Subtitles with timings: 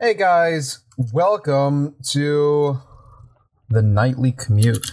[0.00, 0.78] Hey guys,
[1.12, 2.78] welcome to
[3.68, 4.92] the nightly commute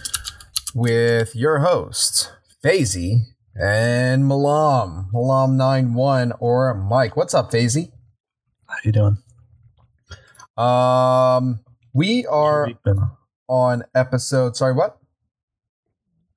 [0.74, 3.20] with your hosts, Fazy
[3.54, 7.16] and Malam, Malam91 or Mike.
[7.16, 7.92] What's up, Fazy?
[8.66, 9.18] How you doing?
[10.56, 11.60] Um,
[11.92, 12.72] we are
[13.48, 14.56] on episode.
[14.56, 14.98] Sorry, what?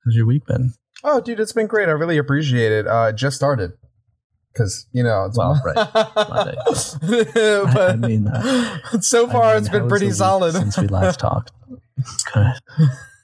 [0.06, 0.74] How's your week been?
[1.04, 1.90] Oh, dude, it's been great.
[1.90, 2.86] I really appreciate it.
[2.86, 3.79] Uh, it just started
[4.54, 5.76] because you know it's Well, right.
[6.30, 6.56] Monday.
[6.66, 10.88] I, I but mean, uh, so I far mean, it's been pretty solid since we
[10.88, 11.52] last talked.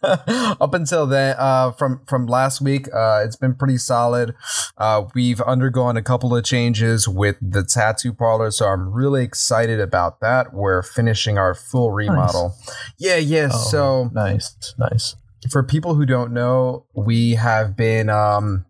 [0.04, 4.36] Up until then uh from from last week uh it's been pretty solid
[4.78, 9.80] uh we've undergone a couple of changes with the tattoo parlor so i'm really excited
[9.80, 12.54] about that we're finishing our full remodel
[13.00, 15.16] yeah yeah Oh, so nice, nice.
[15.50, 18.66] for people who don't know we have been um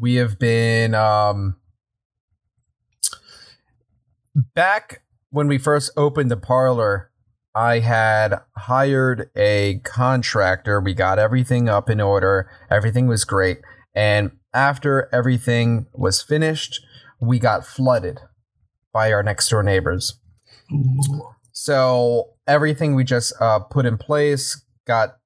[0.00, 1.56] we have been um
[4.54, 7.10] back when we first opened the parlor
[7.54, 10.80] i had hired a contractor.
[10.80, 12.48] We got everything up in order.
[12.70, 13.58] Everything was great.
[13.94, 16.80] And after everything was finished
[17.20, 18.20] we got flooded
[18.92, 20.20] by our next door neighbors.
[20.72, 21.30] Ooh.
[21.52, 25.17] so everything we just uh, put in place got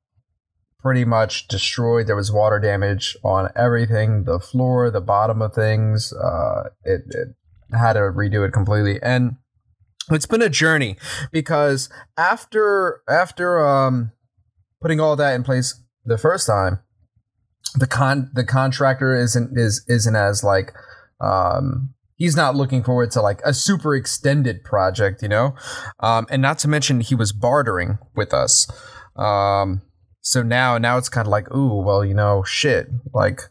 [0.83, 2.07] pretty much destroyed.
[2.07, 6.13] There was water damage on everything, the floor, the bottom of things.
[6.13, 7.29] Uh, it, it
[7.77, 9.37] had to redo it completely, and
[10.11, 10.97] it's been a journey
[11.31, 14.13] because after after um,
[14.81, 16.81] putting all that in place the first time,
[17.77, 20.73] the con the contractor isn't is isn't as like
[21.21, 25.57] um he's not looking forward to like a super extended project, you know?
[25.99, 28.71] Um, and not to mention he was bartering with us.
[29.17, 29.83] Um,
[30.23, 33.43] so now, now it's kind of like, ooh, well, you know, shit, like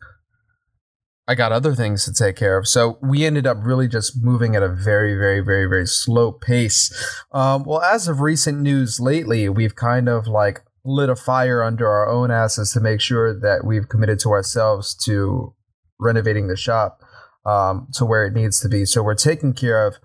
[1.27, 2.67] I got other things to take care of.
[2.67, 6.91] So we ended up really just moving at a very, very, very, very slow pace.
[7.31, 11.87] Um, well, as of recent news lately, we've kind of like lit a fire under
[11.87, 15.53] our own asses to make sure that we've committed to ourselves to
[15.99, 17.01] renovating the shop
[17.45, 18.85] um, to where it needs to be.
[18.85, 19.97] So we're taking care of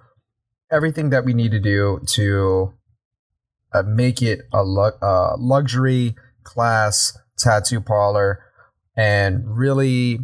[0.70, 2.74] everything that we need to do to
[3.72, 6.16] uh, make it a lu- uh, luxury
[6.46, 8.42] class tattoo parlor
[8.96, 10.20] and really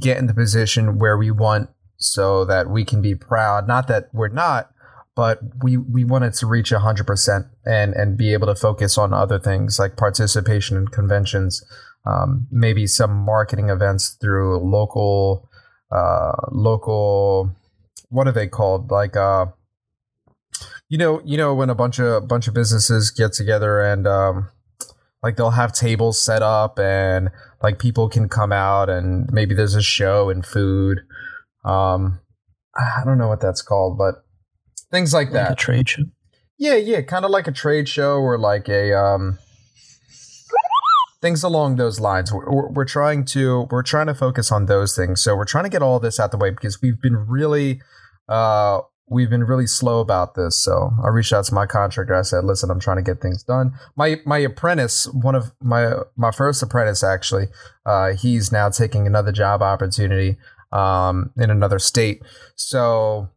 [0.00, 3.68] get in the position where we want so that we can be proud.
[3.68, 4.70] Not that we're not,
[5.14, 9.12] but we, we want it to reach 100% and, and be able to focus on
[9.12, 11.64] other things like participation in conventions,
[12.04, 15.48] um, maybe some marketing events through local
[15.90, 17.50] uh local
[18.10, 19.46] what are they called like uh
[20.88, 24.50] you know you know when a bunch of bunch of businesses get together and um
[25.22, 27.30] like they'll have tables set up and
[27.62, 31.00] like people can come out and maybe there's a show and food
[31.64, 32.20] um
[32.76, 34.24] i don't know what that's called but
[34.90, 36.02] things like Like a that trade show.
[36.56, 39.38] yeah, yeah, kind of like a trade show or like a um
[41.20, 42.32] things along those lines.
[42.32, 45.22] We're, we're, we're trying to we're trying to focus on those things.
[45.22, 47.80] So we're trying to get all this out the way because we've been really
[48.28, 48.80] uh
[49.10, 50.56] we've been really slow about this.
[50.56, 52.14] So I reached out to my contractor.
[52.14, 55.94] I said, "Listen, I'm trying to get things done." My my apprentice, one of my
[56.16, 57.46] my first apprentice actually,
[57.86, 60.36] uh he's now taking another job opportunity
[60.72, 62.22] um in another state.
[62.54, 63.30] So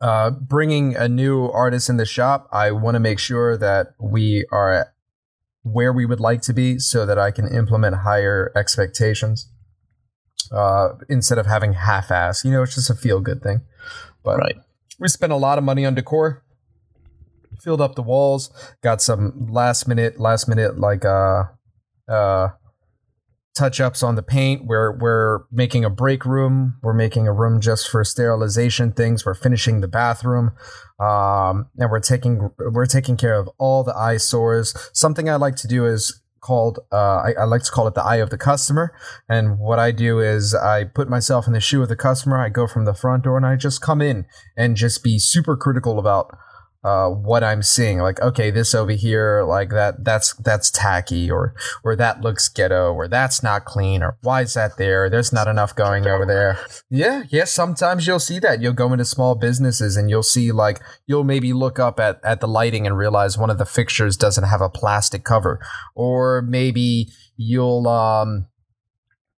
[0.00, 4.44] uh, bringing a new artist in the shop, I want to make sure that we
[4.50, 4.92] are
[5.62, 9.48] where we would like to be so that I can implement higher expectations
[10.50, 12.44] uh, instead of having half ass.
[12.44, 13.60] You know, it's just a feel good thing.
[14.22, 14.56] But Right.
[14.98, 16.42] we spent a lot of money on decor,
[17.60, 18.50] filled up the walls,
[18.82, 21.44] got some last minute, last minute, like, uh,
[22.08, 22.48] uh,
[23.54, 24.66] touch ups on the paint.
[24.66, 26.78] We're we're making a break room.
[26.82, 29.26] We're making a room just for sterilization things.
[29.26, 30.52] We're finishing the bathroom,
[30.98, 34.74] um, and we're taking we're taking care of all the eyesores.
[34.94, 38.04] Something I like to do is called uh, I, I like to call it the
[38.04, 38.92] eye of the customer.
[39.28, 42.38] And what I do is I put myself in the shoe of the customer.
[42.38, 44.26] I go from the front door and I just come in
[44.56, 46.36] and just be super critical about
[46.84, 47.98] uh, what I'm seeing.
[47.98, 52.92] Like, okay, this over here, like that, that's that's tacky, or or that looks ghetto,
[52.92, 55.08] or that's not clean, or why is that there?
[55.08, 56.58] There's not enough going over there.
[56.90, 57.44] Yeah, yeah.
[57.44, 58.60] Sometimes you'll see that.
[58.60, 62.40] You'll go into small businesses and you'll see like you'll maybe look up at at
[62.40, 65.60] the lighting and realize one of the fixtures doesn't have a plastic cover,
[65.94, 68.46] or maybe you'll um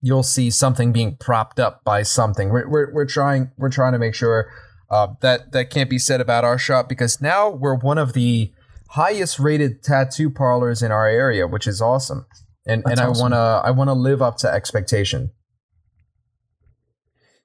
[0.00, 2.50] you'll see something being propped up by something.
[2.50, 4.48] We're we're, we're trying we're trying to make sure
[4.92, 8.52] uh, that that can't be said about our shop because now we're one of the
[8.90, 12.26] highest rated tattoo parlors in our area, which is awesome.
[12.66, 13.22] And That's and I awesome.
[13.22, 15.30] wanna I wanna live up to expectation.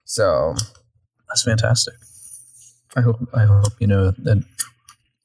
[0.04, 0.56] So
[1.30, 1.94] That's fantastic.
[2.98, 4.44] I hope I hope you know that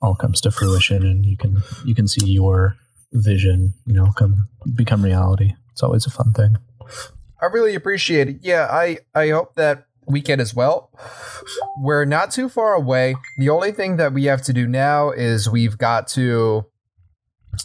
[0.01, 2.77] all comes to fruition and you can you can see your
[3.13, 5.55] vision, you know, come become reality.
[5.73, 6.57] It's always a fun thing.
[7.41, 8.37] I really appreciate it.
[8.43, 10.91] Yeah, I I hope that weekend as well.
[11.79, 13.15] We're not too far away.
[13.39, 16.67] The only thing that we have to do now is we've got to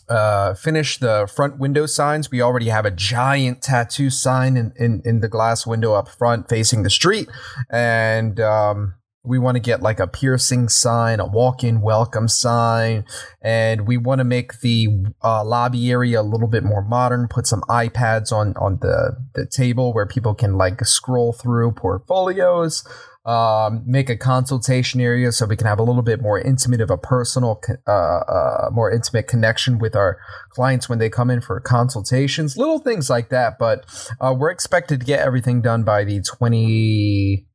[0.10, 2.32] uh, finish the front window signs.
[2.32, 6.50] We already have a giant tattoo sign in, in, in the glass window up front
[6.50, 7.30] facing the street.
[7.70, 8.96] And um,
[9.28, 13.06] we want to get like a piercing sign, a walk in welcome sign.
[13.42, 14.88] And we want to make the
[15.24, 19.46] uh, lobby area a little bit more modern, put some iPads on, on the, the
[19.46, 22.84] table where people can like scroll through portfolios
[23.28, 26.90] um, make a consultation area so we can have a little bit more intimate of
[26.90, 30.18] a personal, uh, uh, more intimate connection with our
[30.52, 33.60] clients when they come in for consultations, little things like that.
[33.60, 33.86] But
[34.22, 37.47] uh, we're expected to get everything done by the 20.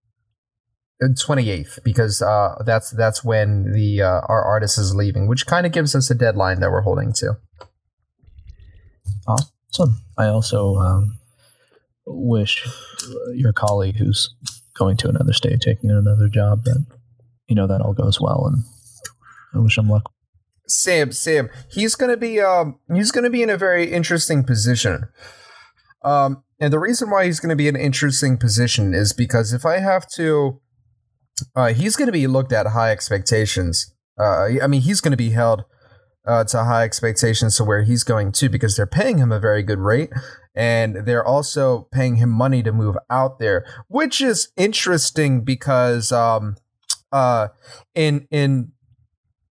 [1.09, 5.67] 28th uh, because uh, that's that's when the uh, our artist is leaving which kind
[5.67, 7.37] of gives us a deadline that we're holding to
[9.27, 11.19] awesome i also um,
[12.07, 12.67] wish
[13.35, 14.35] your colleague who's
[14.75, 16.85] going to another state, taking another job, that
[17.49, 18.65] you know that all goes well, and
[19.55, 20.11] I wish him luck.
[20.69, 25.09] Sam, Sam, he's gonna be um he's gonna be in a very interesting position.
[26.05, 29.67] Um, and the reason why he's gonna be in an interesting position is because if
[29.67, 30.61] I have to,
[31.55, 33.93] uh, he's gonna be looked at high expectations.
[34.19, 35.65] Uh, I mean, he's gonna be held
[36.27, 39.63] uh, to high expectations to where he's going to because they're paying him a very
[39.63, 40.11] good rate
[40.55, 46.57] and they're also paying him money to move out there, which is interesting because um
[47.11, 47.49] uh
[47.95, 48.73] in in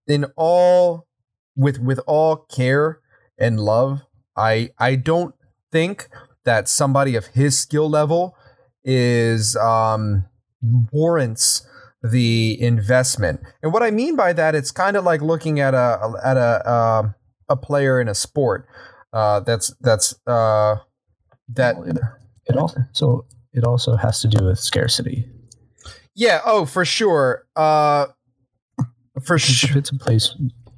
[0.08, 1.08] in all
[1.56, 3.00] with with all care
[3.38, 4.02] and love,
[4.36, 5.34] I I don't
[5.72, 6.08] think
[6.46, 8.36] that somebody of his skill level
[8.84, 10.26] is um
[10.62, 11.66] warrants
[12.04, 13.42] the investment.
[13.62, 16.70] And what I mean by that, it's kind of like looking at a at a
[16.70, 17.10] uh,
[17.50, 18.68] a player in a sport.
[19.14, 20.78] Uh, that's that's uh,
[21.50, 21.76] that
[22.46, 25.26] it also so it also has to do with scarcity.
[26.16, 26.42] Yeah.
[26.46, 27.46] Oh, for sure.
[27.56, 28.08] Uh,
[29.24, 29.70] for sure.
[29.70, 30.36] If it's a place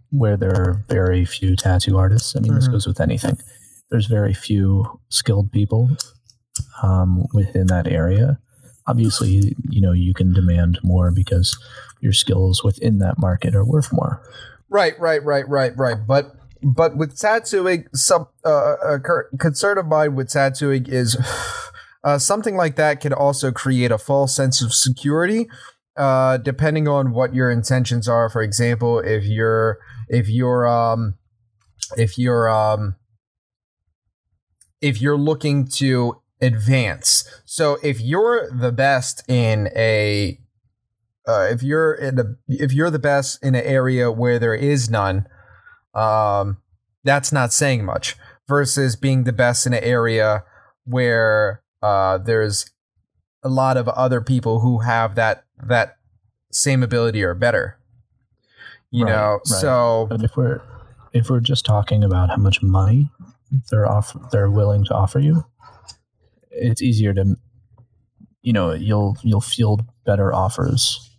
[0.10, 2.60] where there are very few tattoo artists, I mean, mm-hmm.
[2.60, 3.38] this goes with anything.
[3.90, 5.90] There's very few skilled people
[6.82, 8.40] um, within that area.
[8.88, 11.58] Obviously, you know you can demand more because
[12.02, 14.22] your skills within that market are worth more.
[14.70, 15.98] Right, right, right, right, right.
[16.06, 19.00] But but with tattooing, some uh, a
[19.38, 21.18] concern of mine with tattooing is
[22.04, 25.48] uh, something like that can also create a false sense of security,
[25.98, 28.30] uh, depending on what your intentions are.
[28.30, 31.16] For example, if you're if you're um
[31.98, 32.96] if you're um
[34.82, 40.40] if you're looking to advance, so if you're the best in a
[41.28, 44.90] uh, if you're in a, if you're the best in an area where there is
[44.90, 45.26] none,
[45.94, 46.58] um,
[47.04, 48.18] that's not saying much
[48.48, 50.44] versus being the best in an area
[50.86, 52.70] where uh, there's
[53.44, 55.98] a lot of other people who have that that
[56.52, 57.78] same ability or better.
[58.92, 59.48] You right, know, right.
[59.48, 60.62] so but if we're
[61.14, 63.10] if we're just talking about how much money
[63.70, 65.46] they're off they're willing to offer you,
[66.54, 67.36] it's easier to
[68.42, 71.10] you know you'll you'll field better offers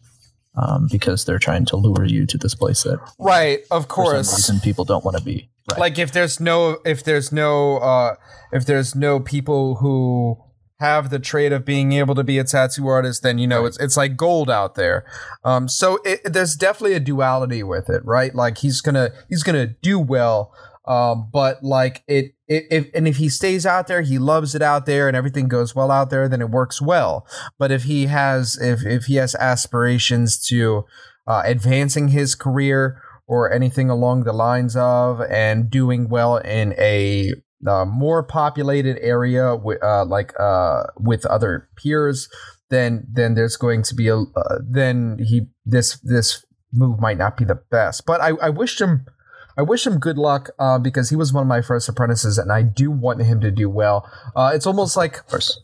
[0.57, 4.37] um, because they're trying to lure you to this place that right of course for
[4.37, 5.81] some reason people don't want to be right.
[5.81, 8.15] like if there's no if there's no uh
[8.53, 10.39] if there's no people who
[10.81, 13.69] have the trait of being able to be a tattoo artist then you know right.
[13.69, 15.05] it's it's like gold out there
[15.45, 19.67] um so it, there's definitely a duality with it right like he's gonna he's gonna
[19.67, 20.53] do well
[20.87, 24.63] um, but like it, it, if and if he stays out there, he loves it
[24.63, 27.27] out there, and everything goes well out there, then it works well.
[27.59, 30.85] But if he has, if if he has aspirations to
[31.27, 37.33] uh, advancing his career or anything along the lines of, and doing well in a
[37.67, 42.29] uh, more populated area, with, uh, like uh, with other peers,
[42.69, 47.39] then then there's going to be a uh, then he this this move might not
[47.39, 48.05] be the best.
[48.05, 49.07] But I, I wished him
[49.57, 52.51] I wish him good luck uh, because he was one of my first apprentices, and
[52.51, 54.11] I do want him to do well.
[54.35, 55.21] Uh, it's almost like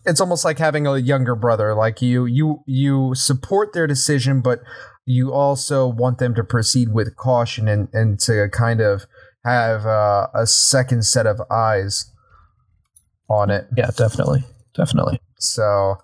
[0.06, 1.75] it's almost like having a younger brother.
[1.75, 4.61] Like you, you, you support their decision, but
[5.06, 9.06] you also want them to proceed with caution and and to kind of
[9.44, 12.12] have uh, a second set of eyes
[13.28, 13.66] on it.
[13.76, 14.44] Yeah, definitely,
[14.75, 15.20] definitely.
[15.38, 15.97] So,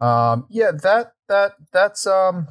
[0.00, 2.48] um, yeah, that that that's um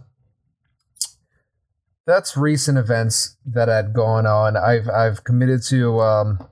[2.06, 4.56] that's recent events that had gone on.
[4.56, 6.48] I've I've committed to um,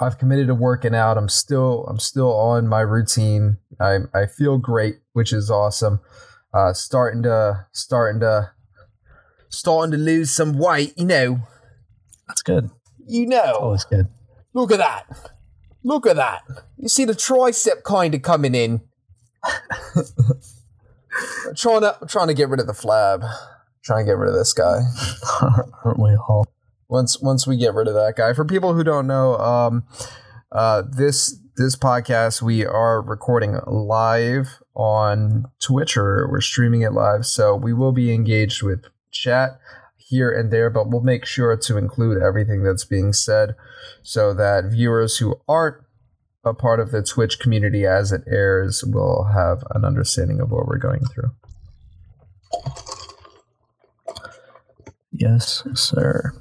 [0.00, 1.16] I've committed to working out.
[1.16, 3.58] I'm still I'm still on my routine.
[3.80, 6.00] I I feel great, which is awesome.
[6.52, 8.50] Uh, starting to starting to
[9.48, 10.92] starting to lose some weight.
[10.96, 11.38] You know,
[12.28, 12.70] That's good.
[13.06, 13.58] you know.
[13.60, 14.08] Always good.
[14.52, 15.06] Look at that.
[15.82, 16.42] Look at that.
[16.76, 18.80] You see the tricep kind of coming in.
[21.56, 23.28] trying to trying to get rid of the flab.
[23.86, 24.80] Trying to get rid of this guy.
[25.84, 26.44] Aren't we all?
[26.88, 28.32] Once once we get rid of that guy.
[28.32, 29.84] For people who don't know, um,
[30.50, 37.26] uh, this this podcast we are recording live on Twitch or we're streaming it live,
[37.26, 39.60] so we will be engaged with chat
[39.96, 43.54] here and there, but we'll make sure to include everything that's being said
[44.02, 45.76] so that viewers who aren't
[46.44, 50.66] a part of the Twitch community as it airs will have an understanding of what
[50.66, 51.30] we're going through.
[55.18, 56.32] Yes, sir.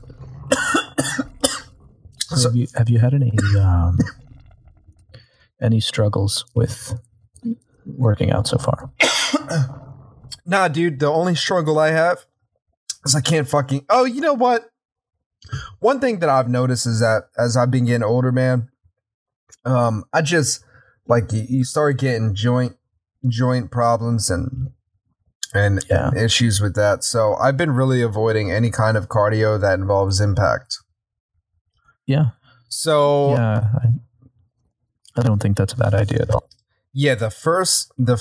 [2.19, 3.97] So have you have you had any um,
[5.61, 6.93] any struggles with
[7.85, 8.91] working out so far?
[10.47, 12.23] Nah, dude, the only struggle I have
[13.03, 13.85] is I can't fucking.
[13.89, 14.69] Oh, you know what?
[15.79, 18.69] One thing that I've noticed is that as I've been getting older, man,
[19.65, 20.63] um, I just
[21.07, 22.75] like you, you start getting joint
[23.27, 24.69] joint problems and
[25.55, 26.11] and, Yeah.
[26.15, 27.03] issues with that.
[27.03, 30.77] So I've been really avoiding any kind of cardio that involves impact.
[32.05, 32.25] Yeah,
[32.69, 33.63] So yeah.
[33.83, 33.87] I,
[35.17, 36.47] I don't think that's a bad idea at all.
[36.93, 38.17] yeah the first the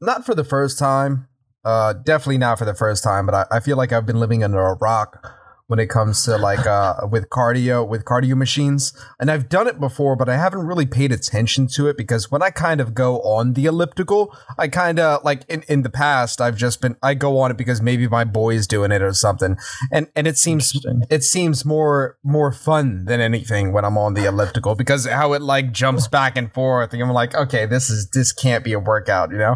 [0.00, 1.28] not for the first time
[1.64, 4.42] uh definitely not for the first time but I, I feel like i've been living
[4.42, 5.32] under a rock
[5.70, 8.92] when it comes to like uh with cardio with cardio machines.
[9.18, 12.42] And i've done it before but i haven't really paid attention to it because when
[12.42, 16.40] i kind of go on the elliptical i kind of like in, in the past
[16.40, 19.56] i've just been i go on it because maybe my boy's doing it or something.
[19.92, 20.72] And and it seems
[21.10, 25.42] it seems more more fun than anything when I'm on the elliptical because how it
[25.42, 26.92] like jumps back and forth.
[26.92, 29.52] And I'm like okay this is this can't be a workout you know?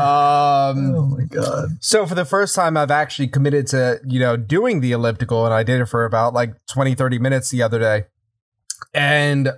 [0.00, 1.68] Um Oh my god!
[1.80, 5.54] so for the first time I've actually committed to you know doing the elliptical and
[5.54, 8.04] I did it for about like 20 30 minutes the other day
[8.94, 9.52] and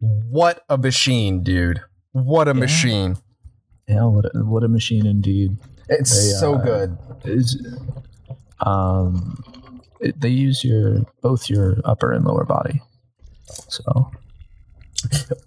[0.00, 1.80] what a machine dude
[2.12, 2.60] what a Yeah.
[2.60, 3.16] machine
[3.88, 5.56] Yeah, what a, what a machine indeed.
[5.88, 7.60] it's They, so uh, good Is
[8.60, 9.42] um,
[10.00, 12.80] it, they use your both your upper and lower body,
[13.68, 14.10] so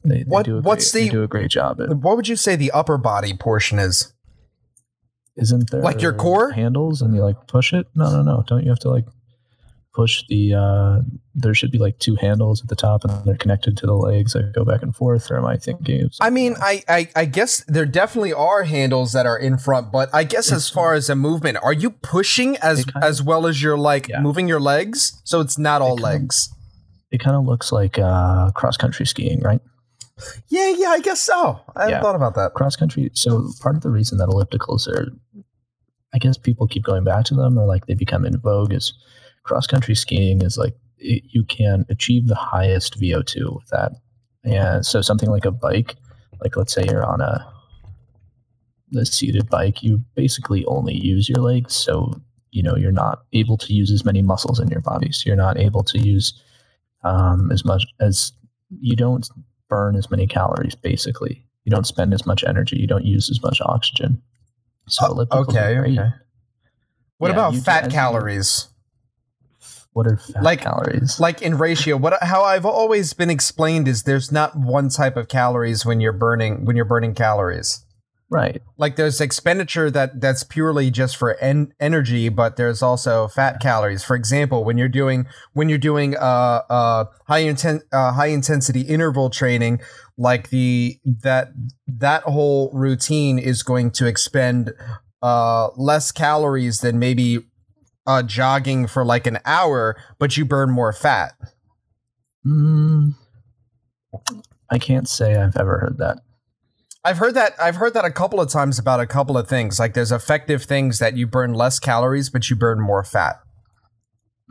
[0.03, 1.79] they, they What- do a what's great, they the- do a great job.
[1.81, 4.11] At, what would you say the upper body portion is
[5.37, 6.51] isn't there Like your core?
[6.51, 7.87] handles and you like push it?
[7.95, 8.43] No, no, no.
[8.47, 9.05] Don't you have to like
[9.95, 10.53] push the?
[10.53, 11.01] uh
[11.43, 14.33] There should be like two handles at the top and they're connected to the legs
[14.33, 15.29] that go back and forth.
[15.31, 16.09] Or am I thinking?
[16.21, 20.07] I mean, I, I I guess there definitely are handles that are in front, but
[20.13, 23.61] I guess as far as a movement, are you pushing as It as well as
[23.63, 24.21] you're like Yeah.
[24.21, 25.21] moving your legs?
[25.23, 26.49] So it's not all kind of- legs.
[27.11, 29.61] it kind of looks like uh cross country skiing, right?
[30.47, 31.59] Yeah, yeah, I guess so.
[31.75, 32.01] I Yeah.
[32.01, 32.53] thought about that.
[32.53, 33.09] cross country.
[33.13, 33.29] So
[33.61, 35.11] part of the reason that ellipticals are,
[36.13, 38.93] I guess people keep going back to them or like they become in vogue is
[39.45, 43.93] cross country skiing is like it, you can achieve the highest VO2 with that.
[44.43, 45.95] And so something like a bike,
[46.41, 47.51] like let's say you're on a
[48.91, 51.75] the seated bike, you basically only use your legs.
[51.75, 52.21] So
[52.51, 55.11] you know you're not able to use as many muscles in your body.
[55.11, 56.41] So you're not able to use
[57.03, 58.31] um, as much as
[58.79, 59.27] you don't
[59.69, 60.75] burn as many calories.
[60.75, 62.77] Basically, you don't spend as much energy.
[62.77, 64.21] You don't use as much oxygen.
[64.87, 66.09] So Oh, okay, okay.
[67.17, 68.69] What Yeah, about fat calories?
[69.95, 71.19] What are fat Like- calories?
[71.19, 75.27] Like in ratio, what how I've always been explained is there's not one type of
[75.29, 77.81] calories when you're burning when you're burning calories.
[78.31, 78.59] right.
[78.77, 84.03] like there's expenditure that that's purely just for en- energy but there's also fat calories
[84.03, 88.81] for example when you're doing when you're doing uh uh high inten- uh, high intensity
[88.81, 89.79] interval training
[90.17, 90.97] like the
[91.27, 91.49] that
[91.87, 94.73] that whole routine is going to expend
[95.21, 97.39] uh less calories than maybe
[98.07, 101.33] uh jogging for like an hour but you burn more fat
[102.45, 103.15] Mm,
[104.69, 106.19] I can't say I've ever heard that.
[107.03, 109.79] I've heard that I've heard that a couple of times about a couple of things.
[109.79, 113.37] Like there's effective things that you burn less calories, but you burn more fat.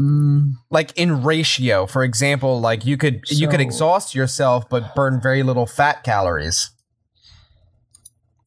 [0.01, 5.21] Mm, Like in ratio, for example, like you could you could exhaust yourself but burn
[5.21, 6.71] very little fat calories.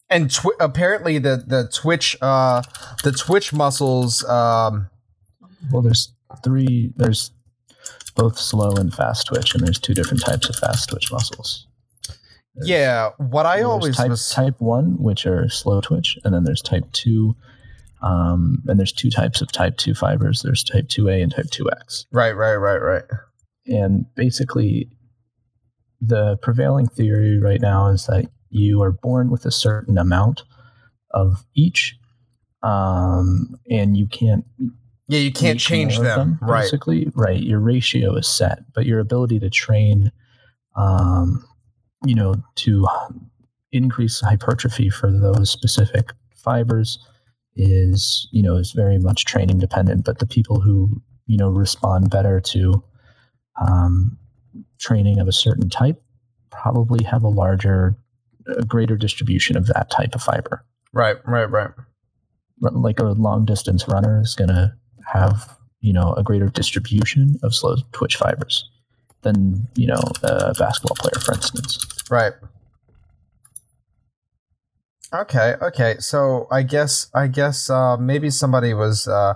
[0.10, 2.64] And twi- apparently the the Twitch uh
[3.04, 4.90] the Twitch muscles um
[5.72, 6.92] well, there's three.
[6.96, 7.32] There's
[8.16, 11.68] both slow and fast twitch, and there's two different types of fast twitch muscles.
[12.56, 16.44] There's- yeah, what I always type, was type one, which are slow twitch, and then
[16.44, 17.36] there's type two,
[18.02, 20.42] um, and there's two types of type two fibers.
[20.42, 22.06] There's type two A and type two X.
[22.12, 23.04] right, right, right, right.
[23.68, 24.90] and basically
[26.02, 30.44] the prevailing theory right now is that you are born with a certain amount
[31.12, 31.96] of each
[32.64, 34.46] um, and you can't
[35.08, 36.38] Yeah, you can't change them.
[36.42, 36.62] Right.
[36.62, 37.42] Basically, right.
[37.42, 40.12] Your ratio is set, but your ability to train,
[40.76, 41.46] um,
[42.06, 42.88] you know, to
[43.72, 47.00] increase hypertrophy for those specific fibers
[47.56, 50.04] is, you know, is very much training dependent.
[50.04, 52.84] But the people who, you know, respond better to
[53.66, 54.18] um,
[54.80, 56.02] training of a certain type
[56.52, 57.96] probably have a larger,
[58.58, 60.66] a greater distribution of that type of fiber.
[60.94, 61.72] Right, right, right.
[62.60, 64.74] Like a long distance runner is going to
[65.14, 68.70] have you know a greater distribution of slow twitch fibers
[69.22, 71.78] than you know a basketball player, for instance.
[72.10, 72.34] Right.
[75.14, 75.56] Okay.
[75.62, 75.96] Okay.
[76.00, 79.34] So I guess I guess uh, maybe somebody was uh,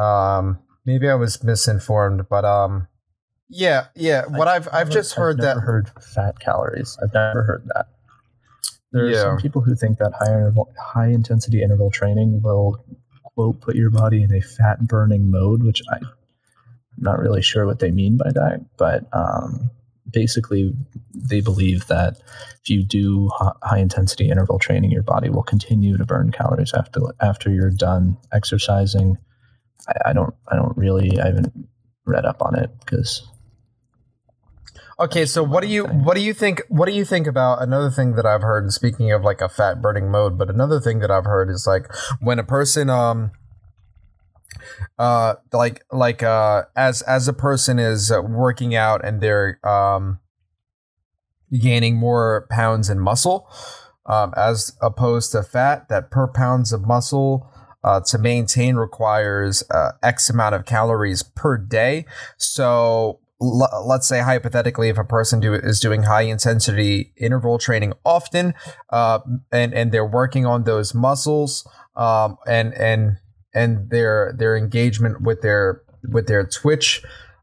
[0.00, 2.88] um, maybe I was misinformed, but um,
[3.48, 4.24] yeah, yeah.
[4.26, 6.96] What I, have I've just heard I've that heard fat calories.
[7.02, 7.86] I've never heard that.
[8.92, 9.22] There are Yeah.
[9.22, 12.82] some people who think that high interval, high intensity interval training will
[13.36, 16.08] quote put your body in a fat burning mode, which I, I'm
[16.98, 18.64] not really sure what they mean by that.
[18.76, 19.70] But um,
[20.10, 20.72] basically,
[21.14, 22.18] they believe that
[22.62, 23.30] if you do
[23.62, 28.16] high intensity interval training, your body will continue to burn calories after after you're done
[28.32, 29.18] exercising.
[29.86, 31.52] I, I don't I don't really I haven't
[32.06, 33.28] read up on it because
[34.98, 37.90] Okay, so what do you what do you think what do you think about another
[37.90, 41.00] thing that I've heard and speaking of like a fat burning mode, but another thing
[41.00, 41.86] that I've heard is like
[42.18, 43.32] when a person um
[44.98, 50.18] uh like like uh as as a person is uh, working out and they're um
[51.60, 53.48] gaining more pounds in muscle
[54.06, 57.52] um as opposed to fat that per pounds of muscle
[57.84, 62.04] uh, to maintain requires uh, X amount of calories per day.
[62.36, 67.92] So l- let's say hypothetically, if a person do, is doing high intensity interval training
[68.04, 68.54] often,
[68.90, 69.20] uh,
[69.52, 71.66] and and they're working on those muscles,
[71.96, 73.18] um, and and
[73.54, 77.02] and their their engagement with their with their twitch,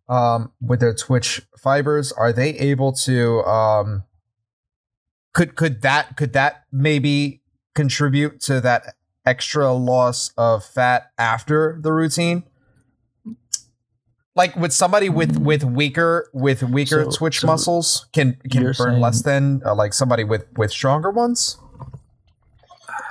[0.09, 3.43] um, with their twitch fibers, are they able to?
[3.43, 4.03] Um,
[5.33, 7.41] could could that could that maybe
[7.75, 12.43] contribute to that extra loss of fat after the routine?
[14.35, 18.99] Like with somebody with with weaker with weaker So- twitch so muscles can can burn
[18.99, 21.57] less than uh, like somebody with with stronger ones.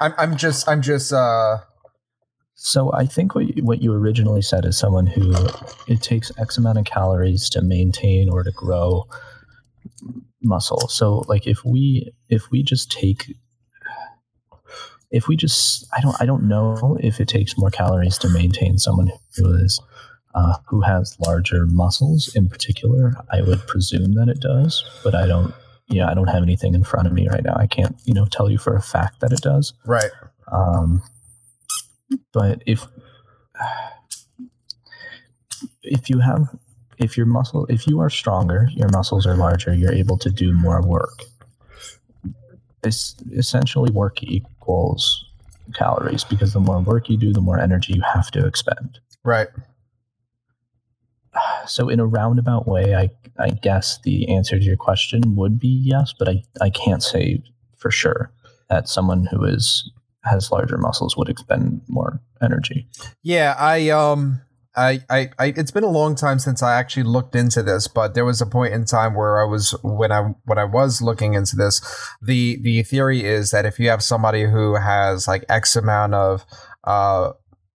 [0.01, 1.59] I'm I'm just I'm just uh
[2.55, 5.33] So I think what you, what you originally said is someone who
[5.87, 9.05] it takes X amount of calories to maintain or to grow
[10.43, 10.89] muscle.
[10.89, 13.33] So like if we if we just take
[15.13, 18.77] if we just I don't I don't know if it takes more calories to maintain
[18.79, 19.81] someone who is
[20.35, 23.15] uh, who has larger muscles in particular.
[23.31, 25.55] I would presume that it does, but I don't.
[25.89, 27.55] Yeah, I don't have anything in front of me right now.
[27.55, 29.75] I can't, you know, tell you for a fact that it does.
[29.85, 30.11] right.
[30.51, 31.03] Um,
[32.33, 32.87] but if
[35.83, 36.49] if you have
[36.99, 40.53] if your muscle if you are stronger, your muscles are larger, you're able to do
[40.53, 41.23] more work.
[42.83, 45.25] It's essentially work equals
[45.75, 48.99] calories because the more work you do, the more energy you have to expend.
[49.25, 49.49] Right.
[51.65, 55.69] So in a roundabout way, I I guess the answer to your question would be
[55.69, 57.41] yes, but I, I can't say
[57.79, 58.33] for sure
[58.69, 59.89] that someone who is
[60.25, 62.89] has larger muscles would expend more energy.
[63.23, 64.41] Yeah, I um
[64.75, 68.15] I, I, I it's been a long time since I actually looked into this, but
[68.15, 71.35] there was a point in time where I was when I when I was looking
[71.35, 71.81] into this,
[72.23, 76.47] the the theory is that if you have somebody who has like X amount of
[76.85, 77.33] uh,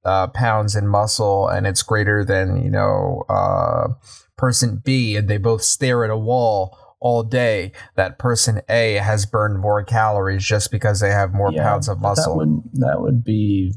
[0.08, 3.90] uh pounds in muscle and it's greater than, you know, uh
[4.38, 9.26] person B and they both stare at a wall all day, that person A has
[9.28, 12.38] burned more calories just because they have more Yeah, pounds of muscle.
[12.40, 13.74] That would that would be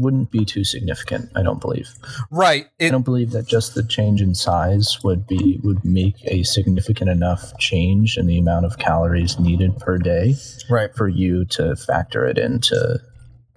[0.00, 1.28] wouldn't be too significant.
[1.34, 1.88] I don't believe.
[2.30, 2.66] right.
[2.80, 7.10] I don't believe that just the change in size would be would make a significant
[7.10, 10.36] enough change in the amount of calories needed per day
[10.70, 10.94] right.
[10.94, 13.00] for you to factor it into.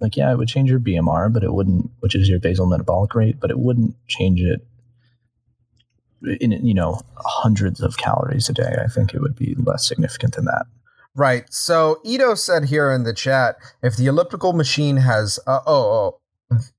[0.02, 3.14] Like, yeah, it would change your BMR, but it wouldn't, which is your basal metabolic
[3.14, 4.66] rate, but it wouldn't change it
[6.40, 8.76] in you know hundreds of calories a day.
[8.84, 10.66] I think it would be less significant than that.
[11.16, 11.52] Right.
[11.52, 16.21] So Ito said here in the chat, if the elliptical machine has uh, oh oh,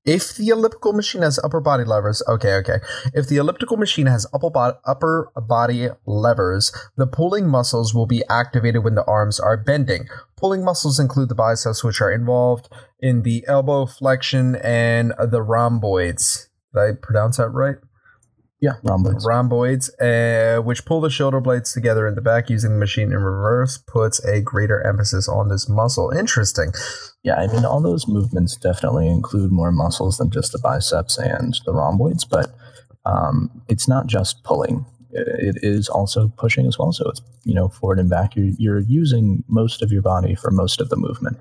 [0.05, 2.79] if the elliptical machine has upper body levers, okay okay.
[3.13, 8.23] If the elliptical machine has upper body upper body levers, the pulling muscles will be
[8.29, 10.07] activated when the arms are bending.
[10.35, 16.49] Pulling muscles include the biceps, which are involved in the elbow flexion and the rhomboids.
[16.73, 17.77] Did I pronounce that right?
[18.63, 19.25] Yeah, rhomboids.
[19.25, 23.17] Rhomboids, uh, which pull the shoulder blades together in the back using the machine in
[23.17, 26.11] reverse, puts a greater emphasis on this muscle.
[26.11, 26.71] Interesting.
[27.23, 31.59] Yeah, I mean, all those movements definitely include more muscles than just the biceps and
[31.65, 32.55] the rhomboids, but
[33.05, 34.85] um, it's not just pulling.
[35.11, 36.93] It is also pushing as well.
[36.93, 38.37] So it's, you know, forward and back.
[38.37, 41.37] You're, you're using most of your body for most of the movement.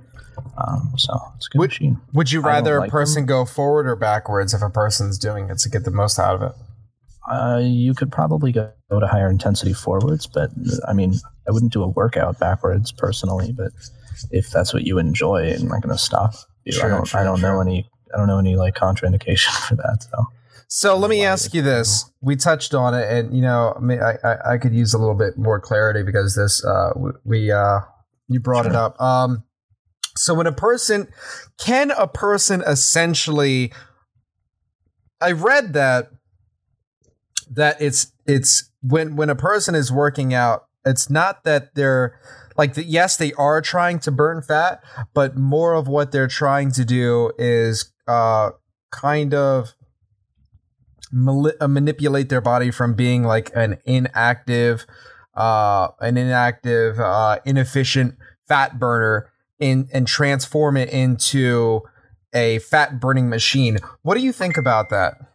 [0.59, 2.01] Um, so it's a good Would- machine.
[2.15, 5.59] Would you rather a like person go forward or backwards if a person's doing it
[5.59, 6.53] to get the most out of it?
[7.31, 10.51] Uh, you could probably go, go to higher intensity forwards, but
[10.89, 11.15] I mean,
[11.49, 13.53] I wouldn't do a workout backwards personally.
[13.53, 13.73] But
[14.31, 16.73] if that's what you enjoy, I'm not going to stop you.
[16.73, 17.07] Sure, I don't.
[17.07, 17.89] sure, I don't know any.
[18.13, 20.03] I don't know any like contraindication for that.
[20.03, 20.27] So
[20.69, 24.01] So let me ask you this: We touched on it, and you know, I, mean,
[24.01, 26.93] I, I, I could use a little bit more clarity because this uh,
[27.25, 27.81] we uh,
[28.29, 29.01] you brought it up.
[29.01, 29.45] Um,
[30.17, 31.09] so when a person
[31.59, 33.73] can a person essentially,
[35.21, 36.11] I read that
[37.55, 42.19] that it's it's when when a person is working out, it's not that they're
[42.57, 44.83] like the, yes they are trying to burn fat,
[45.15, 48.51] but more of what they're trying to do is uh
[48.91, 49.75] kind of
[51.13, 54.87] mali- uh, manipulate their body from being like an inactive
[55.35, 58.17] uh an inactive uh inefficient
[58.49, 61.81] fat burner in and transform it into
[62.35, 63.79] a fat burning machine.
[64.03, 65.32] What do you think about that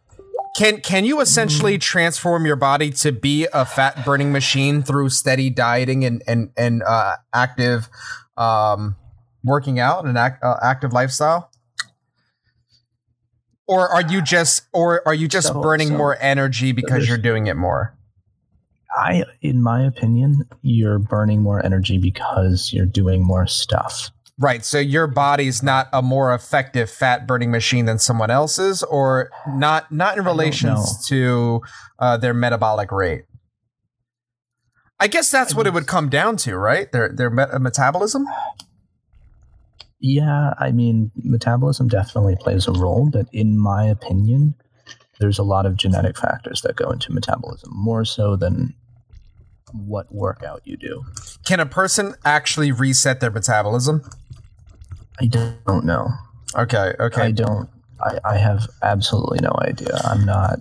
[0.57, 5.49] can can you essentially transform your body to be a fat burning machine through steady
[5.49, 7.89] dieting and and and uh active
[8.37, 8.95] um
[9.43, 11.51] working out and act, uh, active lifestyle?
[13.67, 17.17] Or are you just or are you just So- burning so- more energy because you're
[17.17, 17.93] doing it more?
[18.95, 24.09] I, in my opinion, you're burning more energy because you're doing more stuff.
[24.39, 29.29] Right so your body's not a more effective fat burning machine than someone else's or
[29.47, 31.61] not not in relations to
[31.99, 33.23] uh, their metabolic rate?
[34.99, 36.91] I guess that's what it would come down to right?
[36.91, 38.25] Their their me- metabolism?
[39.99, 44.53] Yeah, I mean, metabolism definitely plays a role, but in my opinion,
[45.19, 48.75] there's a lot of genetic factors that go into metabolism, more so than
[49.73, 51.03] what workout you do.
[51.45, 54.01] can a person actually reset their metabolism
[55.19, 56.09] I don't know.
[56.55, 57.69] okay okay I don't.
[57.99, 59.99] I, I have absolutely no idea.
[60.03, 60.59] I'm not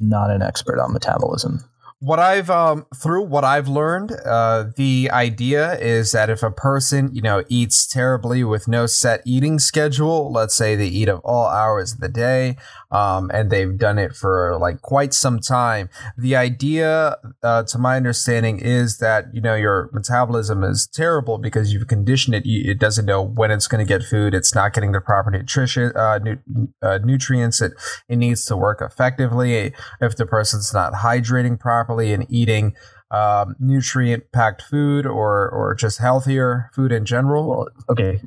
[0.00, 1.64] not an expert on metabolism.
[2.00, 7.10] What I've um through what I've learned, uh, the idea is that if a person
[7.14, 11.46] you know eats terribly with no set eating schedule, let's say they eat at all
[11.46, 12.56] hours of the day,
[12.90, 17.96] um, and they've done it for like quite some time, the idea, uh, to my
[17.96, 22.42] understanding, is that you know your metabolism is terrible because you've conditioned it.
[22.44, 24.34] It doesn't know when it's going to get food.
[24.34, 27.62] It's not getting the proper nutrition, uh, nu- uh, nutrients.
[27.62, 27.72] It
[28.06, 29.72] it needs to work effectively.
[30.02, 32.74] If the person's not hydrating properly and eating
[33.10, 37.48] um, nutrient packed food or or just healthier food in general.
[37.48, 38.20] Well, okay.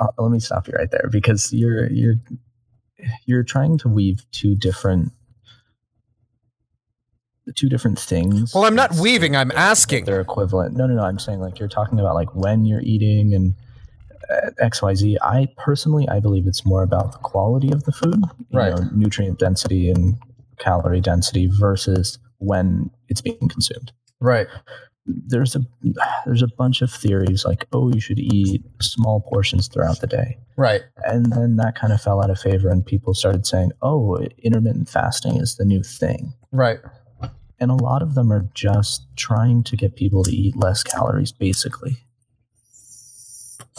[0.00, 2.14] Uh, let me stop you right there because you're you're
[3.26, 5.12] you're trying to weave two different
[7.54, 8.52] two different things.
[8.54, 9.36] Well, I'm not It's- weaving.
[9.36, 10.04] I'm asking.
[10.04, 10.76] They're equivalent.
[10.76, 11.02] No, no, no.
[11.02, 13.54] I'm saying like you're talking about like when you're eating and
[14.30, 15.18] uh, X, Y, Z.
[15.22, 18.74] I personally, I believe it's more about the quality of the food, you Right.
[18.74, 20.16] know, nutrient density and
[20.58, 23.92] calorie density versus when it's being consumed.
[24.20, 24.46] Right.
[25.06, 25.60] There's a
[26.24, 30.36] there's a bunch of theories like, oh, you should eat small portions throughout the day,
[30.56, 30.82] Right.
[31.04, 34.88] and then that kind of fell out of favor, and people started saying, oh, intermittent
[34.88, 36.80] fasting is the new thing Right.
[37.60, 41.30] and a lot of them are just trying to get people to eat less calories
[41.30, 41.98] basically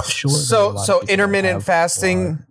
[0.05, 0.37] sure there
[0.69, 2.43] are a So so intermittent fasting.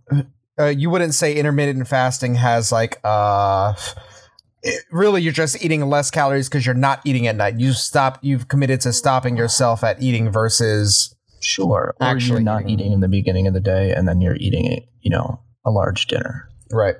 [0.58, 3.74] Uh, you wouldn't say intermittent fasting has like uh.
[4.66, 7.58] It- really, you're just eating less calories because you're not eating at night.
[7.58, 8.18] You stop.
[8.22, 12.80] You've committed to stopping yourself at eating versus sure Actually not eating.
[12.80, 15.70] eating in the beginning of the day and then you're eating it you know a
[15.70, 16.96] large dinner right.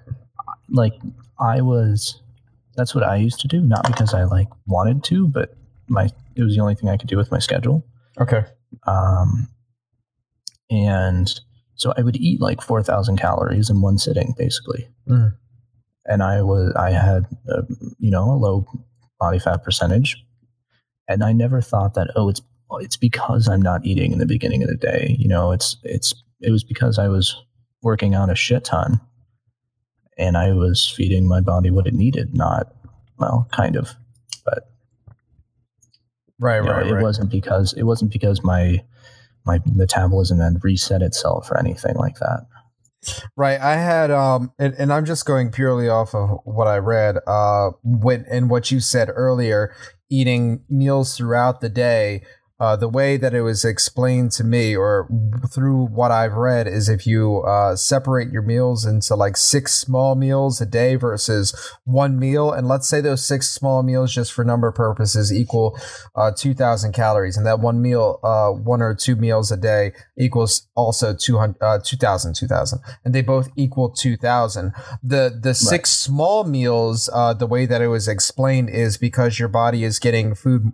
[0.69, 0.93] like
[1.41, 2.21] i was
[2.77, 5.57] that's what i used to do not because i like wanted to but
[5.89, 7.85] my it was the only thing i could do with my schedule
[8.21, 8.45] Okay.
[8.87, 9.49] um
[10.71, 11.41] and
[11.75, 15.35] so i would eat like 4000 calories in one sitting basically Mhm.
[16.07, 17.63] And i was i had a,
[17.99, 18.67] you know a low
[19.21, 20.17] body fat percentage
[21.09, 22.41] and i never thought that oh it's
[22.81, 26.15] it's because i'm not eating in the beginning of the day you know it's it's
[26.41, 27.37] it was because i was
[27.83, 29.01] working out a shit ton
[30.19, 32.75] and i was feeding my body what it needed not
[33.19, 33.95] well kind of
[34.45, 34.69] but
[36.39, 36.57] Right.
[36.59, 36.87] you know, Right.
[36.87, 37.03] it right.
[37.03, 38.83] wasn't because it wasn't because my
[39.47, 42.47] my metabolism had reset itself or anything like that
[43.37, 43.61] Right.
[43.61, 47.71] I had um and, and I'm just going purely off of what I read, uh
[47.83, 49.75] when and what you said earlier,
[50.11, 52.23] eating meals throughout the day
[52.59, 55.07] uh, the way that it was explained to me or
[55.53, 60.15] through what I've read is if you uh, separate your meals into like six small
[60.15, 64.43] meals a day versus one meal, and let's say those six small meals, just for
[64.43, 65.79] number purposes, equal
[66.15, 70.67] uh, 2,000 calories, and that one meal, uh, one or two meals a day equals
[70.75, 74.73] also 200, uh, 2,000, 2,000, and they both equal 2,000.
[75.03, 79.49] The, the six small meals, uh, the way that it was explained is because your
[79.49, 80.73] body is getting food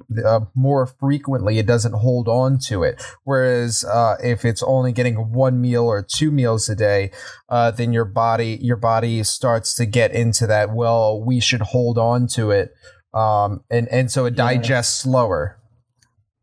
[0.55, 1.59] more frequently.
[1.59, 3.02] It doesn't hold on to it.
[3.24, 7.11] Whereas uh, if it's only getting one meal or two meals a day,
[7.48, 10.74] uh, then your body your body starts to get into that.
[10.74, 12.72] Well, we should hold on to it,
[13.14, 14.44] um, and and so it yeah.
[14.44, 15.58] digests slower.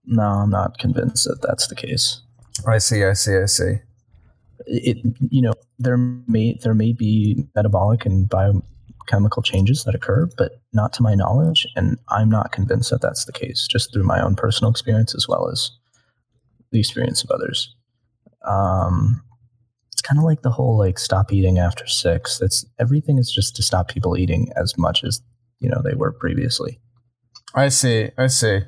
[0.05, 2.21] No, I'm not convinced that that's the case.
[2.67, 3.03] I see.
[3.03, 3.37] I see.
[3.37, 3.73] I see.
[4.65, 4.97] It
[5.29, 8.63] you know there may there may be metabolic and bio
[9.09, 11.67] chemical changes that occur, but not to my knowledge.
[11.75, 15.27] And I'm not convinced that that's the case, just through my own personal experience as
[15.27, 15.71] well as
[16.71, 17.75] the experience of others.
[18.45, 19.23] Um,
[19.91, 22.41] it's kind of like the whole like stop eating after six.
[22.41, 25.21] It's everything is just to stop people eating as much as
[25.59, 26.79] you know they were previously.
[27.53, 28.11] I see.
[28.17, 28.61] I see.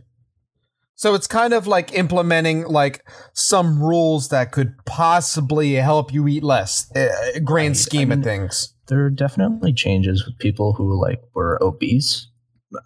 [1.02, 6.44] So it's kind of like implementing like some rules that could possibly help you eat
[6.44, 11.00] less, uh, grand scheme I mean, of things there are definitely changes with people who
[11.02, 12.28] like were obese.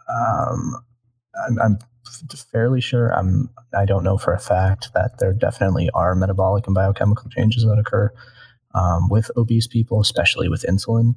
[0.07, 0.75] Um,
[1.47, 1.79] I'm, I'm
[2.51, 3.09] fairly sure.
[3.09, 3.49] I'm.
[3.75, 7.79] I don't know for a fact that there definitely are metabolic and biochemical changes that
[7.79, 8.13] occur
[8.75, 11.15] um, with obese people, especially with insulin.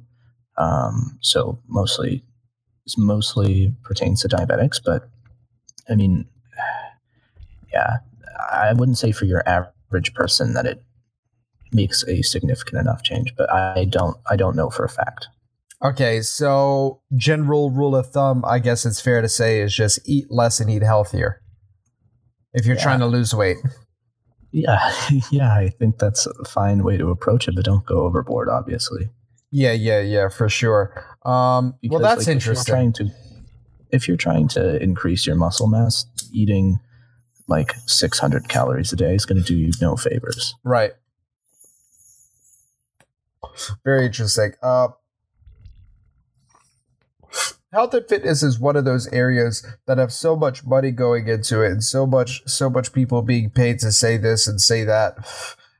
[0.57, 2.25] Um, so mostly,
[2.97, 5.07] mostly pertains to diabetics, but
[5.87, 6.25] I mean,
[7.71, 7.97] yeah,
[8.51, 10.83] I wouldn't say for your average person that it
[11.71, 15.27] makes a significant enough change, but I don't I don't know for a fact.
[15.81, 20.29] Okay, so general rule of thumb, I guess it's fair to say, is just eat
[20.29, 21.41] less and eat healthier.
[22.53, 22.83] If you're yeah.
[22.83, 23.57] trying to lose weight.
[24.51, 24.91] Yeah,
[25.31, 29.09] yeah, I think that's a fine way to approach it, but don't go overboard, obviously.
[29.51, 30.93] Yeah, yeah, yeah, for sure.
[31.23, 32.61] Um, well, that's like, interesting.
[32.61, 33.09] If you're, trying to,
[33.91, 36.79] if you're trying to increase your muscle mass, eating
[37.49, 40.55] like 600 calories a day is going to do you no favors.
[40.63, 40.93] Right.
[43.83, 44.53] Very interesting.
[44.61, 44.89] Uh,
[47.73, 51.61] health and fitness is one of those areas that have so much money going into
[51.61, 55.15] it and so much so much people being paid to say this and say that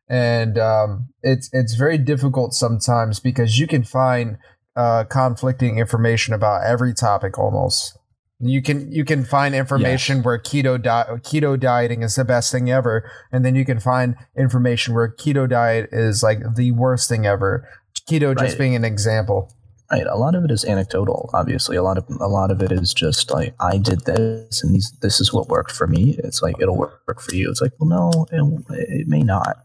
[0.08, 4.38] and um, it's it's very difficult sometimes because you can find
[4.76, 7.98] uh, conflicting information about every topic almost
[8.40, 10.26] you can you can find information yes.
[10.26, 14.16] where keto di- keto dieting is the best thing ever, and then you can find
[14.38, 17.68] information where keto diet is like the worst thing ever.
[18.10, 18.46] Keto right.
[18.46, 19.52] just being an example.
[19.92, 20.06] Right.
[20.06, 21.30] A lot of it is anecdotal.
[21.34, 24.74] Obviously, a lot of a lot of it is just like I did this, and
[24.74, 26.16] these this is what worked for me.
[26.24, 27.50] It's like it'll work for you.
[27.50, 29.58] It's like well, no, it, it may not.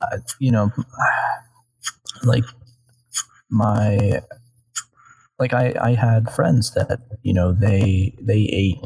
[0.00, 0.70] Uh, you know,
[2.22, 2.44] like
[3.50, 4.20] my
[5.40, 8.78] like I, I had friends that you know they they ate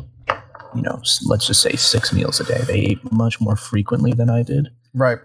[0.75, 2.63] you know let's just say six meals a day.
[2.67, 4.69] They ate much more frequently than i did.
[4.95, 5.19] Right.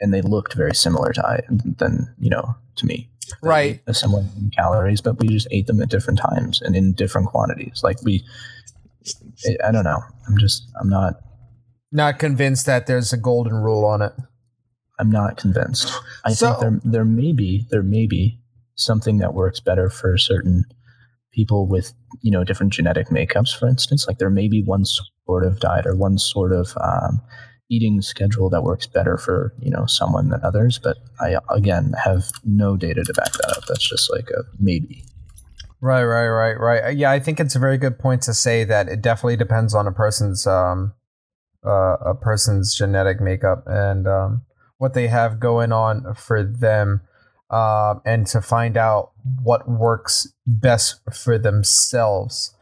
[0.00, 3.10] And they looked very similar to I, than you know to me.
[3.42, 3.94] They right.
[3.94, 4.24] similar
[4.56, 7.80] calories but we just ate them at different times and in different quantities.
[7.82, 8.24] Like we
[9.64, 10.02] i don't know.
[10.28, 11.14] I'm just i'm not
[11.90, 14.12] not convinced that there's a golden rule on it.
[15.00, 15.92] I'm not convinced.
[16.24, 18.40] I so, think there there may be there may be
[18.76, 20.64] something that works better for certain
[21.32, 25.44] people with you know different genetic makeups for instance like there may be one sort
[25.44, 27.20] of diet or one sort of um,
[27.68, 32.30] eating schedule that works better for you know someone than others but i again have
[32.44, 33.64] no data to back that up.
[33.66, 35.04] That's just like a maybe.
[35.80, 36.84] Right right right right.
[36.84, 39.74] Uh, yeah i think it's a very good point to say that it definitely depends
[39.74, 40.94] on a person's um
[41.66, 44.42] uh, a person's genetic makeup and um,
[44.78, 47.00] what they have going on for them
[47.54, 49.12] um, and to find out
[49.42, 52.52] what works best for themselves.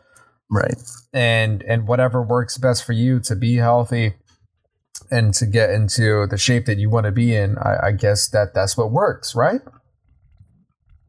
[0.51, 0.75] Right.
[1.15, 4.15] And and whatever works best for you to be healthy
[5.11, 8.29] and to get into the shape that you want to be in, I, I guess
[8.29, 9.63] that that's what works, right?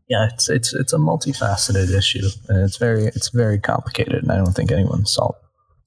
[0.07, 4.37] Yeah, it's it's it's a multifaceted issue, and it's very it's very complicated, and I
[4.37, 5.42] don't think anyone's solved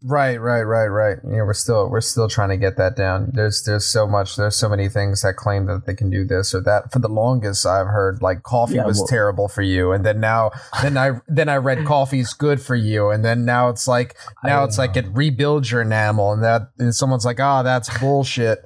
[0.09, 1.19] Right, right, right, right.
[1.25, 3.31] You know, we're still we're still trying to get that down.
[3.33, 6.55] There's there's so much there's so many things that claim that they can do this
[6.55, 6.93] or that.
[6.93, 10.21] For the longest, I've heard like coffee yeah, was well, terrible for you, and then
[10.21, 14.15] now then I then I read coffee's good for you, and then now it's like
[14.45, 14.85] now it's know.
[14.85, 18.61] like it rebuilds your enamel, and that and someone's like, oh, that's bullshit.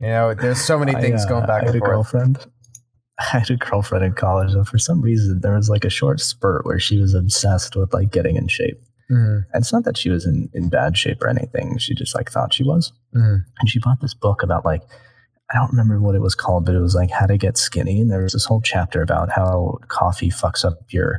[0.00, 1.90] You know, there's so many things I, uh, going back I had and a forth.
[1.90, 2.46] girlfriend
[3.18, 6.20] I had a girlfriend in college, and for some reason, there was like a short
[6.20, 8.80] spurt where she was obsessed with like getting in shape.
[9.10, 9.44] Mhm.
[9.52, 11.78] And it's not that she was in, in bad shape or anything.
[11.78, 12.92] She just like thought she was.
[13.14, 13.44] Mhm.
[13.58, 14.82] And she bought this book about like,
[15.52, 18.00] I don't remember what it was called, but it was like how to get skinny.
[18.00, 21.18] And there was this whole chapter about how coffee fucks up your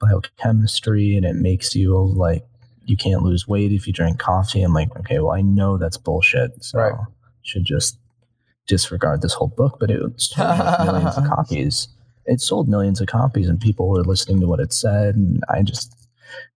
[0.00, 2.44] biochemistry and it makes you like,
[2.84, 4.62] you can't lose weight if you drink coffee.
[4.62, 6.62] I'm like, okay, well, I know that's bullshit.
[6.64, 6.92] So Right.
[6.92, 7.04] I
[7.42, 7.98] should just
[8.66, 9.78] disregard this whole book.
[9.80, 11.88] But it sold like millions of copies.
[12.26, 15.14] It sold millions of copies and people were listening to what it said.
[15.16, 15.94] And I just,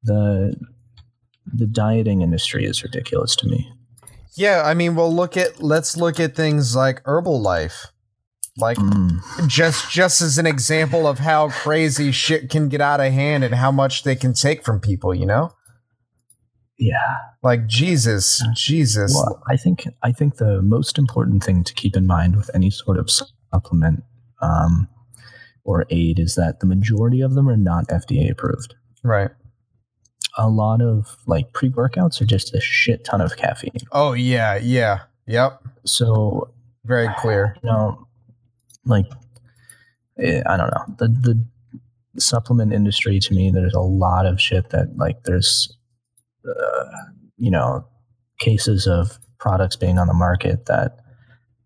[0.03, 0.55] the,
[1.46, 3.70] the dieting industry is ridiculous to me.
[4.37, 7.87] Yeah, I mean, well, look at let's look at things like Herbalife,
[8.57, 9.20] like Mm.
[9.48, 13.54] just just as an example of how crazy shit can get out of hand and
[13.54, 15.14] how much they can take from people.
[15.14, 15.52] You know,
[16.78, 17.16] Yeah.
[17.42, 19.14] like Jesus, Jesus.
[19.14, 22.70] Well, I think I think the most important thing to keep in mind with any
[22.70, 23.09] sort of
[23.52, 24.02] supplement
[24.42, 24.88] um,
[25.62, 28.74] or aid is that the majority of them are not FDA approved.
[29.04, 29.30] Right.
[30.37, 33.73] A lot of like pre workouts are just a shit ton of caffeine.
[33.92, 35.62] Oh yeah, yeah, yep.
[35.85, 36.51] So
[36.85, 37.57] Very clear.
[37.62, 38.07] you know,
[38.85, 39.07] like
[40.18, 43.51] eh, I don't know the the supplement industry to me.
[43.51, 45.77] There's a lot of shit that like there's
[46.49, 46.85] uh,
[47.38, 47.87] you know
[48.38, 50.99] cases of products being on the market that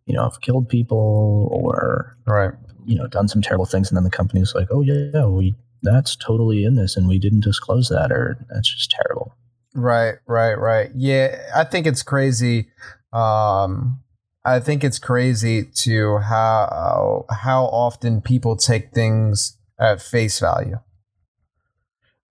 [0.06, 2.52] you know have killed people or Right.
[2.84, 5.54] you know done some terrible things, and then the company's like, oh yeah, yeah, we
[5.82, 9.34] that's totally in this, and we didn't disclose that, or that's just terrible.
[9.74, 10.90] Right, right, right.
[10.94, 12.68] Yeah, I think it's crazy.
[13.12, 14.00] Um,
[14.44, 20.78] I think it's crazy to how how often people take things at face value,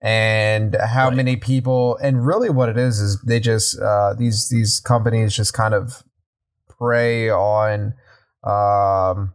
[0.01, 1.17] and how Right.
[1.17, 5.53] many people, and really what it is is they just uh, these these companies just
[5.53, 6.03] kind of
[6.77, 7.93] prey on
[8.43, 9.33] um,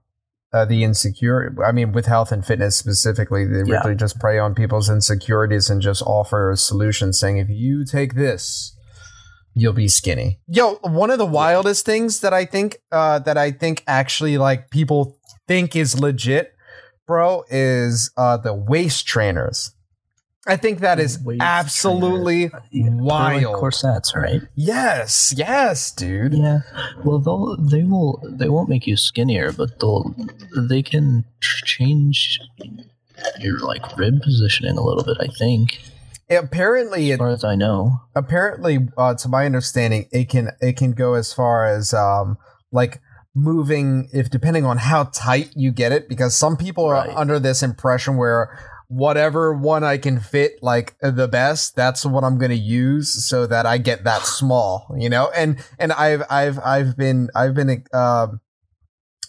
[0.52, 1.54] uh, the insecure.
[1.64, 3.80] I mean, with health and fitness specifically, they Yeah.
[3.82, 8.14] really just prey on people's insecurities and just offer a solution saying, if you take
[8.14, 8.76] this,
[9.54, 10.40] you'll be skinny.
[10.46, 14.70] Yo, one of the wildest things that I think uh, that I think actually like
[14.70, 16.54] people think is legit,
[17.06, 19.72] bro, is uh, the waist trainers.
[20.46, 23.56] I think that is absolutely Yeah, they're like wild.
[23.56, 24.42] corsets, right?
[24.56, 26.34] yes, yes, dude.
[26.34, 26.60] Yeah.
[27.04, 30.14] Well, they'll they will they won't make you skinnier, but they'll
[30.68, 32.40] they can change
[33.38, 35.16] your like rib positioning a little bit.
[35.20, 35.80] I think,
[36.30, 38.00] Apparently, as it, far as I know.
[38.14, 42.36] apparently uh, to my understanding it can it can go as far as um
[42.72, 43.00] like
[43.34, 47.16] moving if depending on how tight you get it because some people are Right.
[47.16, 48.58] under this impression where
[48.92, 53.46] whatever one I can fit like the best that's what I'm going to use so
[53.46, 57.84] that I get that small you know and and I've I've I've been I've been
[57.92, 58.40] um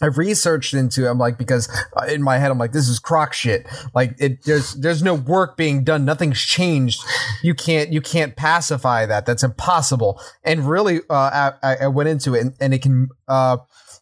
[0.02, 1.10] I've researched into it.
[1.10, 3.66] I'm like because uh, in my head I'm like this is crock shit.
[3.96, 6.04] Like it there's there's no work being done.
[6.04, 7.02] Nothing's changed.
[7.42, 9.26] You can't you can't pacify that.
[9.26, 10.20] That's impossible.
[10.44, 13.58] And really, uh, I, I went into it and, and it can uh,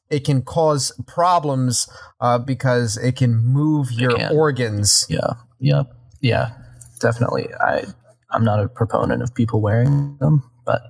[0.09, 1.87] it can cause problems
[2.19, 4.35] uh, because it can move your can.
[4.35, 5.05] organs.
[5.09, 5.33] Yeah.
[5.61, 5.95] Yep.
[6.19, 6.51] Yeah.
[6.99, 7.47] Definitely.
[7.59, 7.85] I
[8.31, 10.81] I'm not a proponent of people wearing them, but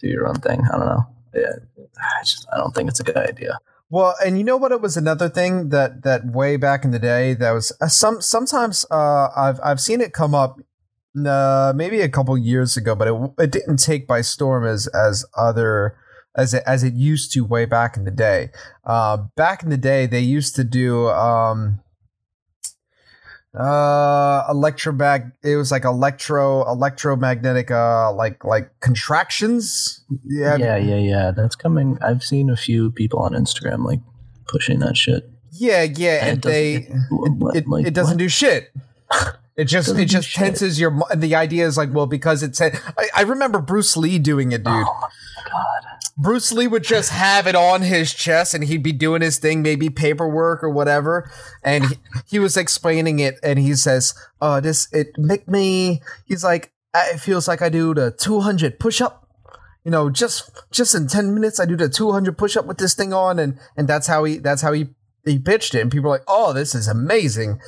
[0.00, 0.62] do your own thing.
[0.72, 1.06] I don't know.
[1.34, 1.52] Yeah.
[1.98, 3.58] I just I don't think it's a good idea.
[3.90, 4.72] Well, and you know what?
[4.72, 8.20] It was another thing that that way back in the day that was uh, some
[8.20, 10.60] sometimes uh, I've I've seen it come up.
[11.26, 15.24] Uh, maybe a couple years ago, but it it didn't take by storm as as
[15.36, 15.96] other
[16.36, 18.50] as it, as it used to way back in the day.
[18.84, 21.80] Uh, back in the day, they used to do um,
[23.54, 31.30] uh electromag it was like electro electromagnetic uh like like contractions yeah yeah, yeah, yeah.
[31.34, 31.98] That's coming.
[32.02, 34.00] I've seen a few people on Instagram like
[34.46, 35.28] pushing that shit.
[35.52, 38.18] yeah yeah And and it they it- what- it, like, it doesn't what?
[38.18, 38.70] do shit.
[39.56, 40.38] It just it do just shit.
[40.44, 40.90] tenses your.
[40.90, 42.78] mu- The idea is like, well, because it said.
[42.96, 44.84] I, I remember Bruce Lee doing it, dude.
[44.86, 45.08] Oh.
[46.20, 49.62] Bruce Lee would just have it on his chest, and he'd be doing his thing,
[49.62, 51.30] maybe paperwork or whatever.
[51.62, 56.42] And he, he was explaining it, and he says, "Uh, this it make me." He's
[56.42, 59.28] like, "It feels like I do the two hundred push up."
[59.84, 62.78] You know, just just in ten minutes, I do the two hundred push up with
[62.78, 64.88] this thing on, and and that's how he that's how he
[65.24, 67.60] he pitched it, and people were like, "Oh, this is amazing,"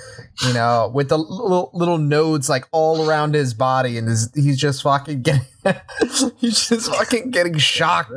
[0.45, 4.59] you know, with the little little nodes like all around his body, and his, he's
[4.59, 5.47] just fucking getting
[6.39, 8.13] he's just fucking getting shocked.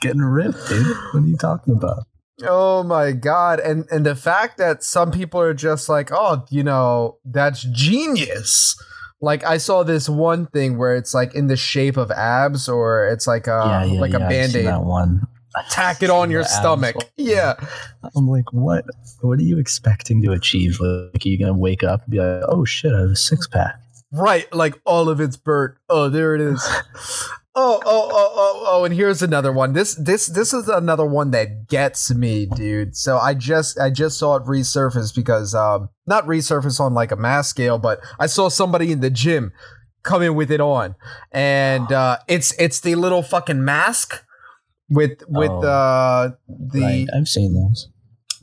[0.00, 0.86] Getting ripped, dude.
[1.12, 2.04] What are you talking about?
[2.44, 6.62] oh my god, and and the fact that some people are just like, "Oh, you
[6.62, 8.76] know, that's genius."
[9.20, 13.06] Like I saw this one thing where it's like in the shape of abs, or
[13.08, 14.18] it's like a yeah, yeah, like yeah.
[14.18, 14.66] a I've band seen aid.
[14.68, 15.26] that one.
[15.70, 16.96] tack it on your The abs stomach.
[17.18, 17.54] Yeah.
[18.16, 18.86] I'm like, what?
[19.20, 20.78] What are you expecting to achieve?
[20.80, 23.46] Like, are you gonna wake up and be like, oh shit, I have a six
[23.46, 23.78] pack?
[24.12, 25.76] Right, like all of it's burnt.
[25.88, 26.66] Oh, there it is.
[27.52, 29.72] Oh, oh, oh, oh, oh, and here's another one.
[29.72, 32.94] This this this is another one that gets me, dude.
[32.96, 37.16] So I just I just saw it resurface because um not resurface on like a
[37.16, 39.50] mass scale, but I saw somebody in the gym
[40.04, 40.94] come in with it on.
[41.32, 44.24] And uh it's it's the little fucking mask
[44.88, 45.60] with with Oh.
[45.66, 47.88] uh the right, I've seen those.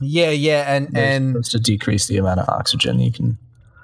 [0.02, 3.38] yeah, yeah, and They're and supposed to decrease the amount of oxygen you can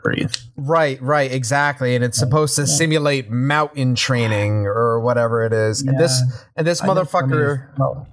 [0.05, 0.32] breathe.
[0.57, 5.80] Right, right, exactly, and it's supposed to simulate mountain training or whatever it is.
[5.82, 6.22] And this
[6.57, 7.70] and this I motherfucker.
[7.72, 8.09] of- well,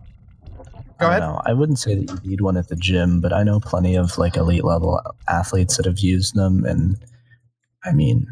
[1.00, 1.20] Go I ahead.
[1.22, 1.42] don't know.
[1.46, 4.18] I wouldn't say that you need one at the gym, but I know plenty of
[4.18, 6.98] like elite level athletes that have used them, and
[7.84, 8.28] I mean,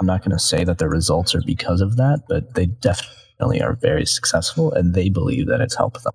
[0.00, 3.60] I'm not going to say that the results are because of that, but they definitely
[3.60, 6.12] are very successful, and they believe that it's helped them.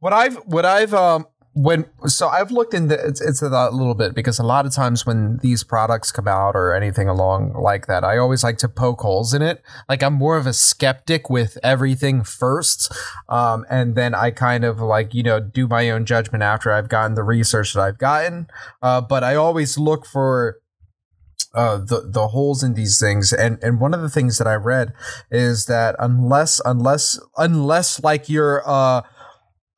[0.00, 1.26] What I've what I've um
[1.56, 5.06] when so I've looked into it's it's a little bit because a lot of times
[5.06, 9.00] when these products come out or anything along like that, I always like to poke
[9.00, 9.62] holes in it.
[9.88, 12.92] Like I'm more of a skeptic with everything first,
[13.30, 16.90] um, and then I kind of like you know do my own judgment after I've
[16.90, 18.48] gotten the research that I've gotten.
[18.82, 20.58] Uh, but I always look for
[21.54, 24.56] uh, the the holes in these things, and and one of the things that I
[24.56, 24.92] read
[25.30, 29.00] is that unless unless unless like you're uh,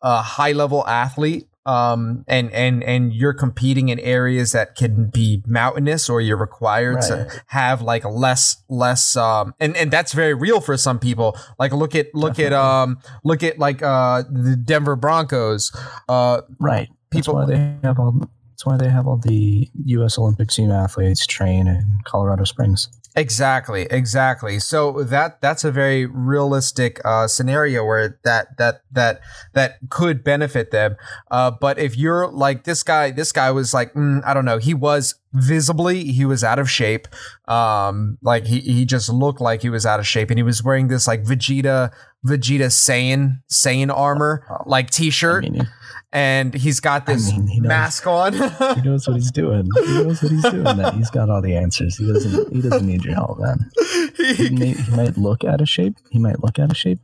[0.02, 1.47] a high level athlete.
[1.68, 7.02] Um, and, and, and you're competing in areas that can be mountainous or you're required
[7.02, 11.36] to have like less, less, um, and, and that's very real for some people.
[11.58, 15.70] Like look at, look at, um, look at like, uh, the Denver Broncos,
[16.08, 16.88] uh, Right.
[17.10, 18.28] That's People- why they have all.
[18.50, 20.18] That's why they have all the U.S.
[20.18, 22.88] Olympic team athletes train in Colorado Springs.
[23.18, 24.60] Exactly, exactly.
[24.60, 29.20] So that that's a very realistic uh, scenario where that that that
[29.54, 30.94] that could benefit them.
[31.28, 34.58] Uh, but if you're like this guy, this guy was like, mm, I don't know,
[34.58, 37.08] he was visibly he was out of shape.
[37.48, 40.62] Um, like he he just looked like he was out of shape, and he was
[40.62, 41.90] wearing this like Vegeta
[42.26, 44.62] Vegeta Saiyan Saiyan armor oh, oh.
[44.68, 45.68] like T-shirt, I mean,
[46.12, 48.32] and he's got I this mean, he knows- mask on.
[48.74, 49.68] he knows what he's doing.
[49.74, 50.62] He knows what he's doing.
[50.64, 50.94] Man.
[50.96, 51.96] He's got all the answers.
[51.96, 52.52] He doesn't.
[52.54, 53.70] He doesn't need your help, man.
[54.18, 55.94] He, may, he might look out of shape.
[56.10, 56.98] He might look out of shape.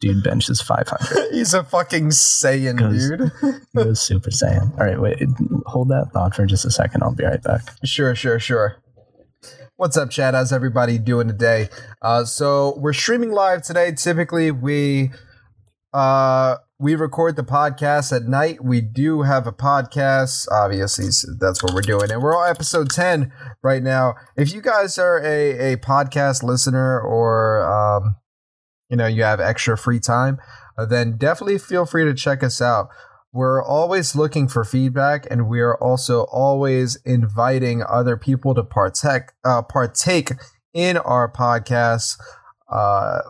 [0.00, 1.30] Dude benches 500.
[1.32, 3.32] He's a fucking Saiyan, Goes- dude.
[3.72, 4.78] He goes Super Saiyan.
[4.78, 5.18] All right, wait.
[5.66, 7.02] Hold that thought for just a second.
[7.02, 7.62] I'll be right back.
[7.84, 8.76] Sure, sure, sure.
[9.78, 10.34] What's up, Chad?
[10.34, 11.68] How's everybody doing today?
[12.02, 13.92] Uh, so we're streaming live today.
[13.92, 15.10] Typically, we
[15.94, 18.64] uh, we record the podcast at night.
[18.64, 21.12] We do have a podcast, obviously.
[21.12, 24.14] So that's what we're doing, and we're on episode ten right now.
[24.36, 28.16] If you guys are a a podcast listener, or um,
[28.90, 30.38] you know, you have extra free time,
[30.76, 32.88] uh, then definitely feel free to check us out.
[33.32, 39.32] We're always looking for feedback, and we are also always inviting other people to partake
[39.44, 40.32] uh, partake
[40.72, 42.18] in our podcast,
[42.70, 43.20] uh,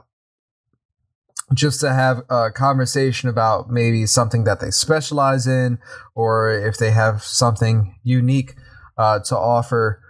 [1.53, 5.78] just to have a conversation about maybe something that they specialize in,
[6.14, 8.55] or if they have something unique
[8.96, 10.01] uh, to offer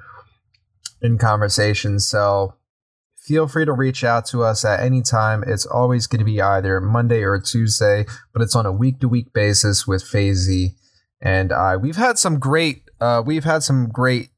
[1.01, 1.99] in conversation.
[1.99, 2.58] So
[3.29, 5.45] feel free to reach out to us at any time.
[5.47, 9.09] It's always going to be either Monday or Tuesday, but it's on a week to
[9.09, 10.77] week basis with Fazy
[11.21, 11.77] and I.
[11.77, 14.31] We've had some great, uh, we've had some great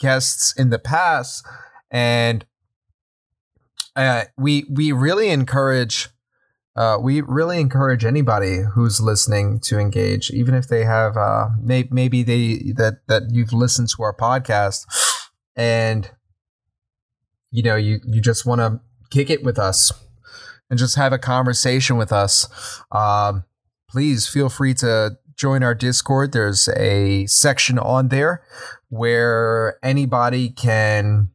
[0.00, 1.46] guests in the past,
[1.88, 2.44] and
[3.94, 6.08] uh, we we really encourage.
[6.74, 11.88] Uh, we really encourage anybody who's listening to engage, even if they have uh, may-
[11.90, 14.86] maybe they that that you've listened to our podcast
[15.54, 16.10] and
[17.52, 18.80] you know you you just want to
[19.10, 19.92] kick it with us
[20.68, 22.48] and just have a conversation with us.
[22.90, 23.44] Um,
[23.88, 26.32] please feel free to join our discord.
[26.32, 28.42] There's a section on there
[28.88, 31.28] where anybody can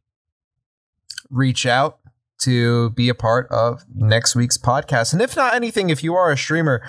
[1.30, 2.00] reach out
[2.40, 5.12] to be a part of next week's podcast.
[5.12, 6.80] And if not anything if you are a streamer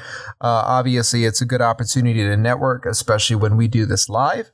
[0.42, 4.52] uh, obviously it's a good opportunity to network especially when we do this live.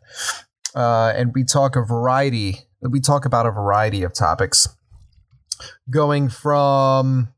[0.74, 2.60] Uh, and we talk a variety
[2.92, 4.68] we talk about a variety of topics
[5.90, 7.30] going from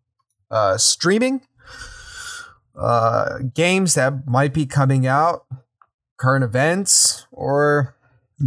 [0.49, 1.41] uh, streaming
[2.77, 5.45] uh, games that might be coming out
[6.17, 7.95] current events or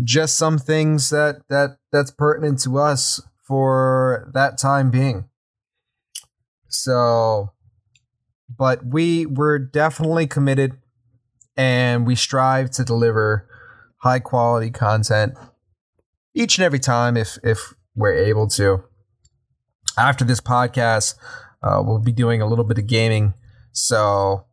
[0.05, 5.28] just some things that that that's pertinent to us for that time being.
[6.68, 7.51] So
[8.57, 10.76] but we we're definitely committed
[11.57, 13.48] and we strive to deliver
[13.98, 15.34] high quality content
[16.35, 18.85] each and every time if if we're able to.
[19.99, 21.16] After this podcast,
[21.62, 23.35] uh, we'll be doing a little bit of gaming,
[23.72, 24.47] so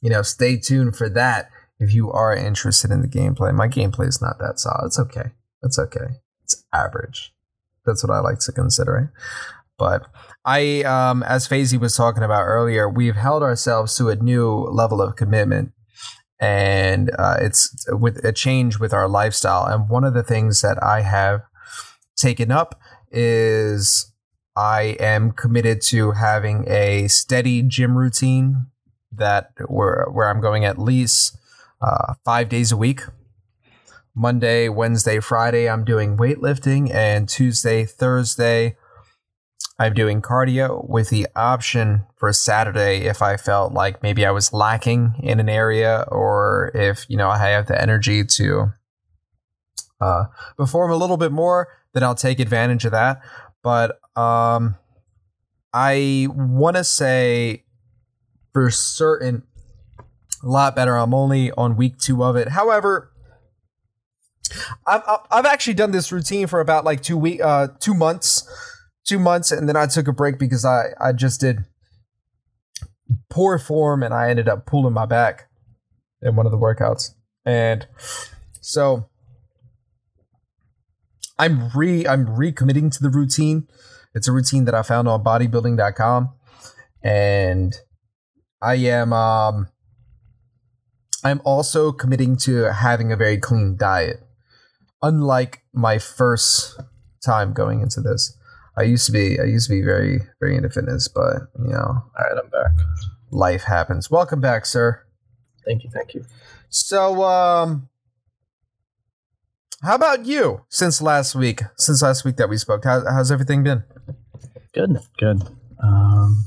[0.00, 3.52] you know, stay tuned for that if you are interested in the gameplay.
[3.54, 4.86] My gameplay is not that solid.
[4.86, 5.32] It's okay.
[5.62, 6.20] It's okay.
[6.44, 7.34] It's average.
[7.84, 9.08] That's what I like to consider it.
[9.78, 10.06] But
[10.44, 15.02] I, um, as Fazy was talking about earlier, we've held ourselves to a new level
[15.02, 15.72] of commitment,
[16.38, 19.64] and uh, it's with a change with our lifestyle.
[19.66, 21.42] And one of the things that I have
[22.16, 22.80] taken up
[23.10, 24.12] is
[24.54, 28.66] I am committed to having a steady gym routine
[29.12, 31.36] that where where I'm going at least
[31.80, 33.02] uh, five days a week.
[34.14, 38.76] Monday, Wednesday, Friday, I'm doing weightlifting, and Tuesday, Thursday,
[39.78, 44.52] I'm doing cardio with the option for Saturday if I felt like maybe I was
[44.52, 48.72] lacking in an area or if, you know, I have the energy to
[50.00, 50.24] uh,
[50.56, 53.20] perform a little bit more, then I'll take advantage of that.
[53.62, 54.76] But um,
[55.74, 57.64] I want to say
[58.54, 59.42] for certain,
[60.42, 60.96] a lot better.
[60.96, 62.48] I'm only on week two of it.
[62.48, 63.12] However,
[64.86, 68.48] I've I've actually done this routine for about like two week uh two months
[69.06, 71.64] two months, and then I took a break because I I just did
[73.30, 75.48] poor form, and I ended up pulling my back
[76.20, 77.86] in one of the workouts, and
[78.60, 79.08] so
[81.38, 83.68] I'm re I'm recommitting to the routine.
[84.14, 86.30] It's a routine that I found on bodybuilding.com,
[87.02, 87.74] and
[88.62, 89.68] I am um
[91.22, 94.20] I'm also committing to having a very clean diet.
[95.02, 96.80] Unlike my first
[97.24, 98.36] time going into this.
[98.78, 101.78] I used to be I used to be very very into fitness, but you know,
[101.78, 102.72] All right, I'm back.
[103.30, 104.10] life happens.
[104.10, 105.02] Welcome back, sir.
[105.64, 106.24] Thank you, thank you.
[106.68, 107.88] So, um,
[109.82, 110.64] how about you?
[110.68, 113.82] Since last week, since last week that we spoke, how, how's everything been?
[114.72, 115.42] Good, good.
[115.82, 116.44] Um,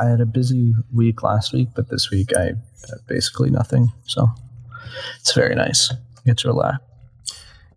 [0.00, 2.60] I had a busy week last week, but this week I had
[3.08, 3.92] basically nothing.
[4.06, 4.28] So
[5.20, 5.92] it's very nice.
[6.24, 6.78] Get to relax.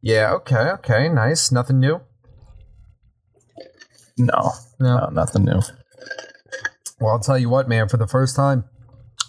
[0.02, 0.32] Yeah.
[0.34, 0.56] Okay.
[0.80, 1.10] Okay.
[1.10, 1.52] Nice.
[1.52, 2.02] Nothing new.
[4.26, 5.62] No, no, nothing new.
[7.00, 7.90] Well, I'll tell you what, man.
[7.90, 8.66] For the first time,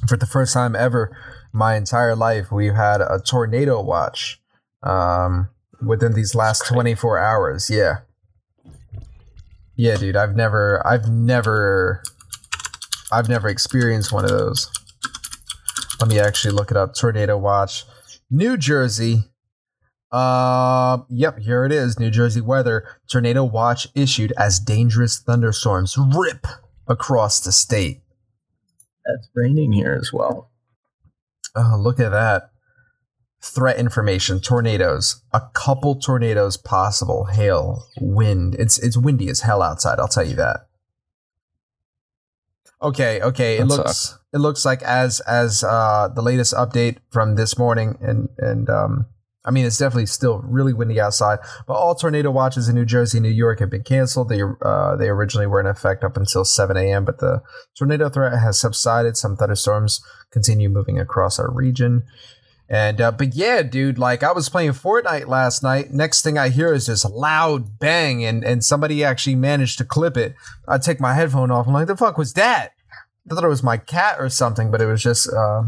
[0.06, 1.16] for the first time ever,
[1.52, 4.40] my entire life, we've had a tornado watch.
[4.82, 5.48] Um,
[5.84, 7.70] within these last twenty four hours.
[7.70, 8.00] Yeah.
[9.76, 10.16] Yeah, dude.
[10.16, 12.02] I've never, I've never,
[13.10, 14.70] I've never experienced one of those.
[15.98, 16.94] Let me actually look it up.
[16.94, 17.84] Tornado watch,
[18.30, 19.31] New Jersey.
[20.12, 21.98] Uh, yep, here it is.
[21.98, 22.84] New Jersey weather.
[23.10, 26.46] Tornado watch issued as dangerous thunderstorms rip
[26.86, 28.02] across the state.
[29.06, 30.50] It's raining here as well.
[31.56, 32.50] Oh, look at that.
[33.40, 38.54] Threat information, tornadoes, a couple tornadoes possible, hail, wind.
[38.56, 40.68] It's it's windy as hell outside, I'll tell you that.
[42.80, 43.58] Okay, okay.
[43.58, 44.18] It looks sucks.
[44.32, 49.06] it looks like as as uh the latest update from this morning and and um
[49.44, 53.20] I mean it's definitely still really windy outside, but all tornado watches in New Jersey
[53.20, 54.28] New York have been canceled.
[54.28, 57.42] They uh they originally were in effect up until 7 a.m., but the
[57.76, 59.16] tornado threat has subsided.
[59.16, 62.04] Some thunderstorms continue moving across our region.
[62.68, 65.90] And uh, but yeah, dude, like I was playing Fortnite last night.
[65.90, 70.16] Next thing I hear is this loud bang, and and somebody actually managed to clip
[70.16, 70.34] it.
[70.66, 71.66] I take my headphone off.
[71.66, 72.70] I'm like, the fuck was that?
[73.30, 75.64] I thought it was my cat or something, but it was just uh,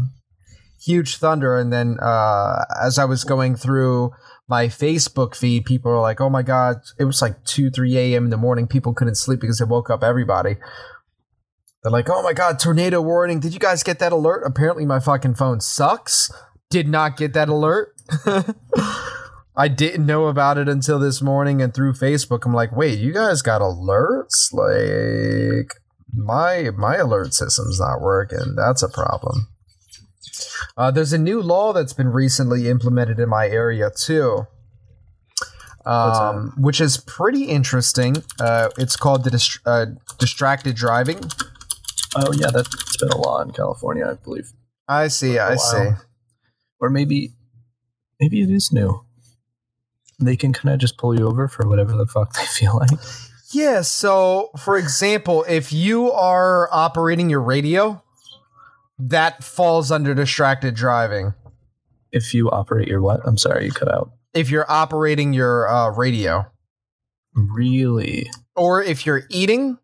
[0.85, 1.57] huge thunder.
[1.57, 4.11] And then uh, as I was going through
[4.47, 8.25] my Facebook feed, people were like, "Oh my god!" It was like two, three a.m.
[8.25, 8.67] in the morning.
[8.67, 10.57] People couldn't sleep because it woke up everybody.
[11.83, 13.39] They're like, "Oh my god, tornado warning!
[13.39, 16.31] Did you guys get that alert?" Apparently, my fucking phone sucks.
[16.69, 17.93] Did not get that alert.
[19.57, 22.45] I didn't know about it until this morning and through Facebook.
[22.45, 24.51] I'm like, wait, you guys got alerts?
[24.51, 25.75] Like
[26.13, 28.55] my my alert system's not working.
[28.55, 29.47] That's a problem.
[30.77, 34.47] Uh, there's a new law that's been recently implemented in my area too,
[35.85, 38.17] um, which is pretty interesting.
[38.39, 39.85] Uh, it's called the dist- uh,
[40.17, 41.19] distracted driving.
[42.15, 44.51] Oh yeah, that's been a law in California, I believe.
[44.87, 45.37] I see.
[45.37, 45.55] I Wow.
[45.57, 45.89] see.
[46.79, 47.33] Or maybe,
[48.19, 49.03] maybe it is new.
[50.19, 52.99] They can kind of just pull you over for whatever the fuck they feel like.
[53.51, 58.01] Yeah, so for example, if you are operating your radio,
[58.99, 61.33] that falls under distracted driving.
[62.11, 63.19] If you operate your what?
[63.25, 64.11] I'm sorry, you cut out.
[64.33, 66.45] If you're operating your uh, radio,
[67.33, 68.29] Really?
[68.55, 69.77] or if you're eating,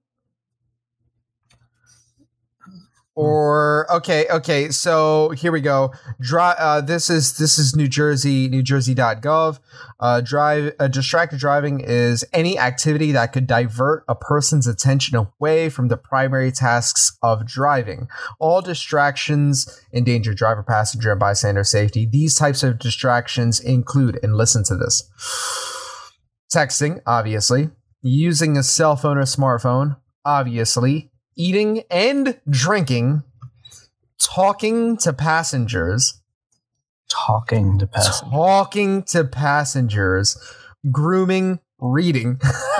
[3.21, 5.93] or okay okay so here we go.
[6.19, 9.59] Dri- uh, this is this is new jersey new jersey.gov
[9.99, 15.69] uh, drive uh, distracted driving is any activity that could divert a person's attention away
[15.69, 18.07] from the primary tasks of driving.
[18.39, 24.63] All distractions endanger driver passenger and bystander safety these types of distractions include and listen
[24.65, 25.03] to this
[26.53, 27.69] texting obviously
[28.01, 33.23] using a cell phone or smartphone obviously eating and drinking,
[34.17, 36.19] talking to passengers,
[37.09, 38.31] Talking to passengers.
[38.31, 40.37] talking to passengers,
[40.91, 42.39] grooming, reading.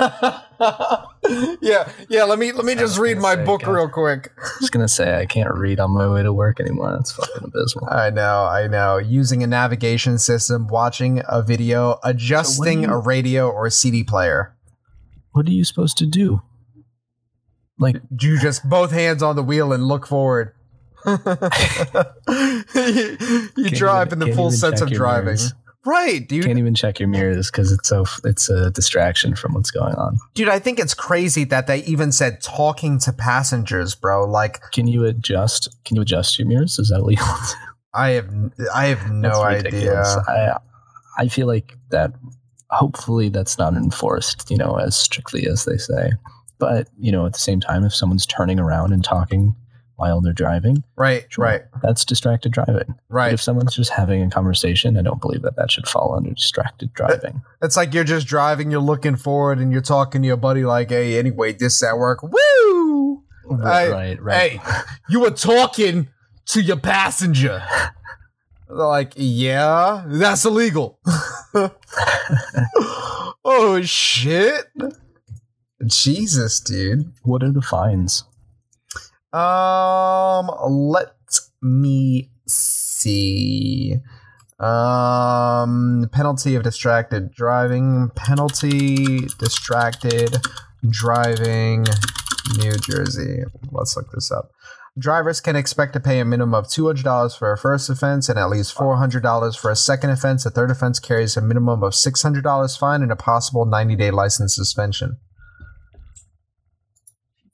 [1.60, 2.24] yeah, yeah.
[2.24, 3.72] Let me let me just read my say, book God.
[3.72, 4.30] real quick.
[4.38, 6.92] I was gonna say I can't read on my way to work anymore.
[6.92, 7.88] That's fucking abysmal.
[7.90, 8.98] I know, I know.
[8.98, 14.54] Using a navigation system, watching a video, adjusting you- a radio or a CD player.
[15.32, 16.42] What are you supposed to do?
[17.82, 20.54] Like do You just both hands on the wheel and look forward.
[21.06, 21.18] you
[22.26, 25.24] Can't drive even- in the full sense of driving.
[25.26, 25.52] mirrors.
[25.84, 26.44] Right, dude.
[26.44, 30.16] can't even check your mirrors because it's so it's a distraction from what's going on.
[30.34, 34.24] Dude, I think it's crazy that they even said talking to passengers, bro.
[34.24, 35.68] Like Can you adjust?
[35.84, 36.78] Can you adjust your mirrors?
[36.78, 37.26] Is that legal?
[37.94, 38.30] I have
[38.72, 40.00] I have no idea.
[40.28, 40.56] I
[41.18, 42.12] I feel like that.
[42.70, 44.50] Hopefully, that's not enforced.
[44.52, 46.12] You know, as strictly as they say.
[46.62, 49.56] But you know, at the same time, if someone's turning around and talking
[49.96, 52.84] while they're driving, Right, sure, right, that's distracted driving.
[52.86, 53.32] But right.
[53.32, 56.92] if someone's just having a conversation, I don't believe that that should fall under distracted
[56.94, 57.42] driving.
[57.62, 60.90] It's like you're just driving, you're looking forward, and you're talking to your buddy like,
[60.90, 63.24] "Hey, anyway, this at work, woo!
[63.64, 64.52] I- right, right.
[64.52, 64.60] Hey,
[65.08, 66.10] you were talking
[66.46, 67.60] to your passenger."
[68.68, 71.00] They're like, "Yeah, that's illegal."
[73.44, 74.66] oh shit!
[75.86, 77.12] Jesus, dude.
[77.22, 78.24] What are the fines?
[79.32, 81.14] Um, let
[81.60, 83.96] me see.
[84.60, 88.10] Um, penalty of distracted driving.
[88.14, 90.36] Penalty distracted
[90.88, 91.86] driving.
[92.58, 93.44] New Jersey.
[93.70, 94.50] Let's look this up.
[94.98, 98.50] Drivers can expect to pay a minimum of $200 for a first offense and at
[98.50, 100.44] least $400 for a second offense.
[100.44, 104.54] A third offense carries a minimum of $600 fine and a possible 90 day license
[104.54, 105.16] suspension.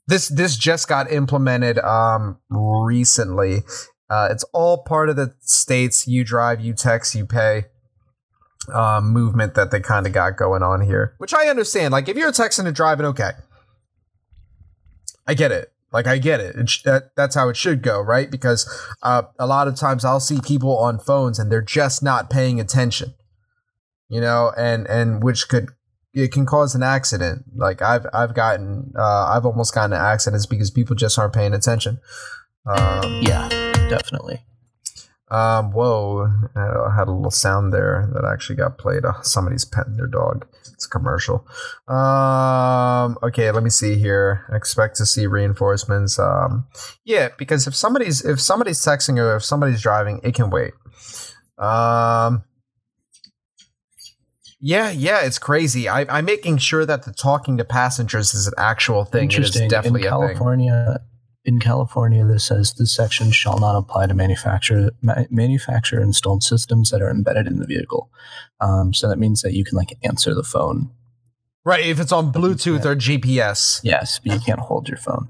[0.08, 3.58] This this just got implemented um recently.
[4.10, 7.66] Uh, it's all part of the states you drive, you text, you pay
[8.72, 11.92] um, movement that they kind of got going on here, which I understand.
[11.92, 13.32] Like if you're texting and driving, okay,
[15.26, 15.72] I get it.
[15.92, 16.56] Like I get it.
[16.56, 18.30] it sh- that, that's how it should go, right?
[18.30, 18.68] Because
[19.02, 22.60] uh, a lot of times I'll see people on phones and they're just not paying
[22.60, 23.14] attention,
[24.08, 25.70] you know, and and which could
[26.14, 27.44] it can cause an accident.
[27.54, 32.00] Like I've I've gotten uh, I've almost gotten accidents because people just aren't paying attention.
[32.66, 33.48] Um, Yeah,
[33.88, 34.44] definitely.
[35.30, 39.04] um, whoa, I had a little sound there that actually got played.
[39.04, 40.46] Uh, somebody's petting their dog.
[40.74, 41.46] It's a commercial.
[41.88, 44.44] Um, okay, let me see here.
[44.52, 46.18] Expect to see reinforcements.
[46.18, 46.66] Um,
[47.04, 50.72] yeah, because if somebody's if somebody's texting or if somebody's driving, it can wait.
[51.58, 52.44] Um,
[54.60, 55.88] yeah, yeah, it's crazy.
[55.88, 59.24] I, I'm making sure that the talking to passengers is an actual thing.
[59.30, 59.68] It is Interesting.
[59.68, 60.08] definitely in.
[60.08, 61.00] California,
[61.44, 66.90] in California, this says this section shall not apply to manufacture ma- manufacturer installed systems
[66.90, 68.10] that are embedded in the vehicle.
[68.60, 70.90] Um, so that means that you can like answer the phone.
[71.64, 75.28] Right, if it's on Bluetooth or GPS, Yes, but you can't hold your phone.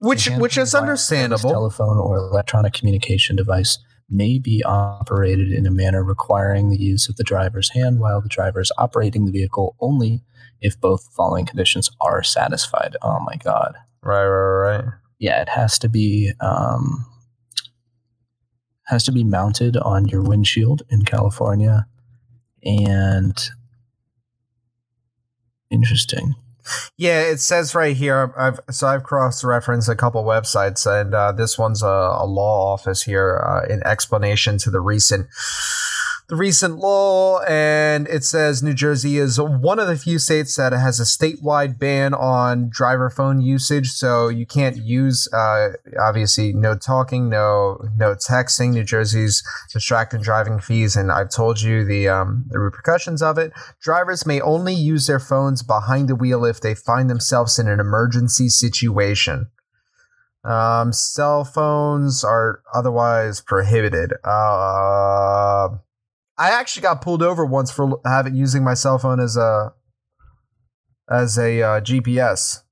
[0.00, 1.50] which which is understandable.
[1.50, 3.78] Telephone or electronic communication device
[4.10, 8.28] may be operated in a manner requiring the use of the driver's hand while the
[8.28, 10.22] driver is operating the vehicle only
[10.60, 12.96] if both following conditions are satisfied.
[13.02, 13.74] Oh my god.
[14.02, 14.84] Right, right, right.
[14.84, 14.94] right.
[15.18, 17.04] Yeah, it has to be um,
[18.86, 21.86] has to be mounted on your windshield in California,
[22.62, 23.36] and
[25.70, 26.34] interesting.
[26.96, 28.32] Yeah, it says right here.
[28.36, 32.72] I've so I've cross referenced a couple websites, and uh, this one's a, a law
[32.72, 35.28] office here uh, in explanation to the recent
[36.28, 40.72] the recent law, and it says New Jersey is one of the few states that
[40.72, 43.92] has a statewide ban on driver phone usage.
[43.92, 48.72] So you can't use, uh, obviously, no talking, no no texting.
[48.72, 53.52] New Jersey's distracted driving fees, and I've told you the um, the repercussions of it.
[53.80, 57.80] Drivers may only use their phones behind the wheel if they find themselves in an
[57.80, 59.46] emergency situation.
[60.44, 64.12] Um, cell phones are otherwise prohibited.
[64.24, 65.68] Uh,
[66.38, 69.72] I actually got pulled over once for having using my cell phone as a
[71.10, 72.62] as a uh, GPS.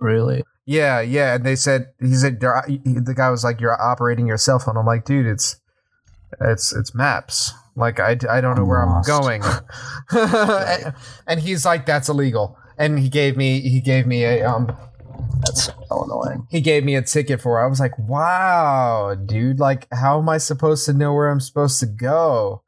[0.00, 0.42] Really?
[0.66, 1.34] Yeah, yeah.
[1.34, 4.86] And they said he said the guy was like, "You're operating your cell phone." I'm
[4.86, 5.56] like, dude, it's
[6.40, 7.52] it's it's maps.
[7.76, 9.08] Like I, I don't know I'm where lost.
[9.08, 9.42] I'm going.
[10.10, 10.94] and,
[11.26, 14.76] and he's like, "That's illegal." And he gave me he gave me a um
[15.40, 16.46] That's so annoying.
[16.50, 17.64] he gave me a ticket for it.
[17.64, 19.58] I was like, "Wow, dude!
[19.60, 22.62] Like, how am I supposed to know where I'm supposed to go?"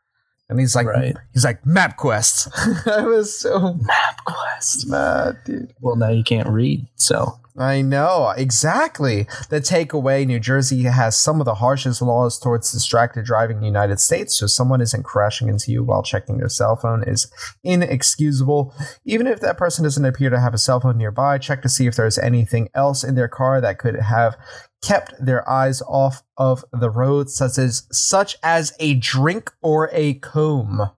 [0.51, 1.17] And he's like, Right.
[1.33, 2.87] he's like, MapQuest.
[2.87, 4.89] I was so MapQuest.
[4.89, 5.73] mad, dude.
[5.81, 9.27] Well, now you can't read, so I know exactly.
[9.51, 13.67] The takeaway: New Jersey has some of the harshest laws towards distracted driving in the
[13.67, 14.37] United States.
[14.39, 17.31] So, someone isn't crashing into you while checking their cell phone is
[17.65, 18.75] inexcusable.
[19.05, 21.87] Even if that person doesn't appear to have a cell phone nearby, check to see
[21.87, 24.37] if there's anything else in their car that could have
[24.83, 30.15] kept their eyes off of the road, such as such as a drink or a
[30.15, 30.91] comb.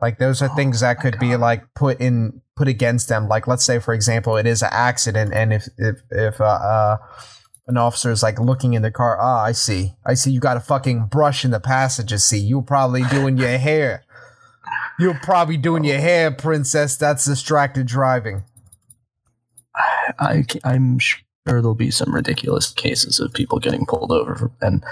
[0.00, 3.28] Like those are Oh things that could be like put in put against them.
[3.28, 6.96] Like let's say for example, it is an accident, and if if if uh, uh
[7.68, 10.56] an officer is like looking in the car, ah, I see, I see, you got
[10.56, 12.38] a fucking brush in the passenger seat.
[12.38, 14.04] You're probably doing your hair.
[14.98, 16.96] You're probably doing your hair, princess.
[16.96, 18.44] That's distracted driving.
[20.18, 20.98] I, I'm
[21.48, 24.82] sure there'll be some ridiculous cases of people getting pulled over and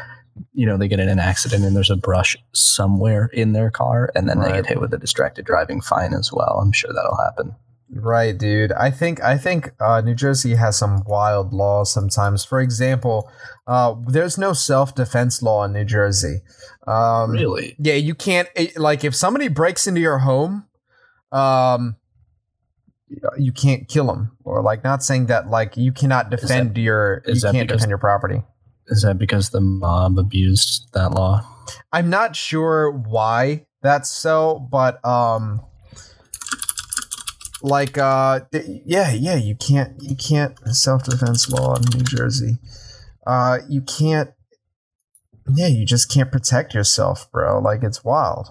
[0.53, 4.11] you know they get in an accident and there's a brush somewhere in their car
[4.15, 6.59] and then they get hit with a distracted driving fine as well.
[6.63, 7.55] I'm sure that'll happen.
[7.89, 8.73] Right, dude.
[8.73, 12.45] I think I think uh, New Jersey has some wild laws sometimes.
[12.45, 13.31] For example,
[13.67, 16.43] uh, there's no self defense law in New Jersey.
[16.87, 17.77] Um, really?
[17.79, 20.67] Yeah, you can't it- like if somebody breaks into your home,
[21.31, 21.97] um,
[23.39, 27.23] you can't kill them or like not saying that like you cannot that- defend your
[27.27, 28.43] you is that can't because- defend your property.
[28.89, 31.45] Is that because the mob abused that law?
[31.93, 35.61] I'm not sure why that's so, but um
[37.63, 38.41] like uh
[38.85, 42.59] yeah, yeah, you can't you can't self-defense law in New Jersey.
[43.27, 44.31] Uh you can't
[45.53, 47.59] yeah, you just can't protect yourself, bro.
[47.61, 48.51] Like it's wild.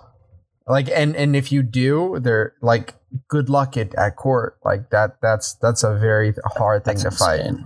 [0.68, 2.96] Like and and if you do, they're like
[3.28, 4.58] good luck at, at court.
[4.66, 7.40] Like that that's that's a very hard thing That's to fight.
[7.42, 7.66] insane.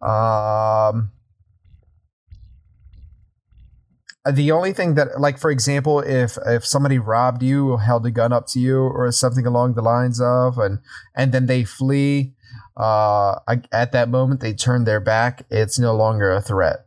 [0.00, 1.10] Um,
[4.30, 8.32] the only thing that, like, for example, if if somebody robbed you, held a gun
[8.32, 10.78] up to you, or something along the lines of, and
[11.16, 12.34] and then they flee,
[12.76, 15.44] uh, I- at that moment they turn their back.
[15.50, 16.86] It's no longer a threat.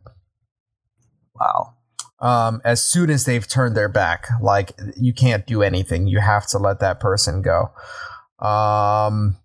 [1.38, 1.74] Wow.
[2.18, 6.06] Um, as soon as they've turned their back, like you can't do anything.
[6.06, 7.70] You have to let that person go.
[8.44, 9.36] Um,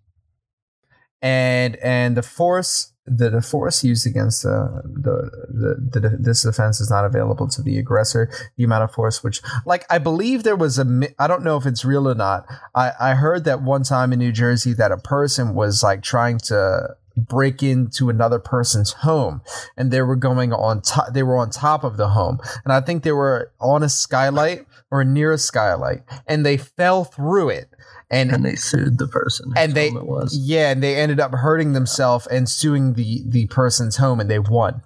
[1.20, 6.80] and and the force the, the force used against uh, the, the the this offense
[6.80, 8.30] is not available to the aggressor.
[8.56, 11.66] The amount of force, which like I believe there was a I don't know if
[11.66, 12.46] it's real or not.
[12.74, 16.38] I I heard that one time in New Jersey that a person was like trying
[16.38, 19.42] to break into another person's home
[19.76, 22.80] and they were going on top they were on top of the home and i
[22.80, 27.68] think they were on a skylight or near a skylight and they fell through it
[28.10, 29.52] and And they sued the person.
[29.56, 30.36] And they- home it was.
[30.36, 34.38] yeah, and they ended up hurting themselves and suing the the person's home, and they
[34.38, 34.82] won,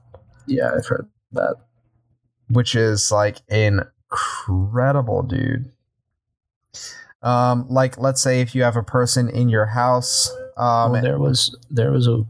[0.47, 1.57] Yeah, I've heard that.
[2.49, 5.73] which is like incredible, dude.
[7.23, 11.19] Um, like let's say if you have a person in your house, um, well, there
[11.19, 12.23] was there was a.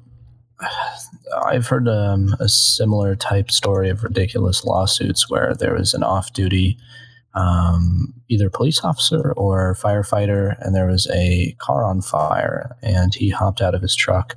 [1.44, 6.78] I've heard um, a similar type story of ridiculous lawsuits where there was an off-duty,
[7.34, 13.28] um, either police officer or firefighter, and there was a car on fire, and he
[13.30, 14.36] hopped out of his truck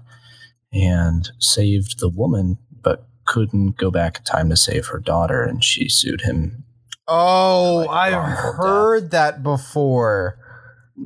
[0.74, 5.64] and saved the woman, but couldn't go back in time to save her daughter, and
[5.64, 6.66] she sued him
[7.10, 10.38] oh, Like I've heard that before.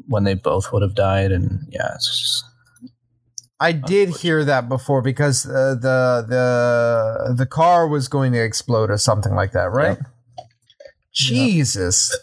[0.08, 2.46] when they both would have died, and yeah, it's just
[3.64, 8.92] I did hear that before because uh, the the the car was going to explode
[8.92, 9.98] or something like that, right?
[11.14, 12.14] Jesus.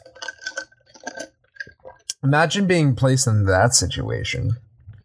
[2.22, 4.52] Imagine being placed in that situation.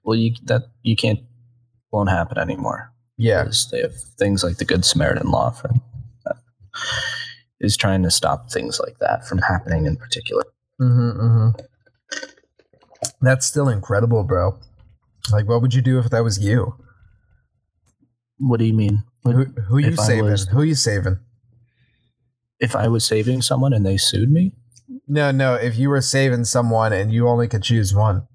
[0.03, 1.21] well, you that you can't
[1.91, 2.91] won't happen anymore.
[3.17, 3.43] Yeah.
[3.43, 5.69] because they have things like the Good Samaritan law for
[6.25, 6.35] that
[7.61, 10.43] is trying to stop things like that from happening in particular.
[10.81, 11.61] Mm-hmm, mm-hmm.
[13.21, 14.59] That's still incredible, bro.
[15.31, 16.75] Like, what would you do if that was you?
[18.37, 19.03] What do you mean?
[19.23, 20.25] Who, who you saving?
[20.25, 21.19] was- Who you saving?
[22.59, 24.53] If I was saving someone and they sued me,
[25.07, 25.55] No, no.
[25.55, 28.27] If you were saving someone and you only could choose one,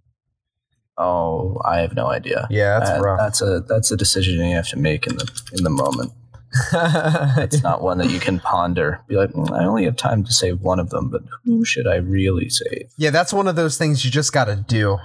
[0.98, 2.46] oh, I have no idea.
[2.50, 3.18] yeah, that's rough.
[3.18, 6.12] That's a that's a decision you have to make in the in the moment.
[7.44, 9.00] It's not one that you can ponder.
[9.08, 11.86] Be like, "Mm, I only have time to save one of them, but who should
[11.86, 12.90] I really save?
[12.98, 14.98] yeah, that's one of those things you just got to do.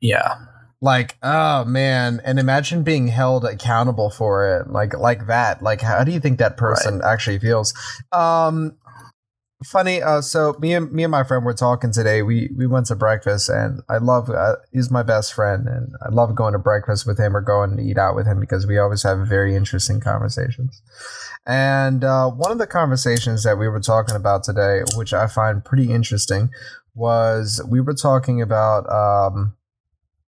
[0.00, 0.34] Yeah,
[0.80, 2.20] like oh man.
[2.24, 4.70] And imagine being held accountable for it.
[4.70, 5.62] Like like that.
[5.62, 7.12] Like how do you think that person right.
[7.12, 7.74] actually feels?
[8.12, 8.76] Um
[9.64, 12.22] funny uh so me and me and my friend were talking today.
[12.22, 16.10] We we went to breakfast and i love uh, he's my best friend and i
[16.10, 18.76] love going to breakfast with him or going to eat out with him because we
[18.78, 20.82] always have very interesting conversations.
[21.46, 25.64] And uh, one of the conversations that we were talking about today which i find
[25.64, 26.50] pretty interesting
[26.94, 29.56] was we were talking about um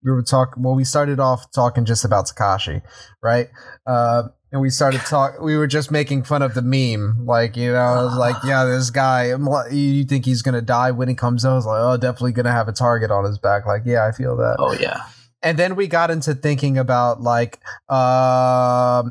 [0.05, 2.83] we were talking well we started off talking just about Tekashi
[3.23, 3.49] right
[3.87, 5.41] uh and we started talk.
[5.41, 8.65] We were just making fun of the meme, like you know, I was like, yeah,
[8.65, 9.35] this guy.
[9.71, 11.53] You think he's gonna die when he comes out?
[11.53, 13.67] I was like, oh, definitely gonna have a target on his back.
[13.67, 14.57] Like, yeah, I feel that.
[14.59, 15.01] Oh yeah.
[15.43, 19.03] And then we got into thinking about like, uh,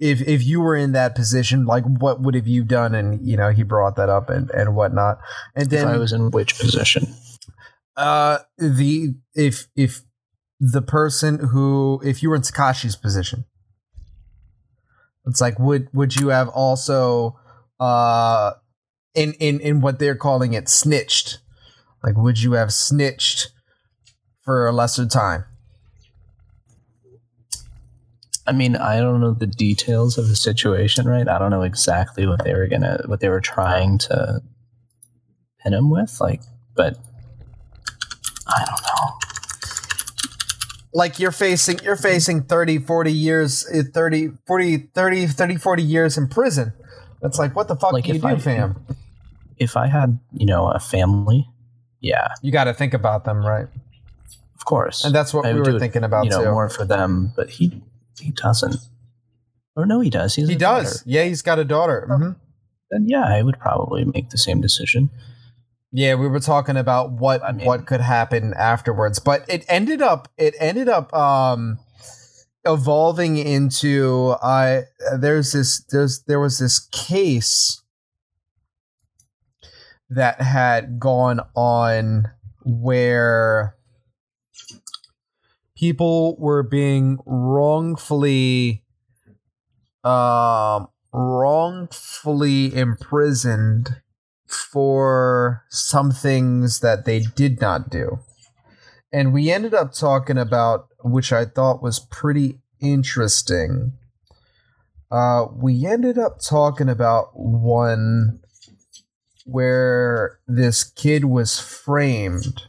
[0.00, 2.94] if if you were in that position, like what would have you done?
[2.94, 5.18] And you know, he brought that up and and whatnot.
[5.54, 7.14] And then if I was in which position?
[7.96, 10.02] Uh, the if if
[10.58, 13.44] the person who if you were in Tekashi's position
[15.26, 17.38] it's like would would you have also
[17.80, 18.52] uh
[19.14, 21.38] in in in what they're calling it snitched?
[22.02, 23.50] Like would you have snitched
[24.42, 25.44] for a lesser time?
[28.46, 31.26] I mean, I don't know the details of the situation, right?
[31.26, 34.40] I don't know exactly what they were gonna what they were trying to
[35.60, 36.42] pin him with, like,
[36.76, 36.96] but
[38.46, 39.25] I don't know
[40.96, 46.16] like you're facing you're facing 30 40 years eh, 30 40 30 30 40 years
[46.16, 46.72] in prison.
[47.20, 48.82] That's like what the fuck like do you do I, fam?
[49.58, 51.46] If i had you know a family
[52.00, 52.28] yeah.
[52.42, 53.66] You got to think about them right?
[54.54, 55.04] Of course.
[55.04, 56.50] And that's what I we were thinking about you know too.
[56.50, 57.82] more for them but he
[58.18, 58.76] he doesn't.
[59.76, 60.34] Or no he does.
[60.34, 60.56] He does.
[60.56, 61.02] daughter.
[61.04, 62.06] yeah he's got a daughter.
[62.10, 62.30] Mm-hmm.
[62.90, 65.10] then yeah i would probably make the same decision
[65.96, 70.02] yeah, we were talking about what I mean, what could happen afterwards, but it ended
[70.02, 71.78] up it ended up um
[72.66, 77.82] evolving into I uh, there's this there's there was this case
[80.10, 82.30] that had gone on
[82.62, 83.74] where
[85.78, 88.84] people were being wrongfully
[90.04, 94.02] um wrongfully imprisoned
[94.46, 98.18] for some things that they did not do.
[99.12, 103.92] And we ended up talking about, which I thought was pretty interesting.
[105.10, 108.40] Uh, we ended up talking about one
[109.44, 112.64] where this kid was framed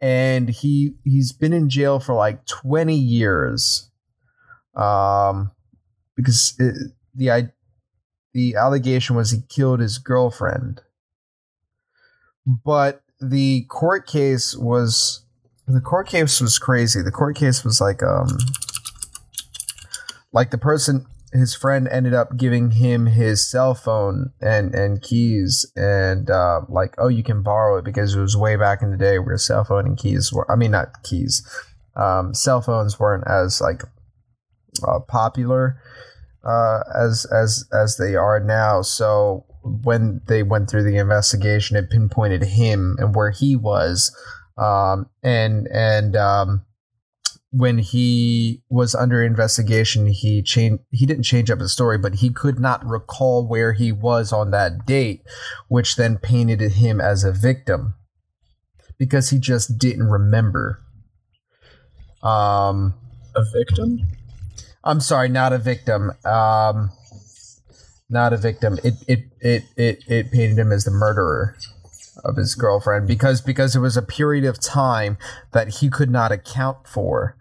[0.00, 3.90] and he he's been in jail for like 20 years
[4.74, 5.52] um
[6.16, 7.52] because it, the
[8.34, 10.82] the allegation was he killed his girlfriend.
[12.46, 15.24] But the court case was
[15.66, 17.00] the court case was crazy.
[17.00, 18.36] The court case was like um
[20.32, 25.66] like the person his friend ended up giving him his cell phone and and keys
[25.76, 28.96] and uh, like oh you can borrow it because it was way back in the
[28.96, 31.42] day where cell phone and keys were I mean not keys
[31.96, 33.82] um, cell phones weren't as like
[34.86, 35.80] uh, popular
[36.44, 38.82] uh, as as as they are now.
[38.82, 44.14] So when they went through the investigation, it pinpointed him and where he was,
[44.58, 46.64] um, and and um,
[47.50, 50.82] when he was under investigation, he changed.
[50.90, 54.50] He didn't change up his story, but he could not recall where he was on
[54.50, 55.22] that date,
[55.68, 57.94] which then painted him as a victim
[58.98, 60.80] because he just didn't remember.
[62.22, 62.94] Um,
[63.36, 64.00] a victim.
[64.84, 66.12] I'm sorry, not a victim.
[66.24, 66.90] Um,
[68.10, 68.78] not a victim.
[68.84, 71.56] It it it it it painted him as the murderer
[72.24, 75.18] of his girlfriend because because it was a period of time
[75.52, 77.36] that he could not account for.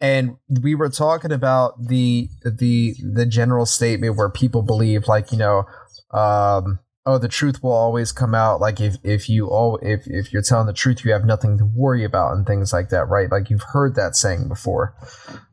[0.00, 5.38] And we were talking about the the the general statement where people believe like, you
[5.38, 5.64] know,
[6.10, 10.32] um, oh the truth will always come out like if if you all if if
[10.32, 13.30] you're telling the truth you have nothing to worry about and things like that right
[13.30, 14.94] like you've heard that saying before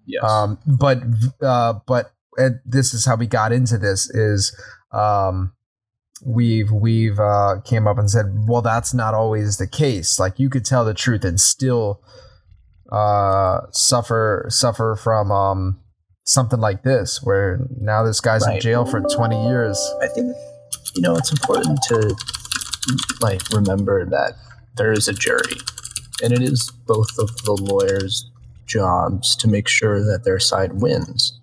[0.07, 0.23] yes.
[0.23, 1.03] Um but
[1.41, 2.13] uh but
[2.65, 4.55] this is how we got into this is
[4.91, 5.53] um
[6.25, 10.19] we've we've uh came up and said well that's not always the case.
[10.19, 12.01] Like you could tell the truth and still
[12.91, 15.79] uh suffer suffer from um
[16.25, 18.55] something like this where now this guy's right.
[18.55, 19.77] in jail for 20 years.
[20.01, 20.35] I think
[20.97, 22.15] you know, it's important to
[23.21, 24.33] like remember that
[24.75, 25.57] there is a jury,
[26.23, 28.29] and it is both of the lawyers'
[28.67, 31.39] jobs to make sure that their side wins.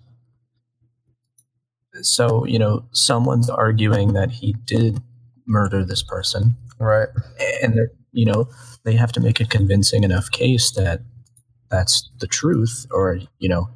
[2.01, 5.01] So, you know, someone's arguing that he did
[5.45, 6.55] murder this person.
[6.79, 7.07] Right.
[7.61, 8.49] And they're, you know,
[8.83, 11.01] they have to make a convincing enough case that
[11.69, 13.67] that's the truth or you know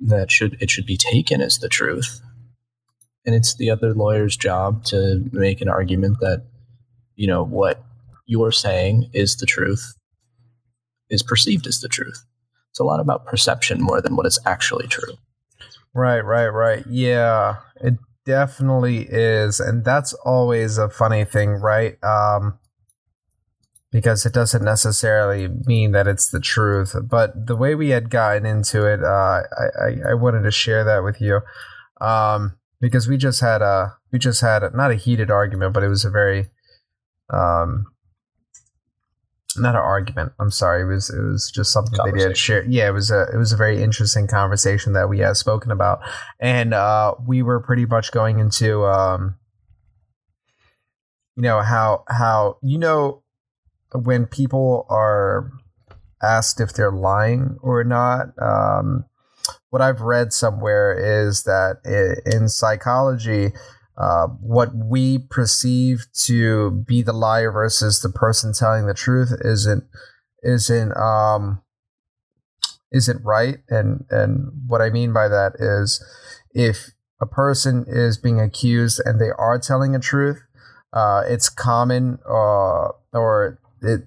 [0.00, 2.20] that should it should be taken as the truth
[3.24, 6.44] and it's the other lawyer's job to make an argument that
[7.16, 7.82] you know what
[8.26, 9.94] you're saying is the truth
[11.08, 12.24] is perceived as the truth
[12.70, 15.14] it's a lot about perception more than what is actually true
[15.94, 17.94] right right right yeah it
[18.24, 22.58] definitely is and that's always a funny thing right um
[23.92, 26.94] because it doesn't necessarily mean that it's the truth.
[27.02, 30.84] But the way we had gotten into it, uh, I, I, I wanted to share
[30.84, 31.40] that with you
[32.00, 35.82] um, because we just had a we just had a, not a heated argument, but
[35.82, 36.50] it was a very
[37.30, 37.86] um,
[39.60, 40.32] not an argument.
[40.40, 40.82] I'm sorry.
[40.82, 42.64] It was it was just something they did share.
[42.64, 46.00] Yeah, it was a it was a very interesting conversation that we had spoken about,
[46.38, 49.36] and uh, we were pretty much going into um,
[51.36, 53.22] you know how how you know
[53.94, 55.50] when people are
[56.22, 59.04] asked if they're lying or not, um,
[59.70, 61.78] what I've read somewhere is that
[62.26, 63.52] in psychology,
[64.00, 69.84] uh, what we perceive to be the liar versus the person telling the truth isn't
[70.42, 71.60] isn't um,
[72.90, 76.02] isn't right, and and what I mean by that is
[76.54, 80.40] if a person is being accused and they are telling the truth,
[80.94, 84.06] uh, it's common uh, or it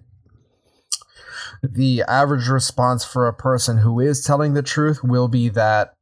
[1.61, 5.93] the average response for a person who is telling the truth will be that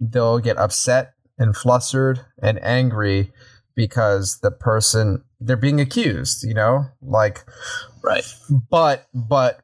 [0.00, 3.32] they'll get upset and flustered and angry
[3.74, 6.86] because the person they're being accused, you know?
[7.02, 7.44] Like
[8.02, 8.24] right.
[8.70, 9.60] But but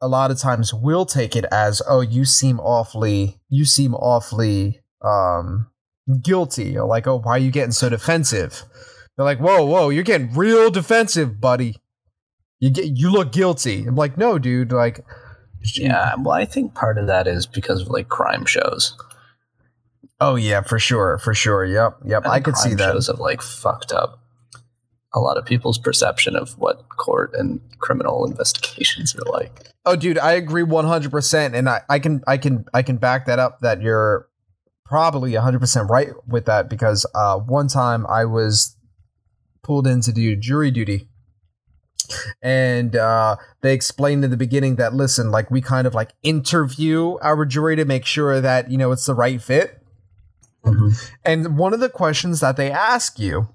[0.00, 4.80] a lot of times we'll take it as, "Oh, you seem awfully you seem awfully
[5.02, 5.68] um
[6.22, 8.64] guilty." Or like, "Oh, why are you getting so defensive?"
[9.16, 11.76] They're like, "Whoa, whoa, you're getting real defensive, buddy."
[12.60, 13.84] You get you look guilty.
[13.86, 14.72] I'm like, no, dude.
[14.72, 15.04] Like,
[15.74, 16.14] yeah.
[16.18, 18.96] Well, I think part of that is because of like crime shows.
[20.20, 21.64] Oh yeah, for sure, for sure.
[21.64, 22.26] Yep, yep.
[22.26, 22.92] I, I could see that.
[22.92, 24.20] Shows have like fucked up
[25.12, 29.70] a lot of people's perception of what court and criminal investigations are like.
[29.84, 33.26] Oh, dude, I agree 100, percent and I, I can, I can, I can back
[33.26, 33.60] that up.
[33.60, 34.28] That you're
[34.84, 38.76] probably 100 percent right with that because uh, one time I was
[39.62, 41.08] pulled in to do jury duty
[42.40, 47.16] and uh, they explained in the beginning that listen like we kind of like interview
[47.20, 49.82] our jury to make sure that you know it's the right fit
[50.66, 50.88] mm-hmm.
[51.24, 53.48] and one of the questions that they ask you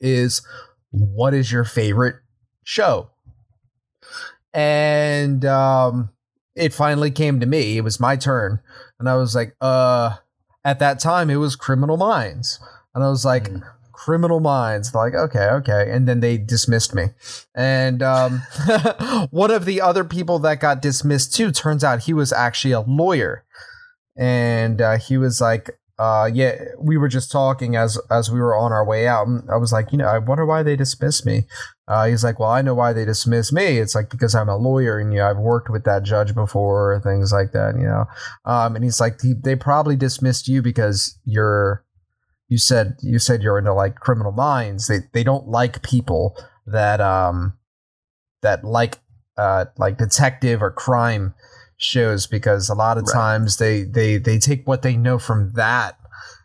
[0.00, 0.42] is
[0.90, 2.16] what is your favorite
[2.64, 3.10] show
[4.52, 6.10] and um,
[6.56, 8.60] it finally came to me it was my turn
[8.98, 10.16] and i was like uh
[10.64, 12.58] at that time it was criminal minds
[12.94, 13.62] and i was like mm
[14.00, 14.92] criminal minds.
[14.92, 15.90] They're like, okay, okay.
[15.90, 17.08] And then they dismissed me.
[17.54, 18.38] And um,
[19.30, 22.80] one of the other people that got dismissed too, turns out he was actually a
[22.80, 23.44] lawyer.
[24.20, 28.56] And uh, he was like, uh, yeah, we were just talking as as we were
[28.56, 29.26] on our way out.
[29.52, 31.46] I was like, you know, I wonder why they dismissed me.
[31.88, 33.78] Uh, he's like, well, I know why they dismissed me.
[33.78, 37.00] It's like because I'm a lawyer and you know I've worked with that judge before,
[37.02, 37.74] things like that.
[37.76, 38.04] You know,
[38.44, 41.84] um, and he's like, they probably dismissed you because you're
[42.48, 44.88] you said you said you're into like criminal minds.
[44.88, 46.34] They they don't like people
[46.66, 47.58] that um
[48.42, 49.00] that like
[49.36, 51.34] uh like detective or crime
[51.80, 53.12] shows because a lot of right.
[53.12, 55.98] times they they they take what they know from that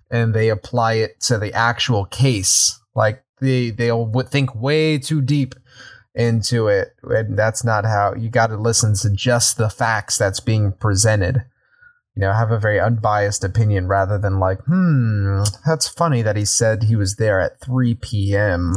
[0.09, 2.79] and they apply it to the actual case.
[2.95, 5.53] Like they they'll think way too deep
[6.15, 10.39] into it and that's not how you got to listen to just the facts that's
[10.39, 11.43] being presented
[12.15, 16.45] you know, have a very unbiased opinion rather than like, hmm, that's funny that he
[16.45, 18.73] said he was there at 3 p.m.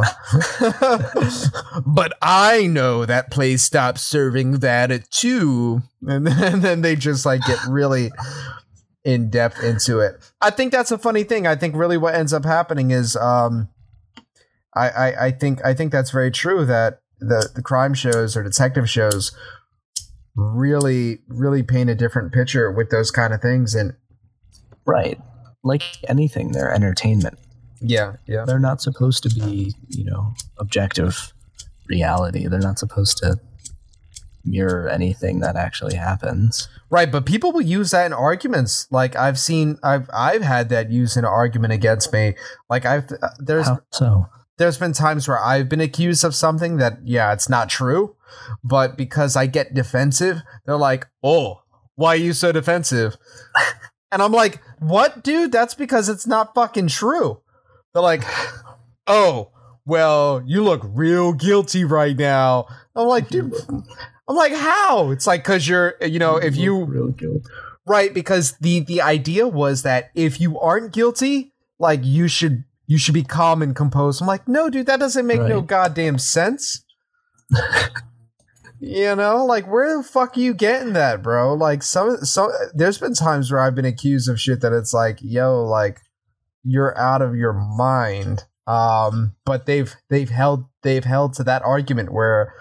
[1.87, 5.83] but I know that place stopped serving that at 2.
[6.09, 8.11] And then, and then they just like get really
[9.05, 10.17] in depth into it.
[10.41, 11.47] I think that's a funny thing.
[11.47, 13.69] I think really what ends up happening is um
[14.75, 18.43] I, I, I think I think that's very true that the, the crime shows or
[18.43, 19.33] detective shows
[20.39, 23.75] really really paint a different picture with those kind of things.
[23.75, 23.95] And
[24.87, 25.21] right.
[25.65, 27.39] Like anything they're entertainment.
[27.81, 28.45] Yeah yeah.
[28.47, 31.33] They're not supposed to be you know objective
[31.89, 32.47] reality.
[32.47, 33.39] They're not supposed to
[34.45, 36.69] mirror anything that actually happens.
[36.89, 38.87] Right but people will use that in arguments.
[38.93, 42.35] Like i've seen i've i've had that used in an argument against me.
[42.71, 44.27] Like i've uh, there's How so
[44.59, 48.17] there's been times where i've been accused of something that yeah it's not true
[48.63, 51.63] but because I get defensive, they're like, "Oh,
[51.97, 53.17] why are you so defensive?"
[54.13, 55.53] and I'm like, "What, dude?
[55.53, 57.41] That's because it's not fucking true."
[57.93, 58.23] They're like,
[59.07, 59.51] "Oh,
[59.87, 63.55] well, you look real guilty right now." I'm like, dude,
[64.29, 65.11] I'm like, how?
[65.11, 67.43] It's like because you're, you know, if you real guilt.
[67.87, 72.97] right because the the idea was that if you aren't guilty, like you should you
[72.97, 74.21] should be calm and composed.
[74.21, 76.83] I'm like, no, dude, that doesn't make no goddamn sense.
[78.81, 81.53] you know, like where the fuck are you getting that, bro?
[81.53, 85.19] Like some some there's been times where I've been accused of shit that it's like,
[85.21, 86.01] yo, like
[86.65, 88.45] you're out of your mind.
[88.67, 92.55] Um, but they've they've held they've held to that argument where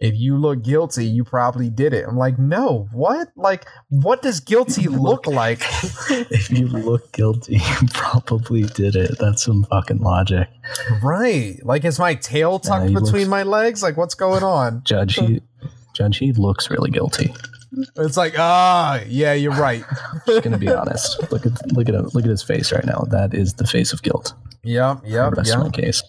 [0.00, 2.06] if you look guilty, you probably did it.
[2.08, 3.28] I'm like, no, what?
[3.36, 5.60] Like, what does guilty look like?
[6.10, 9.18] if you look guilty, you probably did it.
[9.18, 10.48] That's some fucking logic.
[11.02, 11.58] right.
[11.62, 13.82] Like, is my tail tucked he between looks- my legs?
[13.82, 14.82] Like, what's going on?
[14.84, 15.42] Judge, he,
[15.94, 17.34] Judge, he looks really guilty.
[17.96, 19.84] It's like, ah, yeah, you're right.
[20.26, 21.30] Just gonna be honest.
[21.30, 23.04] Look at look at him, look at his face right now.
[23.10, 24.34] That is the face of guilt.
[24.64, 26.02] Yeah, yeah, my case.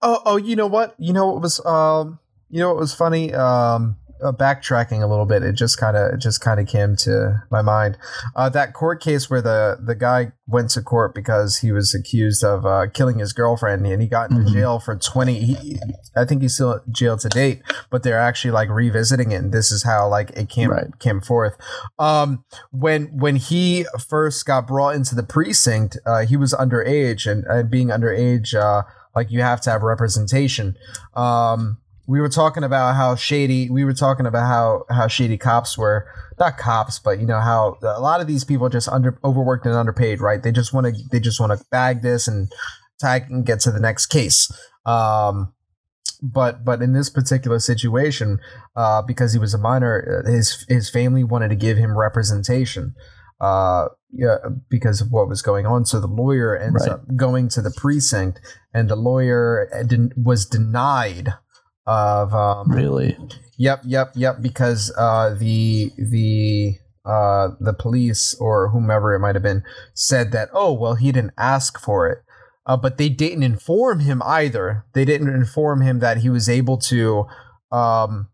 [0.00, 0.94] Oh, oh, you know what?
[0.98, 2.20] You know what was um,
[2.50, 3.32] you know what was funny?
[3.34, 7.40] Um, uh, backtracking a little bit, it just kind of just kind of came to
[7.52, 7.96] my mind.
[8.34, 12.42] Uh, that court case where the the guy went to court because he was accused
[12.42, 14.52] of uh, killing his girlfriend, and he got into Mhm.
[14.54, 15.38] jail for twenty.
[15.38, 15.78] He,
[16.16, 19.52] I think he's still in jail to date, but they're actually like revisiting it, and
[19.52, 20.98] this is how like it came Right.
[20.98, 21.56] came forth.
[22.00, 27.44] Um, when when he first got brought into the precinct, uh, he was underage, and,
[27.44, 28.82] and being underage, uh,
[29.14, 30.76] like you have to have representation.
[31.14, 31.78] Um,
[32.08, 33.68] we were talking about how shady.
[33.70, 36.06] We were talking about how how shady cops were.
[36.40, 39.66] Not cops, but you know how a lot of these people are just under overworked
[39.66, 40.42] and underpaid, right?
[40.42, 42.50] They just want to they just want to bag this and
[42.98, 44.50] tag and get to the next case.
[44.86, 45.52] Um,
[46.22, 48.38] but but in this particular situation,
[48.74, 52.94] uh, because he was a minor, uh, his his family wanted to give him representation.
[53.40, 54.36] Uh, yeah,
[54.68, 55.84] because of what was going on.
[55.84, 56.94] So the lawyer ends Right.
[56.94, 58.40] up going to the precinct,
[58.72, 61.34] and the lawyer den- was denied
[61.88, 63.16] of um, Really?
[63.56, 64.40] Yep, yep, yep.
[64.40, 69.64] Because uh, the the uh, the police or whomever it might have been
[69.94, 72.18] said that oh well he didn't ask for it,
[72.66, 74.84] uh, but they didn't inform him either.
[74.92, 77.26] They didn't inform him that he was able to
[77.72, 78.28] um,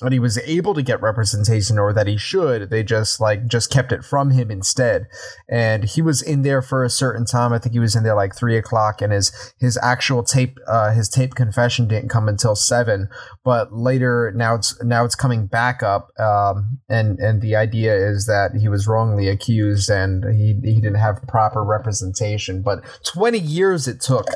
[0.00, 2.70] that he was able to get representation or that he should.
[2.70, 5.06] They just like just kept it from him instead.
[5.48, 7.52] And he was in there for a certain time.
[7.52, 10.92] I think he was in there like three o'clock, and his his actual tape uh,
[10.92, 13.08] his tape confession didn't come until seven
[13.44, 18.26] but later now it's now it's coming back up um, and and the idea is
[18.26, 23.88] that he was wrongly accused and he he didn't have proper representation but 20 years
[23.88, 24.26] it took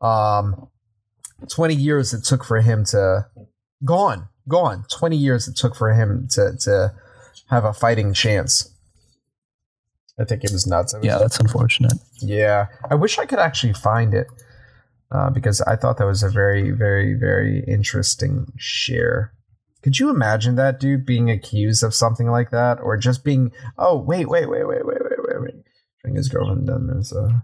[0.00, 0.68] um
[1.50, 3.26] 20 years it took for him to
[3.84, 4.84] gone gone.
[4.90, 6.94] Twenty years it took for him to to
[7.50, 8.68] have a fighting chance.
[10.18, 10.94] I think it was nuts.
[10.94, 11.94] It was yeah, that's unfortunate.
[12.20, 14.26] Yeah, I wish I could actually find it
[15.10, 19.32] uh, because I thought that was a very, very, very interesting share.
[19.82, 23.52] Could you imagine that dude being accused of something like that, or just being?
[23.78, 25.54] Oh wait, wait, wait, wait, wait, wait, wait, wait.
[26.02, 27.42] Bring his girlfriend down there's a,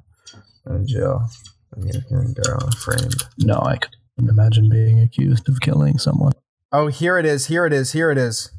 [0.67, 1.29] a jail.
[1.75, 3.25] I'm gonna girl framed.
[3.39, 6.33] No, I couldn't imagine being accused of killing someone.
[6.71, 7.47] Oh, here it is.
[7.47, 7.93] Here it is.
[7.93, 8.51] Here it is.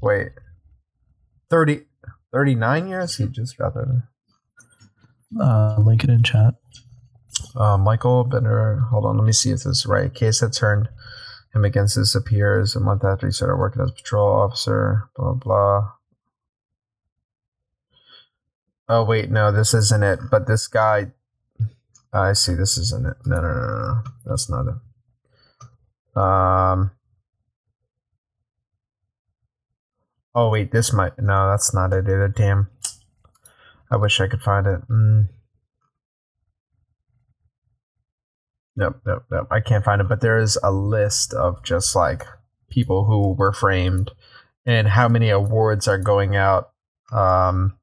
[0.00, 0.28] Wait,
[1.50, 1.82] 30,
[2.32, 3.16] 39 years.
[3.16, 4.02] He just got that.
[5.38, 6.54] Uh, link it in chat.
[7.56, 8.84] Uh, Michael Bender.
[8.90, 10.14] Hold on, let me see if this is right.
[10.14, 10.88] Case that turned
[11.54, 15.08] him against his peers a month after he started working as a patrol officer.
[15.16, 15.92] Blah blah.
[18.88, 20.20] Oh wait, no, this isn't it.
[20.30, 21.12] But this guy,
[22.12, 22.54] I see.
[22.54, 23.16] This isn't it.
[23.26, 24.02] No, no, no, no.
[24.24, 24.74] That's not it.
[26.14, 26.90] Um.
[30.34, 31.18] Oh wait, this might.
[31.18, 32.28] No, that's not it either.
[32.28, 32.68] Damn.
[33.90, 34.88] I wish I could find it.
[34.88, 35.28] Mm.
[38.76, 39.48] Nope, nope, nope.
[39.50, 42.24] I can't find it, but there is a list of just like
[42.70, 44.12] people who were framed
[44.64, 46.70] and how many awards are going out.
[47.10, 47.78] Um,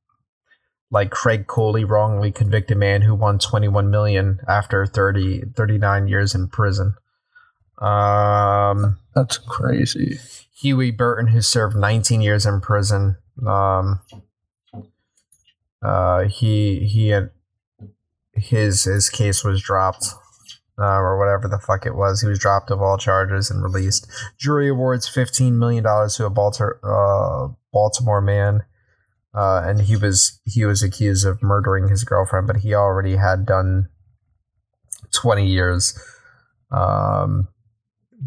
[0.91, 6.47] like Craig Coley, wrongly convicted man who won 21 million after 30, 39 years in
[6.47, 6.95] prison.
[7.79, 10.19] Um, That's crazy.
[10.63, 13.17] Huwe Burton, who served 19 years in prison.
[13.45, 13.99] Um,
[15.81, 17.31] uh, he he had
[18.33, 20.07] his his case was dropped,
[20.79, 22.21] uh, or whatever the fuck it was.
[22.21, 24.07] He was dropped of all charges and released.
[24.37, 28.63] Jury awards 15 million dollars to a Baltimore uh, Baltimore man,
[29.33, 33.45] uh, and he was he was accused of murdering his girlfriend, but he already had
[33.45, 33.89] done
[35.11, 35.99] 20 years.
[36.71, 37.47] Um,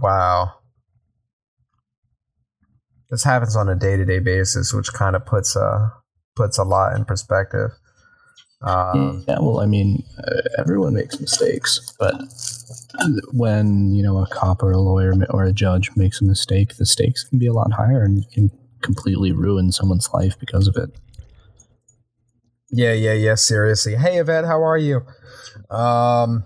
[0.01, 0.53] wow
[3.11, 5.93] this happens on a day-to-day basis which kind of puts a
[6.37, 7.70] puts a lot in perspective
[8.61, 12.16] um, yeah, well, I mean, uh, everyone makes mistakes, but
[13.33, 16.87] when you know a cop or a lawyer or a judge makes a mistake, the
[16.87, 18.51] stakes can be a lot higher and you can
[18.83, 20.91] completely ruin someone's life because of it.
[22.70, 23.37] Yeah, yeah, yeah.
[23.37, 23.95] Seriously.
[23.95, 25.03] Hey, Yvette, how are you?
[25.70, 26.45] Um,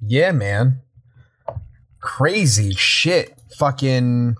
[0.00, 0.80] yeah, man.
[2.06, 3.36] Crazy shit.
[3.58, 4.36] Fucking.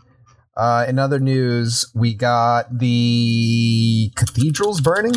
[0.56, 5.12] Uh, in other news, we got the cathedrals burning.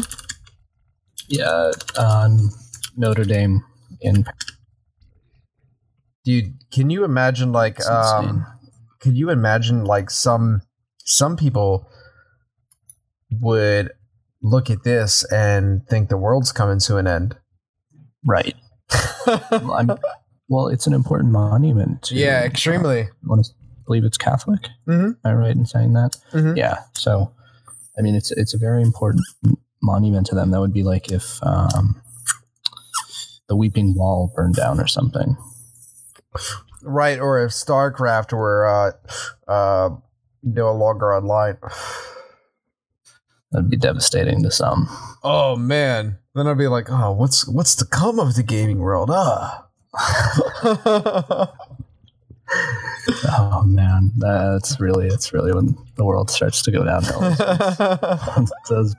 [1.30, 2.50] Yeah, um,
[2.98, 3.64] Notre Dame
[4.02, 4.26] in.
[6.26, 8.46] Dude, can you imagine like um,
[9.00, 10.62] could you imagine like some
[11.06, 11.88] some people
[13.32, 13.92] would
[14.42, 17.38] look at this and think the world's coming to an end.
[18.26, 18.56] right.
[19.52, 19.90] Well, I'm,
[20.50, 22.02] well, it's an important monument.
[22.04, 23.02] To, yeah, extremely.
[23.04, 23.52] I want to
[23.86, 24.68] believe it's Catholic.
[24.88, 25.06] Mhm.
[25.06, 26.18] Am I right in saying that?
[26.34, 26.58] Mhm.
[26.58, 26.80] Yeah.
[26.94, 27.32] So,
[27.98, 29.24] I mean, it's it's a very important
[29.82, 30.52] monument to them.
[30.52, 32.02] That would be like if um,
[33.48, 35.38] the Weeping Wall burned down or something.
[36.84, 39.90] Right, or if StarCraft were uh, uh,
[40.44, 41.58] no longer online.
[43.52, 44.88] That'd be devastating to some.
[45.24, 49.10] Oh man, then I'd be like, oh, what's what's to come of the gaming world?
[49.12, 49.66] Ah.
[53.28, 57.20] Oh man, that's really it's really when the world starts to go downhill.
[58.36, 58.96] once those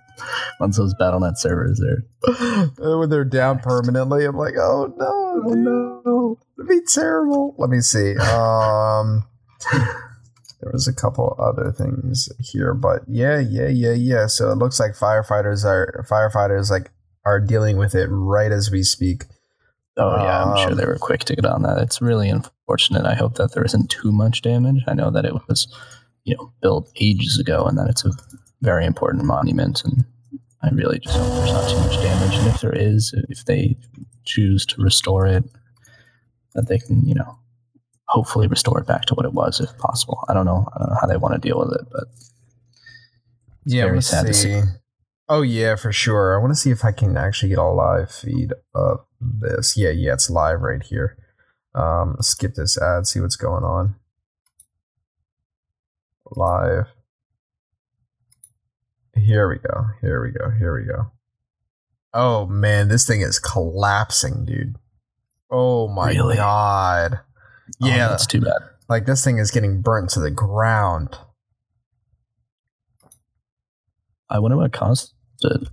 [0.60, 6.38] once those BattleNet servers are when they're down permanently, I'm like, oh no, Oh, no,
[6.58, 7.54] it'd be terrible.
[7.56, 8.16] Let me see.
[8.16, 9.24] Um,
[9.72, 14.26] there was a couple other things here, but yeah, yeah, yeah, yeah.
[14.26, 16.90] So it looks like firefighters are firefighters like
[17.24, 19.24] are dealing with it right as we speak.
[20.01, 21.78] Oh yeah, I'm sure Um, they were quick to get on that.
[21.78, 23.05] It's really unfortunate.
[23.05, 24.82] I hope that there isn't too much damage.
[24.86, 25.68] I know that it was,
[26.24, 28.12] you know, built ages ago, and that it's a
[28.62, 29.85] very important monument.
[29.85, 30.05] And
[30.62, 32.35] I really just hope there's not too much damage.
[32.36, 33.77] And if there is, if they
[34.24, 35.44] choose to restore it,
[36.55, 37.39] that they can, you know,
[38.09, 40.24] hopefully restore it back to what it was, if possible.
[40.28, 40.66] I don't know.
[40.74, 42.05] I don't know how they want to deal with it, but
[43.64, 44.60] Yeah, Very sad to see.
[44.60, 44.68] see.
[45.28, 46.35] Oh yeah, for sure.
[46.36, 49.76] I want to see if I can actually get a live feed of this.
[49.76, 51.16] Yeah, yeah, it's live right here.
[51.74, 53.94] Um, skip this ad, see what's going on.
[56.32, 56.86] Live.
[59.14, 59.86] Here we go.
[60.01, 60.51] Here we go.
[60.51, 61.10] Here we go.
[62.14, 64.76] Oh man, this thing is collapsing, dude.
[65.51, 66.36] Oh my Really?
[66.36, 67.20] god.
[67.82, 68.62] oh, Yeah, that's too bad.
[68.88, 71.16] like this thing is getting burnt to the ground.
[74.28, 75.68] I wonder what caused it.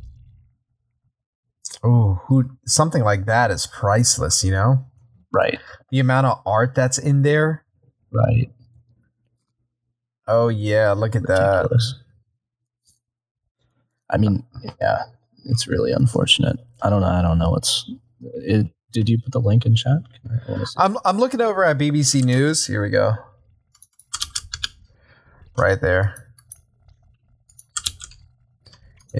[1.88, 4.86] Oh, who something like that is priceless, you know?
[5.32, 5.60] Right,
[5.92, 7.64] The amount of art that's in there.
[8.12, 8.52] right.
[10.28, 11.70] Oh yeah, look at that.
[14.10, 14.44] I mean,
[14.82, 15.04] yeah,
[15.46, 16.58] it's really unfortunate.
[16.82, 17.08] I don't know.
[17.08, 17.90] I don't know what's.
[18.36, 20.00] It, did you put the link in chat?
[20.30, 20.76] I wanna see.
[20.78, 22.66] I'm I'm looking over at BBC News.
[22.68, 23.14] Here we go.
[25.58, 26.28] Right there.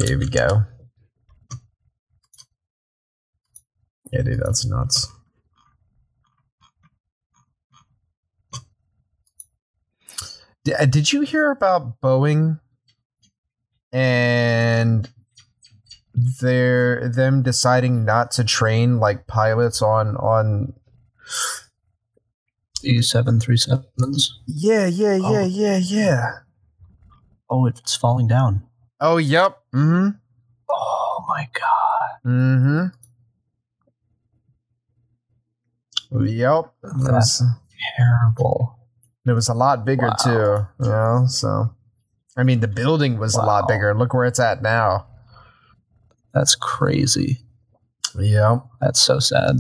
[0.06, 0.64] Here we go.
[4.12, 5.12] Yeah, dude, that's nuts.
[10.64, 12.60] Did, uh, did you hear about Boeing
[13.92, 15.10] and
[16.42, 20.74] their them deciding not to train like pilots on on
[22.84, 24.40] E seven three sevens.
[24.46, 25.46] Yeah, yeah, yeah, Oh.
[25.46, 26.32] yeah, yeah.
[27.50, 28.64] Oh, it's falling down.
[29.00, 29.60] Oh, yep.
[29.74, 30.18] Mm-hmm.
[30.70, 32.30] Oh my god.
[32.32, 32.86] Mm-hmm.
[36.12, 36.74] Yep.
[36.84, 37.44] Was,
[37.98, 38.78] Terrible.
[39.26, 40.16] it was a lot bigger Wow.
[40.24, 41.26] too, you know.
[41.28, 41.74] So,
[42.38, 43.68] I mean, the building was a lot Wow.
[43.68, 43.94] bigger.
[43.98, 45.08] Look where it's at now.
[46.34, 47.40] That's crazy.
[48.18, 48.60] Yeah.
[48.80, 49.58] That's so sad.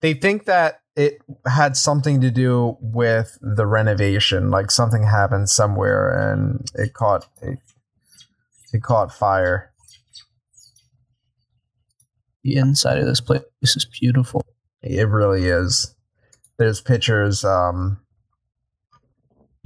[0.00, 4.50] They think that it had something to do with the renovation.
[4.50, 7.58] Like something happened somewhere and it caught it,
[8.72, 9.72] it caught fire.
[12.42, 14.44] The inside of this place is beautiful.
[14.82, 15.94] It really is.
[16.58, 17.44] There's pictures.
[17.44, 18.00] Um,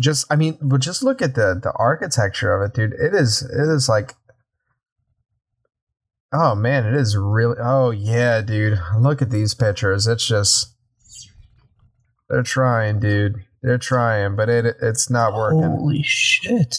[0.01, 2.93] just I mean, but just look at the the architecture of it, dude.
[2.95, 4.15] It is it is like,
[6.32, 7.57] oh man, it is really.
[7.61, 8.81] Oh yeah, dude.
[8.99, 10.07] Look at these pictures.
[10.07, 10.74] It's just
[12.28, 13.45] they're trying, dude.
[13.62, 15.62] They're trying, but it it's not working.
[15.62, 16.78] Holy shit.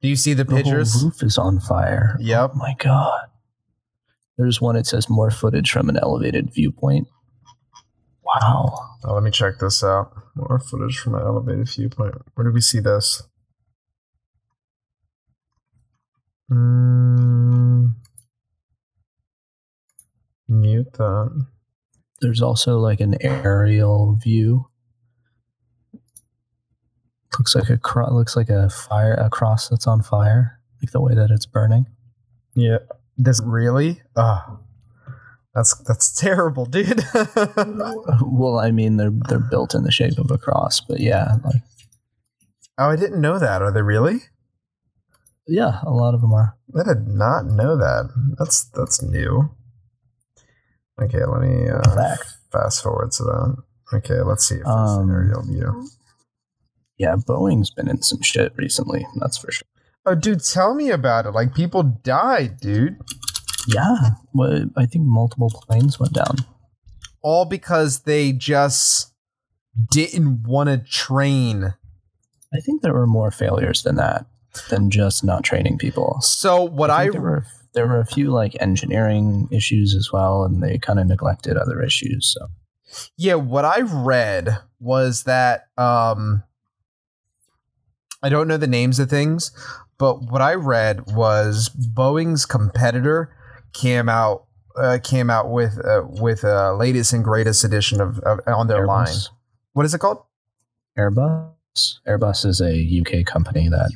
[0.00, 0.94] Do you see the The pictures?
[0.94, 2.16] whole roof is on fire.
[2.20, 2.50] Yep.
[2.54, 3.20] Oh my god.
[4.36, 7.08] There's one it says more footage from an elevated viewpoint.
[8.24, 8.74] Wow.
[9.04, 10.12] Oh, let me check this out.
[10.34, 12.14] More footage from an elevated viewpoint.
[12.34, 13.22] Where did we see this?
[16.50, 17.94] Mm,
[20.62, 21.46] get that.
[22.20, 24.66] There's also like an aerial view.
[27.38, 31.00] Looks like a cro- looks like a fire a cross that's on fire, like the
[31.00, 31.86] way that it's burning.
[32.54, 32.78] Yeah.
[33.20, 34.02] Does it really?
[34.16, 34.58] Ah.
[35.54, 37.04] That's that's terrible, dude.
[37.14, 41.62] well, I mean they're they're built in the shape of a cross, but yeah, like
[42.78, 43.62] oh, I didn't know that.
[43.62, 44.22] Are they really?
[45.46, 46.56] yeah, a lot of them are.
[46.74, 48.10] I did not know that.
[48.36, 49.50] That's that's new.
[51.00, 52.16] Okay, let me uh,
[52.50, 53.56] fast forward to that.
[53.98, 55.88] Okay, let's see if Um, an aerial view.
[56.98, 59.06] Yeah, Boeing's been in some shit recently.
[59.20, 59.66] That's for sure.
[60.06, 61.32] Oh, dude, tell me about it.
[61.32, 62.98] Like people died, dude.
[63.66, 66.36] Yeah, well, I think multiple planes went down.
[67.22, 69.12] All because they just
[69.90, 71.74] didn't want to train.
[72.52, 74.26] I think there were more failures than that,
[74.68, 76.18] than just not training people.
[76.20, 80.44] So what I, think there were there were a few like engineering issues as well,
[80.44, 82.26] and they kind of neglected other issues.
[82.26, 82.48] So
[83.16, 86.42] yeah, what I read was that um
[88.22, 89.50] I don't know the names of things,
[89.98, 93.34] but what I read was Boeing's competitor
[93.72, 94.44] came out
[94.76, 98.66] uh, came out with uh, with a uh, latest and greatest edition of, of on
[98.66, 99.14] their line.
[99.72, 100.22] What is it called?
[100.98, 103.90] Airbus, Airbus is a UK company that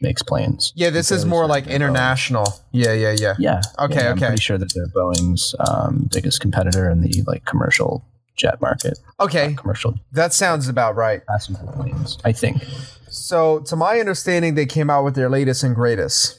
[0.00, 0.72] makes planes.
[0.76, 1.76] Yeah, this is more like they're Boeing.
[1.76, 2.52] international.
[2.72, 3.34] Yeah, yeah, yeah.
[3.38, 3.62] Yeah.
[3.78, 4.26] Okay, yeah, I'm okay.
[4.26, 8.04] pretty sure that they're Boeing's um, biggest competitor in the like commercial
[8.36, 8.98] jet market.
[9.20, 11.24] Okay, Commercial that sounds about right.
[11.26, 12.64] passenger planes, I think.
[13.08, 16.38] So, to my understanding, they came out with their latest and greatest,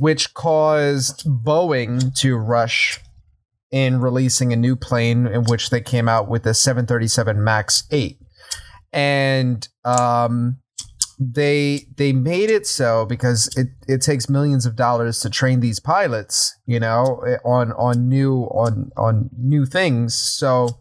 [0.00, 3.00] which caused Boeing to rush
[3.70, 8.18] in releasing a new plane in which they came out with the 737 MAX 8.
[8.92, 10.58] And um,
[11.18, 15.80] they they made it so because it, it takes millions of dollars to train these
[15.80, 20.14] pilots, you know, on on new on on new things.
[20.14, 20.80] So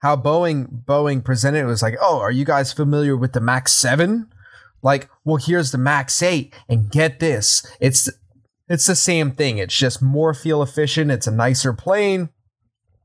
[0.00, 3.72] how Boeing Boeing presented it was like, "Oh, are you guys familiar with the Max
[3.72, 4.28] 7?"
[4.82, 7.64] Like, "Well, here's the Max 8 and get this.
[7.80, 8.10] It's
[8.68, 9.58] it's the same thing.
[9.58, 12.30] It's just more fuel efficient, it's a nicer plane.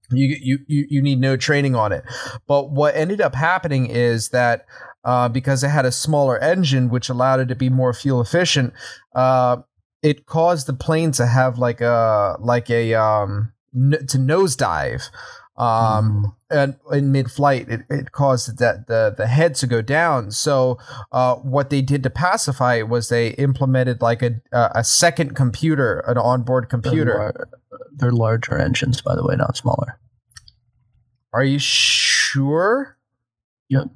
[0.10, 2.04] You you you, you need no training on it."
[2.48, 4.66] But what ended up happening is that
[5.04, 8.74] uh, because it had a smaller engine, which allowed it to be more fuel efficient,
[9.16, 9.58] uh,
[10.02, 15.10] it caused the plane to have like a like a um, n- to nosedive.
[15.58, 20.32] Um, and in mid-flight, it, it caused that the the head to go down.
[20.32, 20.78] So,
[21.12, 26.00] uh, what they did to pacify it was they implemented like a a second computer,
[26.02, 27.16] an onboard They're, computer.
[27.18, 27.50] lar-
[27.96, 30.00] they're larger engines, by the way, not smaller.
[31.34, 32.98] Are you sure?
[33.70, 33.88] Yep.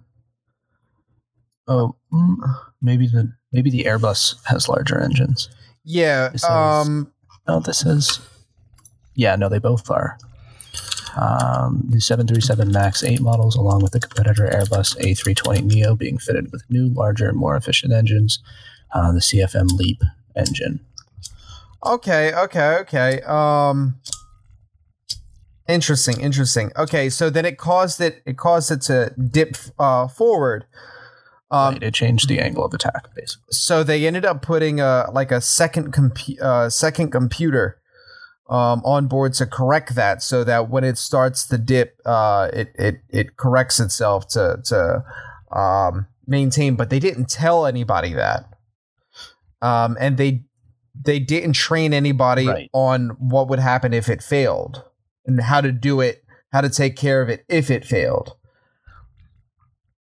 [1.67, 2.35] Oh, mm,
[2.81, 5.47] maybe the maybe the Airbus has larger engines.
[5.85, 6.31] Yeah.
[6.49, 7.11] Um.
[7.47, 8.19] No, this is.
[9.15, 10.17] Yeah, no, they both are.
[11.17, 16.51] Um, the 737 MAX 8 models, along with the competitor Airbus A320 Neo, being fitted
[16.51, 18.39] with new, larger, and more efficient engines.
[18.93, 20.01] Uh, the CFM LEAP
[20.35, 20.79] engine.
[21.85, 23.21] Okay, okay, okay.
[23.21, 23.95] Um
[25.67, 26.71] interesting, interesting.
[26.77, 30.65] Okay, so then it caused it it caused it to dip uh forward.
[31.49, 33.51] Um right, it changed the angle of attack, basically.
[33.51, 37.80] so they ended up putting a like a second compu- uh second computer
[38.52, 42.69] um on board to correct that so that when it starts to dip uh it
[42.76, 45.03] it it corrects itself to to
[45.57, 48.45] um maintain but they didn't tell anybody that.
[49.61, 50.44] Um and they
[50.94, 52.69] they didn't train anybody Right.
[52.73, 54.84] on what would happen if it failed
[55.26, 58.36] and how to do it, how to take care of it if it failed.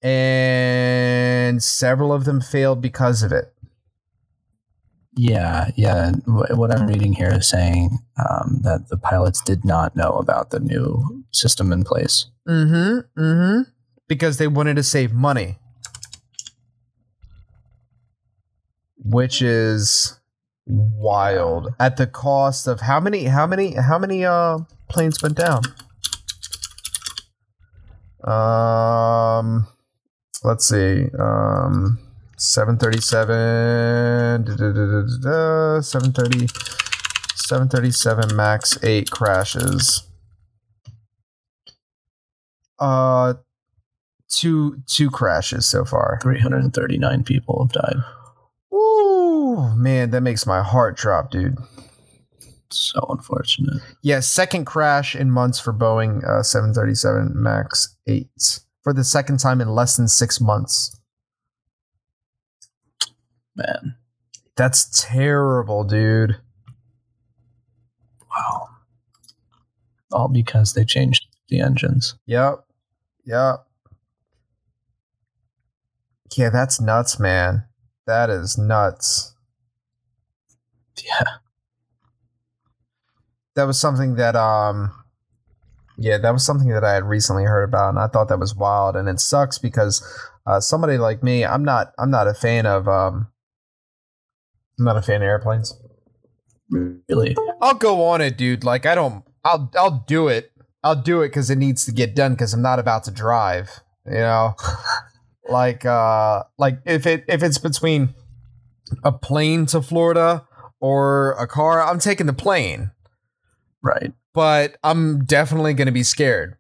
[0.03, 3.53] And several of them failed because of it.
[5.13, 6.11] Yeah, yeah.
[6.25, 10.59] What I'm reading here is saying um, that the pilots did not know about the
[10.59, 12.27] new system in place.
[12.47, 13.21] Mm-hmm.
[13.21, 13.61] Mm-hmm.
[14.07, 15.57] Because they wanted to save money.
[19.03, 20.17] Which is
[20.65, 21.73] wild.
[21.79, 25.61] At the cost of how many how many how many uh planes went down?
[28.23, 29.67] Um
[30.43, 31.07] let's see.
[31.19, 31.99] Um
[32.41, 36.47] 737 da, da, da, da, da, da, 730
[37.35, 40.07] 737 max 8 crashes.
[42.79, 43.35] Uh
[44.27, 46.17] two two crashes so far.
[46.23, 47.97] 339 people have died.
[48.73, 51.59] Ooh, man, that makes my heart drop, dude.
[52.71, 53.83] So unfortunate.
[54.01, 58.27] Yeah, second crash in months for Boeing uh, 737 MAX 8
[58.81, 60.97] for the second time in less than six months.
[63.55, 63.95] Man.
[64.55, 66.37] That's terrible, dude.
[68.29, 68.69] Wow.
[70.11, 72.15] all because they changed the engines.
[72.25, 72.63] Yep.
[73.25, 73.65] Yep.
[76.37, 77.65] Yeah, that's nuts, man.
[78.07, 79.35] That is nuts.
[81.03, 81.23] Yeah.
[83.55, 84.91] That was something that um
[85.97, 88.55] yeah, that was something that I had recently heard about and I thought that was
[88.55, 90.01] wild and it sucks because
[90.45, 93.27] uh, somebody like me, I'm not I'm not a fan of um
[94.81, 95.79] I'm not a fan of airplanes.
[96.71, 97.35] Really?
[97.61, 98.63] I'll go on it, dude.
[98.63, 100.51] Like I don't I'll I'll do it.
[100.83, 103.81] I'll do it cuz it needs to get done cuz I'm not about to drive,
[104.07, 104.55] you know.
[105.49, 108.15] like uh like if it if it's between
[109.03, 110.47] a plane to Florida
[110.79, 112.89] or a car, I'm taking the plane.
[113.83, 114.13] Right.
[114.33, 116.55] But I'm definitely going to be scared.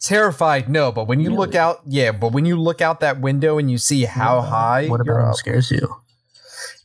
[0.00, 1.38] Terrified, no, but when you Really?
[1.38, 4.88] look out, yeah, but when you look out that window and you see how high
[4.88, 5.96] What about scares you?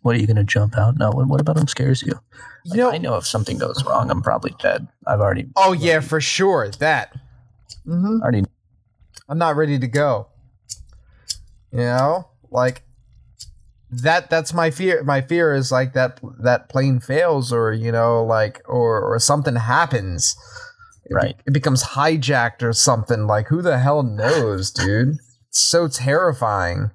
[0.08, 0.98] What are you going to jump out?
[0.98, 1.12] No.
[1.12, 2.18] What, what about them scares you?
[2.64, 4.88] you know, I know if something goes wrong, I'm probably dead.
[5.06, 5.48] I've already.
[5.58, 7.14] oh yeah, for sure, that.
[7.84, 8.46] hmm already.
[9.28, 10.28] I'm not ready to go.
[11.74, 12.84] You know, like
[13.92, 14.30] that.
[14.30, 15.04] That's my fear.
[15.04, 16.22] My fear is like that.
[16.40, 20.38] That plane fails, or you know, like, or or something happens.
[21.04, 21.36] It be- Right.
[21.46, 23.28] It becomes hijacked or something.
[23.28, 25.18] Like, who the hell knows, dude?
[25.50, 26.92] It's so terrifying.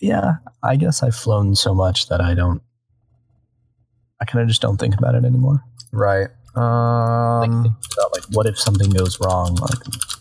[0.00, 0.32] Yeah.
[0.62, 2.62] I guess I've flown so much that I don't.
[4.20, 5.62] I kind of just don't think about it anymore.
[5.92, 6.28] Right.
[6.54, 7.62] Like, Um.
[7.62, 9.54] think about, like, what if something goes wrong?
[9.56, 9.78] Like,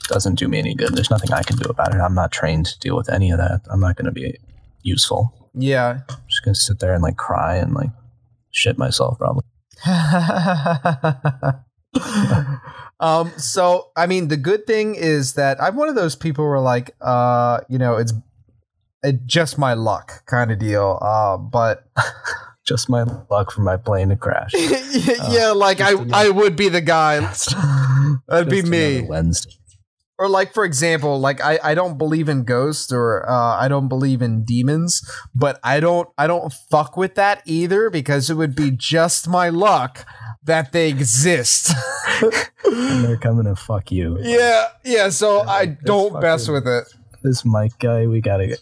[0.08, 0.96] doesn't do me any good.
[0.96, 2.00] There's nothing I can do about it.
[2.00, 3.62] I'm not trained to deal with any of that.
[3.72, 4.38] I'm not going to be
[4.82, 5.50] useful.
[5.54, 6.00] Yeah.
[6.10, 7.90] I'm just going to sit there and like cry and like
[8.52, 9.44] shit myself probably.
[13.00, 16.52] um so i mean the good thing is that i'm one of those people who
[16.52, 18.14] are like uh you know it's
[19.04, 21.88] it just my luck kind of deal uh but
[22.64, 23.02] Just my
[23.32, 24.52] luck for my plane to crash.
[24.56, 27.20] yeah like i another- i would be the guy
[28.28, 29.52] that'd be me Wednesday.
[30.20, 33.88] or like for example like i i don't believe in ghosts or uh i don't
[33.88, 35.02] believe in demons
[35.34, 39.50] but i don't i don't fuck with that either because it would be just my
[39.50, 40.06] luck
[40.44, 41.74] that they exist
[42.64, 44.18] And they're coming to fuck you.
[44.22, 46.84] yeah yeah so i don't mess fucking- with it
[47.24, 48.54] This Mike guy, we gotta go.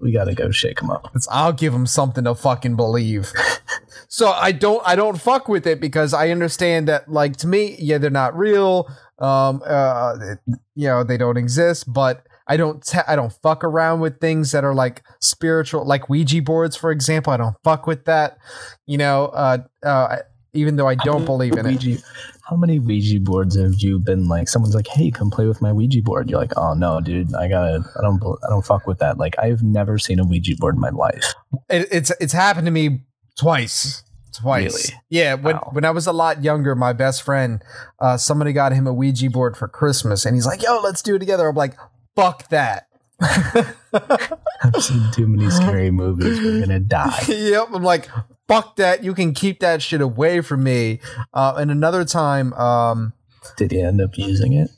[0.00, 1.10] We gotta go shake him up.
[1.14, 3.30] it's i'll give them something to fucking believe
[4.08, 7.76] so i don't i don't fuck with it because i understand that like to me
[7.78, 8.88] yeah they're not real
[9.20, 10.38] um uh it-
[10.74, 14.50] you know they don't exist but I don't te- I don't fuck around with things
[14.50, 18.38] that are like spiritual like Ouija boards for example I don't fuck with that
[18.86, 20.16] you know uh uh
[20.52, 22.02] even though I don't believe in it Ouija,
[22.50, 24.48] How many Ouija boards have you been like?
[24.48, 27.46] Someone's like, "Hey, come play with my Ouija board." You're like, "Oh no, dude, I
[27.48, 27.84] gotta.
[27.96, 28.20] I don't.
[28.44, 31.32] I don't fuck with that." Like, I've never seen a Ouija board in my life.
[31.68, 33.02] it, it's it's happened to me
[33.38, 34.02] twice
[34.34, 35.00] twice Really?
[35.08, 35.70] yeah when Wow.
[35.72, 37.62] when i was a lot younger my best friend
[37.98, 41.16] uh somebody got him a ouija board for christmas and he's like yo let's do
[41.16, 41.74] it together i'm like
[42.14, 42.86] fuck that
[43.20, 46.40] I've seen too many scary movies.
[46.40, 47.22] We're gonna die.
[47.28, 48.08] yep i'm like
[48.50, 50.98] fuck that you can keep that shit away from me
[51.34, 53.12] uh and another time um
[53.56, 54.70] Did he end up using it?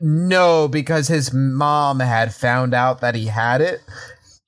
[0.00, 3.80] no because his mom had found out that he had it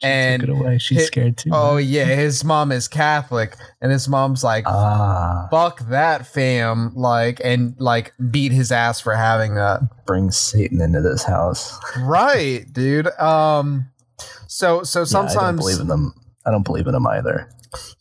[0.01, 0.79] and Took it away.
[0.79, 1.51] She's scared too.
[1.53, 7.41] oh yeah his mom is catholic and his mom's like ah, fuck that fam like
[7.43, 11.77] and like beat his ass for having that bring Satan into this house.
[12.01, 13.87] right dude um
[14.47, 16.15] so so Yeah, I don't sometimes believe in them.
[16.47, 17.51] I don't believe in them either.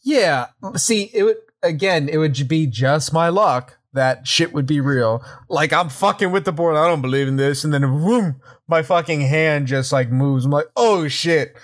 [0.03, 4.79] Yeah see it would again it would be just my luck that shit would be
[4.79, 8.39] real like i'm fucking with the board i don't believe in this and then boom
[8.67, 11.55] my fucking hand just like moves i'm like oh shit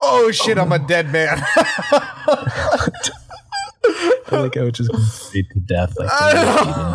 [0.00, 1.42] oh shit i'm a dead man
[4.30, 5.94] I feel like I would just go straight to death.
[5.98, 6.10] Like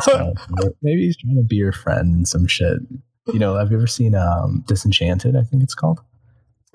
[0.07, 0.73] maybe.
[0.81, 2.79] Maybe he's trying to be your friend and some shit.
[3.27, 5.35] You know, have you ever seen um, Disenchanted?
[5.35, 5.99] I think it's called.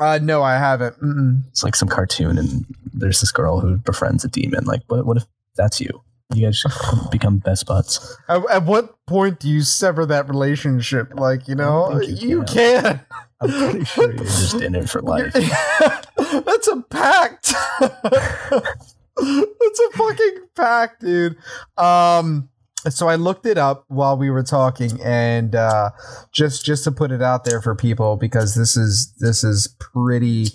[0.01, 1.43] Uh no i haven't Mm-mm.
[1.49, 4.65] It's like some cartoon, and there's this girl who befriends a demon.
[4.65, 5.07] Like, what?
[5.07, 5.25] What if
[5.57, 6.03] that's you?
[6.33, 6.63] You guys
[7.11, 8.17] become best buds.
[8.29, 11.15] At, at what point do you sever that relationship?
[11.15, 13.01] Like, you know, you you can.
[13.41, 15.33] I'm pretty sure you're just in it for life.
[16.17, 17.55] That's a pact.
[17.81, 21.37] That's a fucking pact, dude.
[21.77, 22.49] Um
[22.89, 25.91] so I looked it up while we were talking and uh
[26.33, 30.47] just just to put it out there for people because this is this is pretty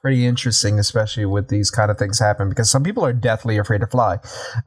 [0.00, 3.80] pretty interesting especially with these kind of things happen because some people are deathly afraid
[3.80, 4.18] to fly.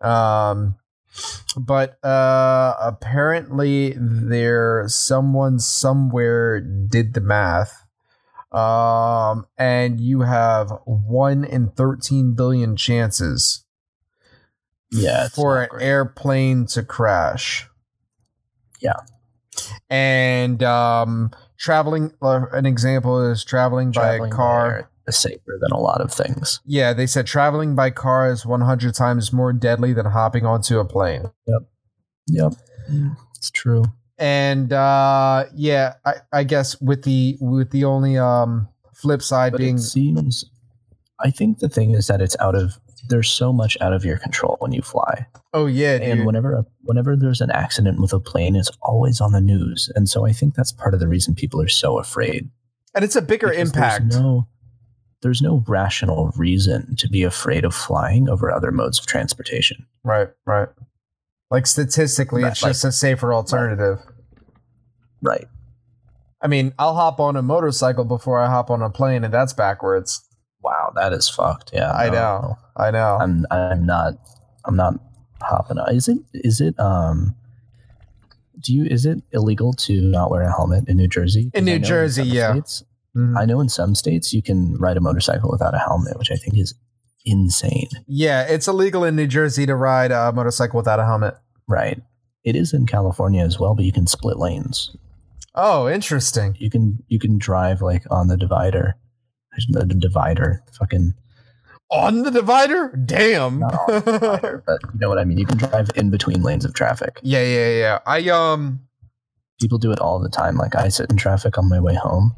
[0.01, 0.75] Um
[1.55, 7.85] but uh apparently there someone somewhere did the math
[8.51, 13.62] um and you have 1 in 13 billion chances
[14.93, 15.83] Yeah, for an great.
[15.83, 17.67] airplane to crash.
[18.81, 18.93] Yeah.
[19.89, 24.89] And um, traveling, uh, an example is traveling, Traveling by car.
[25.07, 26.59] is safer than a lot of things.
[26.65, 30.85] Yeah, they said traveling by car is 100 times more deadly than hopping onto a
[30.85, 31.23] plane.
[31.47, 31.61] Yep,
[32.27, 32.53] Yep.
[33.37, 33.85] it's true.
[34.17, 39.57] And uh, yeah, I, I guess with the with the only um, flip side But
[39.59, 40.45] being it seems.
[41.19, 42.77] I think the thing is that it's out of.
[43.09, 46.07] There's so much out of your control when you fly, oh yeah, dude.
[46.07, 50.07] and whenever whenever there's an accident with a plane, it's always on the news, and
[50.07, 52.49] so I think that's part of the reason people are so afraid.
[52.95, 54.09] and it's a bigger impact.
[54.11, 54.47] There's no,
[55.21, 59.85] there's no rational reason to be afraid of flying over other modes of transportation.
[60.03, 60.69] Right, right.
[61.51, 63.99] Like statistically, Right, it's like- just a safer alternative.
[65.21, 65.45] Right.
[66.41, 69.53] I mean, I'll hop on a motorcycle before I hop on a plane, and that's
[69.53, 70.21] backwards.
[70.63, 71.71] Wow, that is fucked.
[71.73, 72.57] Yeah, I no, know.
[72.77, 73.17] I know.
[73.19, 74.13] I'm I'm not
[74.65, 74.95] I'm not
[75.41, 75.93] hopping on.
[75.93, 77.35] Is it is it um
[78.59, 81.51] do you is it illegal to not wear a helmet in New Jersey?
[81.53, 82.51] In New Jersey, some yeah.
[82.53, 82.83] States,
[83.15, 83.37] Mhm.
[83.37, 86.35] I know in some states you can ride a motorcycle without a helmet, which I
[86.35, 86.73] think is
[87.25, 87.87] insane.
[88.07, 91.35] yeah, it's illegal in New Jersey to ride a motorcycle without a helmet.
[91.67, 92.01] Right.
[92.43, 94.95] It is in California as well, but you can split lanes.
[95.55, 96.55] Oh, interesting.
[96.59, 98.95] You can you can drive like on the divider.
[99.57, 101.13] On the divider, fucking
[101.91, 102.89] On the divider?
[103.05, 103.59] Damn.
[103.59, 105.37] not on the divider, but you know what I mean.
[105.37, 107.19] You can drive in between lanes of traffic.
[107.23, 107.99] yeah, yeah, yeah.
[108.05, 108.81] I um
[109.59, 110.55] people do it all the time.
[110.55, 112.35] Like I sit in traffic on my way home,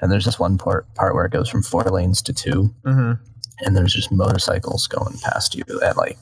[0.00, 3.18] and there's this one part part where it goes from four lanes to two, mhm.
[3.60, 6.18] and there's just motorcycles going past you at like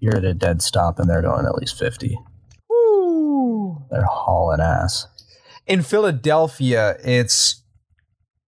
[0.00, 2.18] you're at a dead stop, and they're going at least fifty.
[2.68, 3.82] Woo.
[3.90, 5.06] They're hauling ass.
[5.66, 7.62] In Philadelphia, it's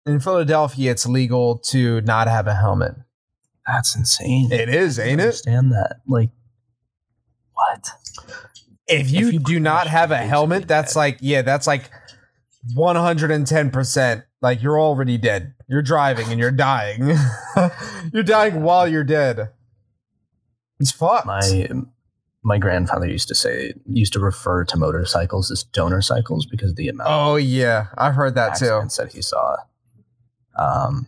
[0.06, 2.94] in Philadelphia it's legal to not have a helmet.
[3.66, 4.52] That's insane.
[4.52, 5.24] It is, I ain't it?
[5.24, 5.96] Understand that?
[6.06, 6.30] Like
[7.52, 7.88] what?
[8.86, 10.98] If you, you do not have a helmet, that's dead.
[10.98, 11.90] like yeah, that's like
[12.76, 14.22] 110%.
[14.40, 15.54] Like you're already dead.
[15.68, 17.18] You're driving and you're dying.
[18.12, 19.48] you're dying while you're dead.
[20.78, 21.26] It's fucked.
[21.26, 21.68] My
[22.44, 26.76] my grandfather used to say used to refer to motorcycles as donor cycles because of
[26.76, 28.86] the amount of oh yeah, I've heard that too.
[28.98, 29.56] that he saw
[30.58, 31.06] um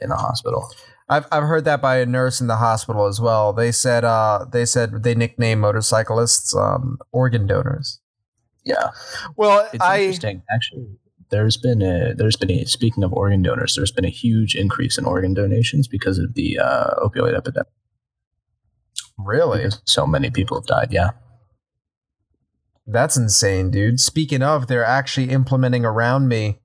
[0.00, 0.70] in the hospital.
[1.08, 3.52] I've I've heard that by a nurse in the hospital as well.
[3.52, 8.00] They said uh they said they nickname motorcyclists um organ donors.
[8.64, 8.90] Yeah.
[9.36, 10.42] Well, It's I interesting.
[10.50, 10.88] Actually,
[11.30, 14.98] there's been a there's been a speaking of organ donors, there's been a huge increase
[14.98, 17.68] in organ donations because of the uh, opioid epidemic.
[19.16, 20.88] really Because so many people have died.
[20.90, 21.10] Yeah.
[22.86, 24.00] That's insane, dude.
[24.00, 26.58] Speaking of, they're actually implementing around me.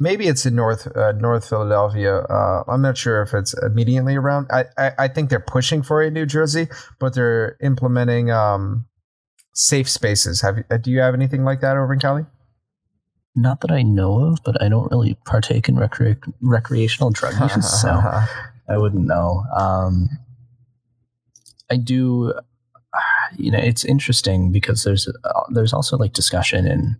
[0.00, 2.18] Maybe it's in North uh, North Philadelphia.
[2.18, 4.46] Uh, I'm not sure if it's immediately around.
[4.50, 6.68] I, I I think they're pushing for it in New Jersey,
[7.00, 8.86] but they're implementing um,
[9.54, 10.40] safe spaces.
[10.42, 12.24] Have you, uh, do you have anything like that over in Cali?
[13.34, 17.80] Not that I know of, but I don't really partake in recre- recreational drug use,
[17.80, 17.88] so
[18.68, 19.44] I wouldn't know.
[19.56, 20.08] Um,
[21.70, 22.34] I do.
[23.36, 26.96] You know, it's interesting because there's uh, there's also like discussion in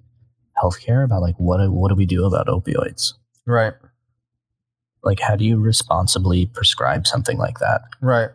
[0.62, 3.14] healthcare about like what do- what do we do about opioids?
[3.46, 3.74] right,
[5.02, 7.82] Like, how do you responsibly prescribe something like that?
[8.00, 8.30] right.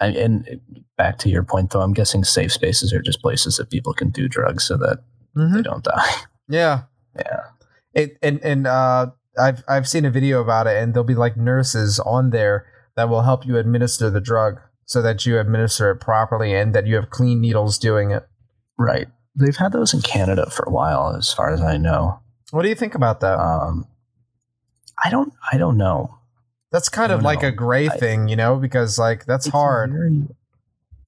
[0.00, 0.60] I, and
[0.98, 4.10] back to your point, though, I'm guessing safe spaces are just places that people can
[4.10, 4.98] do drugs so that
[5.36, 5.54] Mhm.
[5.54, 6.14] they don't die.
[6.48, 6.82] Yeah,
[7.16, 7.40] yeah.
[7.92, 9.06] it and and uh,
[9.36, 13.08] I've I've seen a video about it, and there'll be like nurses on there that
[13.08, 16.94] will help you administer the drug so that you administer it properly and that you
[16.94, 18.28] have clean needles doing it.
[18.78, 19.08] Right.
[19.36, 22.20] They've had those in Canada for a while, as far as I know.
[22.52, 23.38] What do you think about that?
[23.38, 23.86] Um,
[25.04, 25.32] I don't.
[25.52, 26.18] I don't know.
[26.72, 27.48] that's kind of like know.
[27.48, 29.92] a gray I- thing, you know, because like that's hard.
[29.92, 30.24] very-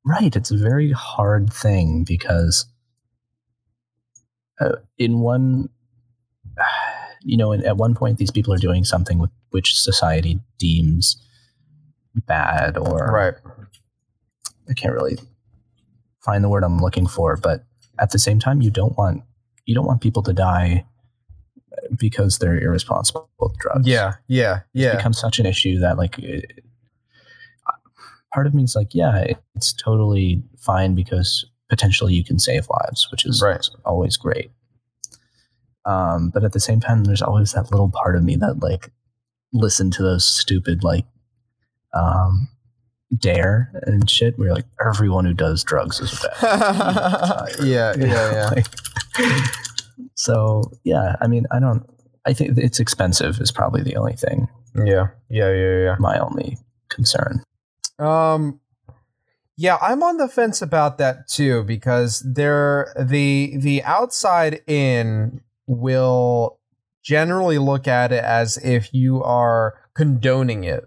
[0.05, 0.37] right.
[0.37, 2.67] It's a very hard thing because
[4.61, 5.69] uh, in one,
[7.23, 11.17] you know, in, at one point, these people are doing something with which society deems
[12.27, 13.35] bad or right.
[14.69, 15.19] I can't really
[16.21, 17.65] find the word I'm looking for, but
[17.99, 19.23] at the same time, you don't want
[19.66, 20.87] you don't want people to die
[21.99, 23.87] because they're irresponsible with drugs.
[23.87, 24.15] Yeah.
[24.27, 24.61] Yeah.
[24.73, 24.89] Yeah.
[24.89, 24.97] It Yeah.
[24.97, 26.65] becomes such an issue that like it,
[28.33, 32.66] part of me is like, yeah, it- it's totally fine because potentially you can save
[32.70, 33.66] lives, which is Right.
[33.85, 34.51] always great.
[35.85, 38.91] Um, but at the same time, there's always that little part of me that like
[39.53, 41.07] listen to those stupid like
[41.95, 42.49] um,
[43.17, 44.39] DARE and shit.
[44.39, 47.49] We are like everyone who does drugs is bad.
[47.63, 47.95] yeah.
[47.97, 48.33] Yeah.
[48.33, 48.51] Yeah.
[48.55, 48.67] Like,
[50.15, 51.85] so yeah, I mean, I don't.
[52.27, 54.49] I think it's expensive is probably the only thing.
[54.77, 55.09] Yeah.
[55.31, 55.53] Yeah.
[55.53, 55.79] Yeah.
[55.85, 55.97] Yeah.
[55.99, 56.59] My only
[56.89, 57.43] concern.
[57.99, 58.61] Um,
[59.57, 66.61] Yeah, I'm on the fence about that too because they're the the outside in will
[67.03, 70.85] generally look at it as if you are condoning it.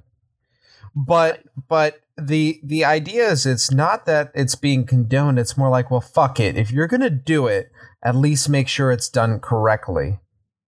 [0.96, 5.92] But but the the idea is it's not that it's being condoned, it's more like,
[5.92, 6.58] well fuck it.
[6.58, 7.72] If you're going to do it,
[8.04, 10.20] at least make sure it's done correctly.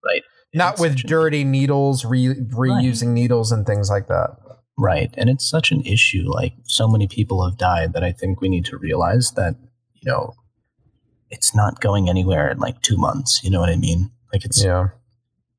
[0.04, 0.22] Right.
[0.52, 4.36] Not It's with such an- dirty needles, re- reusing needles and things like that.
[4.78, 5.12] Right.
[5.16, 6.24] And it's such an issue.
[6.26, 9.54] Like, so many people have died that I think we need to realize that,
[9.94, 10.34] you know,
[11.30, 13.42] it's not going anywhere in like two months.
[13.42, 14.10] You know what I mean?
[14.32, 14.88] Like, it's, Yeah.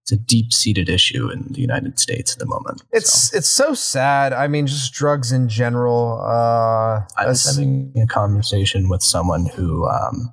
[0.05, 2.83] It's a deep seated issue in the United States at the moment.
[2.91, 4.33] It's it's so sad.
[4.33, 6.21] I mean, just drugs in general.
[6.21, 10.31] Uh, I was as- having a conversation with someone who, um,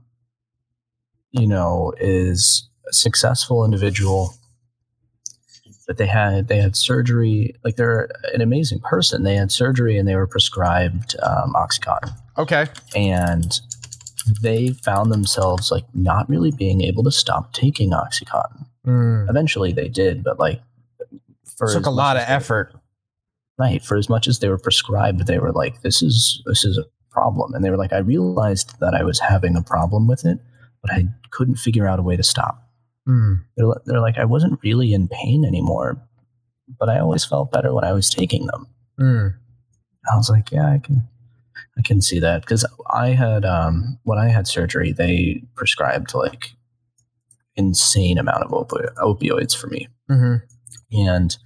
[1.31, 4.35] you know, is a successful individual,
[5.87, 7.55] but they had they had surgery.
[7.65, 9.23] Like they're an amazing person.
[9.23, 12.67] They had surgery and they were prescribed um, OxyContin, okay.
[12.95, 13.59] and
[14.43, 18.67] they found themselves like not really being able to stop taking OxyContin.
[18.87, 19.29] Mm.
[19.31, 20.61] Eventually, they did, but like
[21.57, 22.75] for it Took a lot of effort.
[23.59, 26.79] right for as much as they were prescribed they were like this is this is
[26.79, 30.25] a problem and they were like i realized that i was having a problem with
[30.25, 30.39] it
[30.81, 32.59] but i couldn't figure out a way to stop
[33.07, 33.41] Mm.
[33.57, 36.01] they're, they're like i wasn't really in pain anymore
[36.79, 38.67] but i always felt better when i was taking them
[38.99, 39.35] Mm.
[40.13, 41.03] i was like yeah i can
[41.79, 42.65] i can see that because
[42.95, 46.53] i had um when i had surgery they prescribed like
[47.57, 50.37] insane amount of opi- opioids for me hmm
[50.93, 51.37] and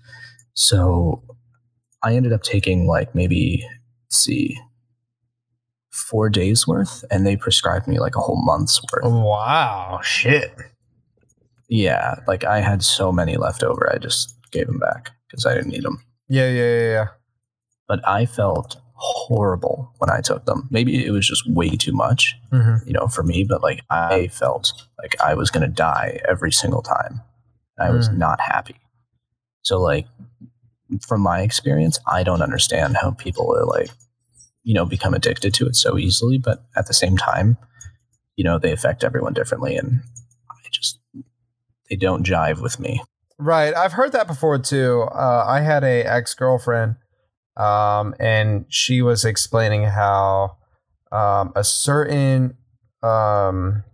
[0.55, 1.23] so
[2.03, 3.65] I ended up taking like maybe
[4.05, 4.59] let's see
[5.91, 9.05] four days worth and they prescribed me like a whole month's worth.
[9.05, 10.01] Wow.
[10.03, 10.55] Shit.
[11.69, 15.55] Yeah, like I had so many left over I just gave them back because I
[15.55, 16.03] didn't need them.
[16.28, 16.49] Yeah.
[16.49, 16.78] Yeah.
[16.78, 16.91] Yeah.
[16.91, 17.07] Yeah.
[17.89, 20.68] But I felt horrible when I took them.
[20.70, 24.28] Maybe it was just way too much, hmm you know, for me, but like I
[24.28, 27.20] felt like I was going to die every single time.
[27.78, 28.18] I was Mm.
[28.18, 28.77] not happy.
[29.62, 30.06] So like
[31.06, 33.90] from my experience, I don't understand how people are like,
[34.62, 37.56] you know, become addicted to it so easily, but at the same time,
[38.36, 40.01] you know, they affect everyone differently and
[40.51, 40.98] I just
[41.90, 43.02] they don't jive with me.
[43.39, 43.74] Right.
[43.74, 45.02] I've heard that before too.
[45.12, 46.97] Uh, I had a ex girlfriend,
[47.57, 50.57] um, and she was explaining how
[51.12, 52.57] um, a certain
[53.03, 53.85] um,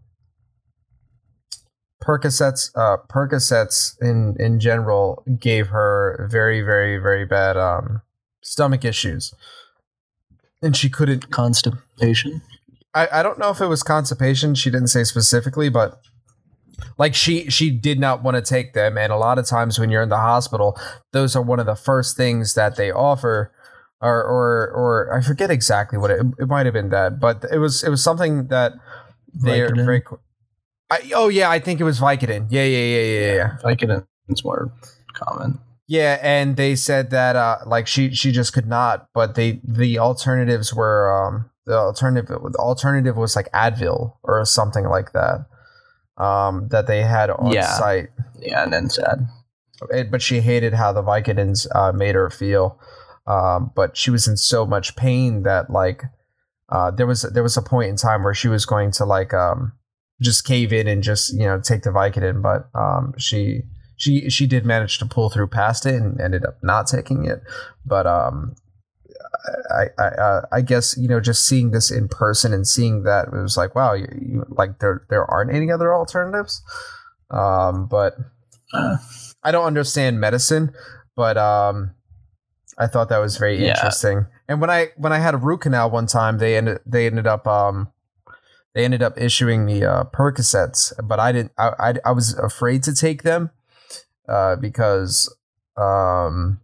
[2.03, 8.03] Percocets, uh, Percocets in in general, gave her very, very, very bad um,
[8.43, 9.33] stomach issues,
[10.61, 12.43] and she couldn't Constipation.
[12.95, 14.55] I, I don't know if it was constipation.
[14.55, 16.01] She didn't say specifically, but
[16.99, 18.99] like she she did not want to take them.
[18.99, 20.79] And a lot of times when you're in the hospital,
[21.13, 23.53] those are one of the first things that they offer.
[24.01, 27.59] Or or or I forget exactly what it it might have been that, but it
[27.59, 28.73] was it was something that
[29.33, 29.85] they are Vicodin?
[29.85, 30.03] very.
[30.91, 32.49] I, oh yeah, I think it was Vicodin.
[32.51, 33.57] Yeah, yeah, yeah, yeah, yeah.
[33.63, 34.73] Vicodin's more
[35.15, 35.61] common.
[35.87, 39.99] Yeah, and they said that uh like she she just could not, but they the
[39.99, 45.47] alternatives were um the alternative the alternative was like Advil or something like that.
[46.23, 47.67] Um that they had on Yeah.
[47.79, 48.09] site.
[48.39, 49.27] Yeah, and then sad.
[49.91, 52.79] It- but she hated how the Vicodins uh made her feel.
[53.27, 56.03] Um but she was in so much pain that like
[56.69, 59.33] uh there was there was a point in time where she was going to like
[59.35, 59.73] um
[60.21, 63.63] just cave in and just, you know, take the Vicodin, but um she
[63.97, 67.41] she she did manage to pull through past it and ended up not taking it.
[67.87, 68.55] But um,
[69.71, 73.29] I I I, I guess you know just seeing this in person and seeing that
[73.29, 76.63] it was like wow, you, you like there there aren't any other alternatives.
[77.31, 78.17] Um, but
[78.75, 78.97] Uh,
[79.43, 80.73] I don't understand medicine,
[81.15, 81.93] but um,
[82.79, 83.69] I thought that was very Yeah.
[83.69, 84.27] interesting.
[84.49, 87.27] And when I when I had a root canal one time, they ended they ended
[87.27, 87.93] up um
[88.75, 91.53] they ended up issuing me uh, Percocets, but I didn't.
[91.59, 93.51] I, I I was afraid to take them
[94.27, 95.29] uh, because
[95.77, 96.62] um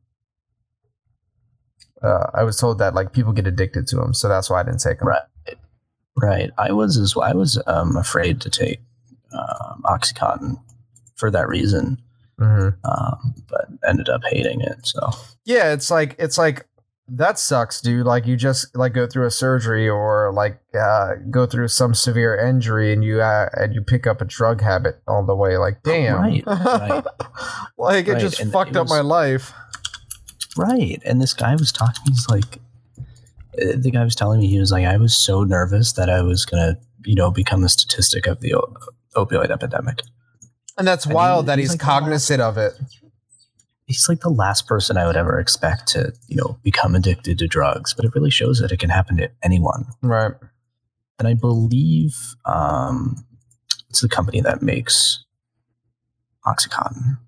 [2.02, 4.62] uh, I was told that like people get addicted to them, so that's why I
[4.62, 5.08] didn't take them.
[5.08, 5.22] Right.
[6.16, 6.50] Right.
[6.58, 8.80] I was as well, I was um, afraid to take
[9.32, 10.60] um, OxyContin
[11.16, 12.00] for that reason,
[12.38, 14.84] hmm um, but ended up hating it.
[14.86, 15.10] So
[15.44, 16.66] Yeah, it's like it's like
[17.10, 18.04] that sucks, dude.
[18.04, 22.36] Like you just like go through a surgery or like uh, go through some severe
[22.36, 25.56] injury and you uh, and you pick up a drug habit on the way.
[25.56, 27.04] Like, damn, Right, right.
[27.78, 29.52] like it Right, just and fucked it up was- my life.
[30.58, 32.02] Right, and this guy was talking.
[32.06, 32.58] He's like,
[32.98, 36.20] uh, the guy was telling me he was like, I was so nervous that I
[36.22, 36.76] was gonna,
[37.06, 38.74] you know, become a statistic of the o-
[39.16, 40.02] opioid epidemic.
[40.76, 42.72] And that's And wild he- that he's he's like, cognizant of it.
[43.86, 47.46] he's like the last person I would ever expect to, you know, become addicted to
[47.48, 49.86] drugs, but it really shows that it can happen to anyone.
[50.02, 50.32] Right.
[51.18, 52.14] And I believe
[52.44, 53.24] um,
[53.90, 55.24] it's the company that makes
[56.46, 57.18] OxyContin.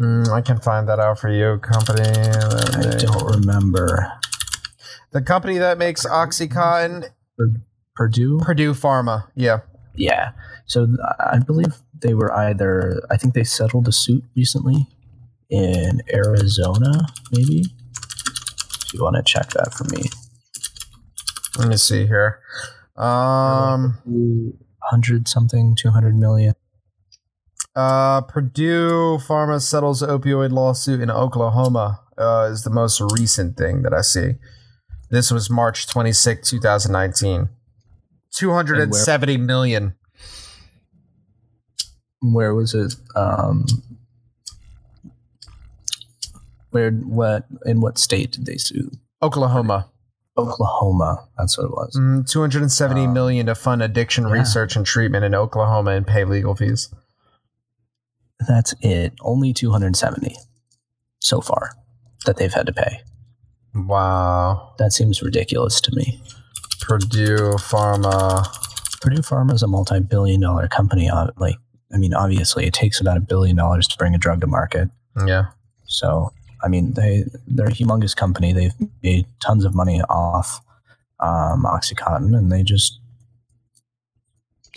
[0.00, 1.58] Mm, I can find that out for you.
[1.58, 2.08] Company.
[2.08, 4.10] I don't remember.
[5.12, 7.10] The company that makes OxyContin,
[7.94, 8.38] Purdue?
[8.40, 9.26] Purdue Pharma.
[9.34, 9.60] Yeah.
[9.94, 10.30] Yeah.
[10.66, 14.86] So I believe they were either, I think they settled a suit recently
[15.50, 17.64] in Arizona, maybe.
[18.86, 20.04] If you want to check that for me.
[21.58, 22.40] Let me see here.
[22.96, 26.54] Um, 100 something, 200 million.
[27.76, 32.00] Uh, Purdue Pharma settles opioid lawsuit in Oklahoma.
[32.18, 34.32] Uh, is the most recent thing that I see.
[35.10, 37.48] This was March 26, 2019.
[38.34, 39.94] 270 million.
[42.20, 42.94] Where was it?
[43.16, 43.64] Um,
[46.70, 48.90] where, what, in what state did they sue?
[49.22, 49.88] Oklahoma.
[50.36, 51.26] Oklahoma.
[51.38, 51.96] That's what it was.
[51.98, 54.34] Mm, 270 Um, million to fund addiction yeah.
[54.34, 56.92] research and treatment in Oklahoma and pay legal fees.
[58.48, 59.14] That's it.
[59.20, 60.36] Only 270
[61.20, 61.70] so far
[62.26, 63.00] that they've had to pay.
[63.74, 64.74] Wow.
[64.78, 66.22] That seems ridiculous to me.
[66.80, 68.46] Purdue Pharma.
[69.00, 71.08] Purdue Pharma is a multi-billion dollar company.
[71.08, 71.56] uh, Like,
[71.92, 74.90] I mean, obviously, it takes about a billion dollars to bring a drug to market.
[75.26, 75.46] Yeah.
[75.84, 78.52] So, I mean, they they're a humongous company.
[78.52, 80.60] They've made tons of money off
[81.20, 83.00] um, OxyContin, and they just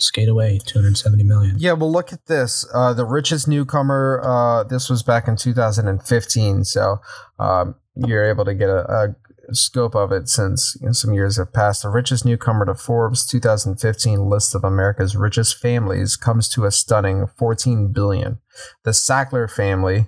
[0.04, 1.56] skate away 270 million.
[1.58, 2.66] Yeah, well, look at this.
[2.72, 6.64] Uh, the richest newcomer, uh, this was back in 2015.
[6.64, 7.00] So
[7.38, 9.14] um, you're able to get a, a
[9.52, 11.82] scope of it since you know, some years have passed.
[11.82, 17.26] The richest newcomer to Forbes 2015 list of America's richest families comes to a stunning
[17.26, 18.38] 14 billion.
[18.84, 20.06] The Sackler family,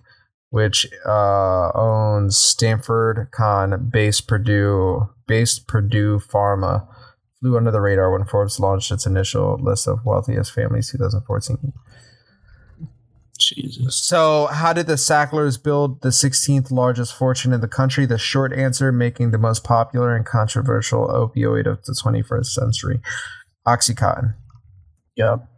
[0.50, 6.86] which uh, owns Stanford Con based Purdue based Purdue Pharma,
[7.40, 11.72] flew under the radar when Forbes launched its initial list of wealthiest families 2014.
[13.38, 13.96] Jesus.
[13.96, 18.06] So, how did the Sacklers build the 16th largest fortune in the country?
[18.06, 23.00] The short answer making the most popular and controversial opioid of the 21st century
[23.66, 24.34] Oxycontin.
[25.16, 25.48] Yep.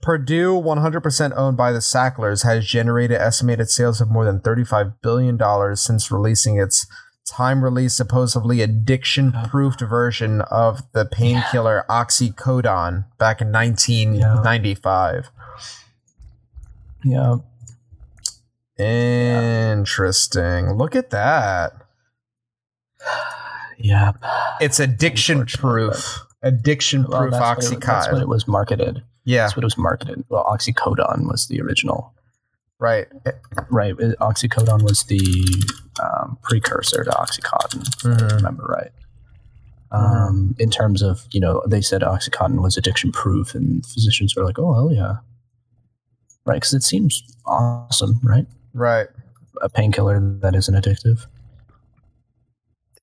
[0.00, 5.76] Purdue, 100% owned by the Sacklers, has generated estimated sales of more than $35 billion
[5.76, 6.86] since releasing its
[7.24, 9.46] time release, supposedly addiction oh.
[9.48, 15.30] proofed version of the painkiller Oxycodone back in 1995.
[17.04, 17.36] Yeah.
[18.78, 20.72] Interesting.
[20.72, 21.72] Look at that.
[23.78, 24.22] Yep.
[24.60, 26.20] It's addiction proof.
[26.40, 29.02] Addiction proof what it, that's what it was marketed.
[29.24, 30.24] Yeah, That's what it was marketed.
[30.28, 32.14] Well, oxycodone was the original.
[32.82, 33.06] Right.
[33.70, 33.94] Right.
[33.98, 35.20] it- Oxycodone was the
[36.02, 37.86] um, precursor to Oxycontin.
[38.16, 38.90] if I remember right.
[39.92, 44.44] Um, In terms of, you know, they said Oxycontin was addiction proof, and physicians were
[44.44, 45.16] like, oh, hell yeah.
[46.46, 46.56] Right.
[46.56, 48.46] Because it seems awesome, right?
[48.74, 49.06] Right.
[49.60, 51.26] A painkiller that isn't addictive,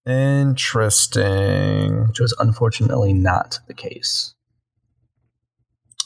[0.05, 2.07] Interesting.
[2.07, 4.33] which was unfortunately not the case.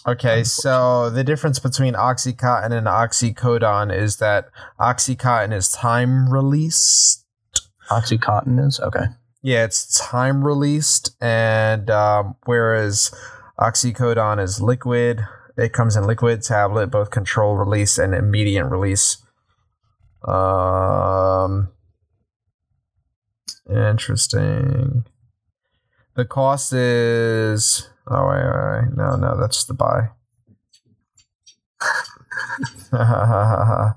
[0.06, 4.50] Okay, so the difference between Oxycontin and Oxycodone is that
[4.80, 7.26] Oxycontin is time released.
[7.90, 8.82] Oxycontin is?
[8.82, 9.06] Okay.
[9.42, 13.14] Yeah, it's time released, and um, whereas
[13.60, 15.22] Oxycodone is liquid,
[15.58, 19.24] it comes in liquid, tablet, both control release and immediate release.
[20.28, 21.70] Um,
[23.70, 25.06] interesting.
[26.16, 28.98] The cost is oh wait, wait, wait.
[28.98, 30.10] no no that's the buy.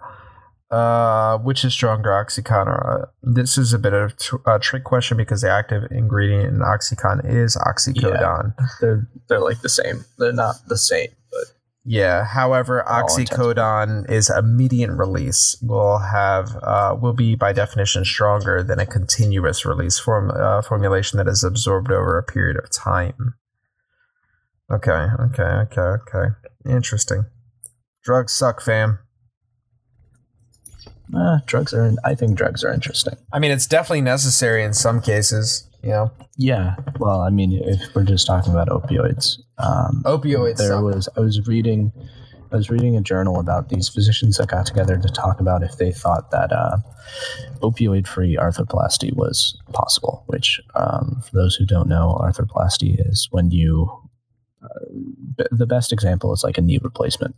[0.71, 2.67] uh, which is stronger, Oxycontin?
[2.67, 6.49] Or, uh, this is a bit of tr- a trick question because the active ingredient
[6.49, 8.55] in Oxycontin is oxycodone.
[8.59, 10.05] Yeah, They're they're like the same.
[10.19, 11.45] They're not the same, but
[11.85, 12.25] Yeah.
[12.25, 15.57] However, all intents and oxycodone is immediate release.
[15.63, 21.19] Will have uh, will be by definition stronger than a continuous release form uh, formulation
[21.19, 23.35] that is absorbed over a period of time.
[24.71, 25.07] Okay.
[25.21, 25.43] Okay.
[25.43, 25.81] Okay.
[25.81, 26.35] Okay.
[26.69, 27.27] Interesting.
[28.03, 28.99] Drugs suck, fam.
[31.15, 31.93] uh, drugs are.
[32.05, 33.15] I think drugs are interesting.
[33.33, 35.69] I mean, it's definitely necessary in some cases.
[35.83, 36.75] You know, Yeah.
[36.99, 40.57] Well, I mean, if we're just talking about opioids, um, opioids.
[40.57, 40.83] there suck.
[40.83, 41.93] was I was reading
[42.53, 45.79] I was reading a journal about these physicians that got together to talk about if
[45.79, 46.79] they thought that uh,
[47.61, 50.25] opioid-free arthroplasty was possible.
[50.27, 53.91] Which, um, for those who don't know, arthroplasty is when you
[54.67, 54.79] uh,
[55.39, 57.37] b- the best example is like a knee replacement.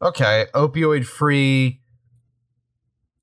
[0.00, 1.80] Okay, opioid free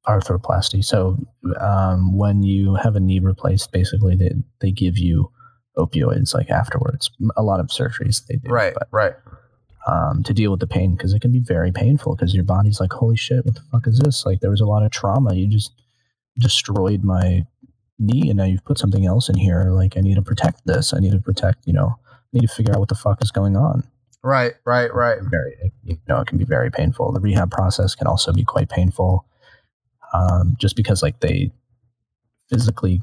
[0.08, 0.84] arthroplasty.
[0.84, 1.18] So
[1.60, 4.32] um, when you have a knee replaced, basically they
[4.62, 5.32] they give you
[5.78, 7.12] opioids like afterwards.
[7.38, 9.14] A lot of surgeries they do, Right, but, right.
[9.88, 12.80] um, to deal with the pain because it can be very painful because your body's
[12.80, 14.26] like, holy shit, what the fuck is this?
[14.26, 15.36] Like there was a lot of trauma.
[15.36, 15.72] You just
[16.38, 17.46] destroyed my
[18.00, 19.72] knee, and now you've put something else in here.
[19.72, 20.94] Like I need to protect this.
[20.94, 21.68] I need to protect.
[21.68, 21.96] You know,
[22.34, 23.84] need to figure out what the fuck is going on.
[24.22, 25.20] Right, right, right.
[25.22, 27.12] Very, you know, it can be very painful.
[27.14, 29.26] The rehab process can also be quite painful,
[30.14, 31.52] um, just because like they
[32.50, 33.02] physically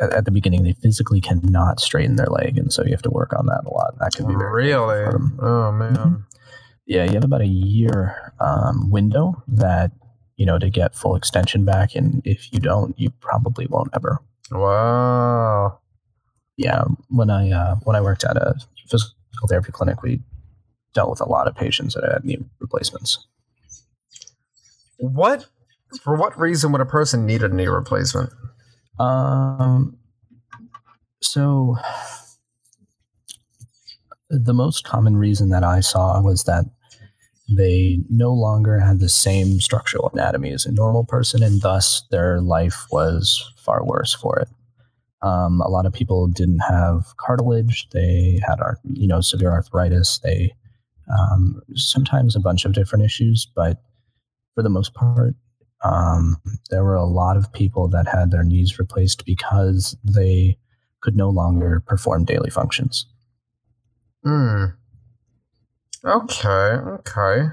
[0.00, 3.32] at, the beginning they physically cannot straighten their leg, and so you have to work
[3.32, 3.98] on that a lot.
[3.98, 5.04] That can be very Really?
[5.40, 5.94] Oh man.
[5.94, 6.24] Mhm.
[6.86, 9.90] Yeah, you have about a year um, window that
[10.36, 14.20] you know to get full extension back, and if you don't, you probably won't ever.
[14.50, 15.80] Wow.
[16.56, 18.54] Yeah, when I uh, when I worked at a
[18.88, 20.20] physical therapy clinic, we
[20.94, 23.26] dealt with a lot of patients that had knee replacements.
[24.98, 25.46] What
[26.02, 28.30] for what reason would a person need a knee replacement?
[28.98, 29.98] Um,
[31.20, 31.76] so
[34.30, 36.64] the most common reason that I saw was that
[37.48, 42.40] they no longer had the same structural anatomy as a normal person, and thus their
[42.40, 44.48] life was far worse for it.
[45.26, 50.18] Um, a lot of people didn't have cartilage; they had, ar- you know, severe arthritis.
[50.22, 50.52] They
[51.18, 53.82] um, sometimes a bunch of different issues, but
[54.54, 55.34] for the most part,
[55.84, 56.36] um,
[56.70, 60.58] there were a lot of people that had their knees replaced because they
[61.00, 63.06] could no longer perform daily functions.
[64.24, 64.64] Hmm.
[66.04, 67.48] Okay, okay.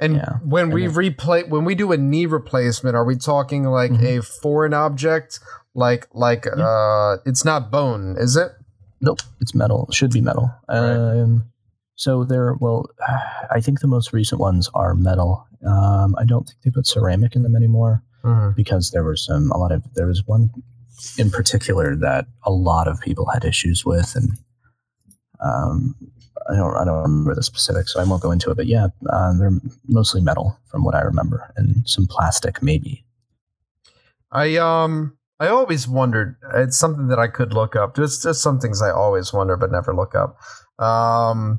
[0.00, 3.16] And Yeah, when and we it- replay when we do a knee replacement, are we
[3.16, 4.18] talking like Mhm.
[4.18, 5.38] a foreign object?
[5.74, 6.62] Like like Yeah.
[6.64, 8.52] uh it's not bone, is it?
[9.00, 9.86] Nope, it's metal.
[9.88, 10.50] It should be metal.
[10.68, 11.20] Right.
[11.20, 11.44] Um,
[11.96, 12.86] so there, well,
[13.50, 15.46] I think the most recent ones are metal.
[15.66, 18.54] Um, I don't think they put ceramic in them anymore Mhm.
[18.54, 20.50] because there were some a lot of there was one
[21.18, 24.38] in particular that a lot of people had issues with, and
[25.40, 25.94] um,
[26.48, 28.56] I don't I don't remember the specifics, so I won't go into it.
[28.56, 29.58] But yeah, uh, they're
[29.88, 33.04] mostly metal from what I remember, and some plastic maybe.
[34.30, 36.36] I um I always wondered.
[36.54, 37.96] It's something that I could look up.
[37.96, 40.38] Just just some things I always wonder but never look up.
[40.78, 41.58] Um,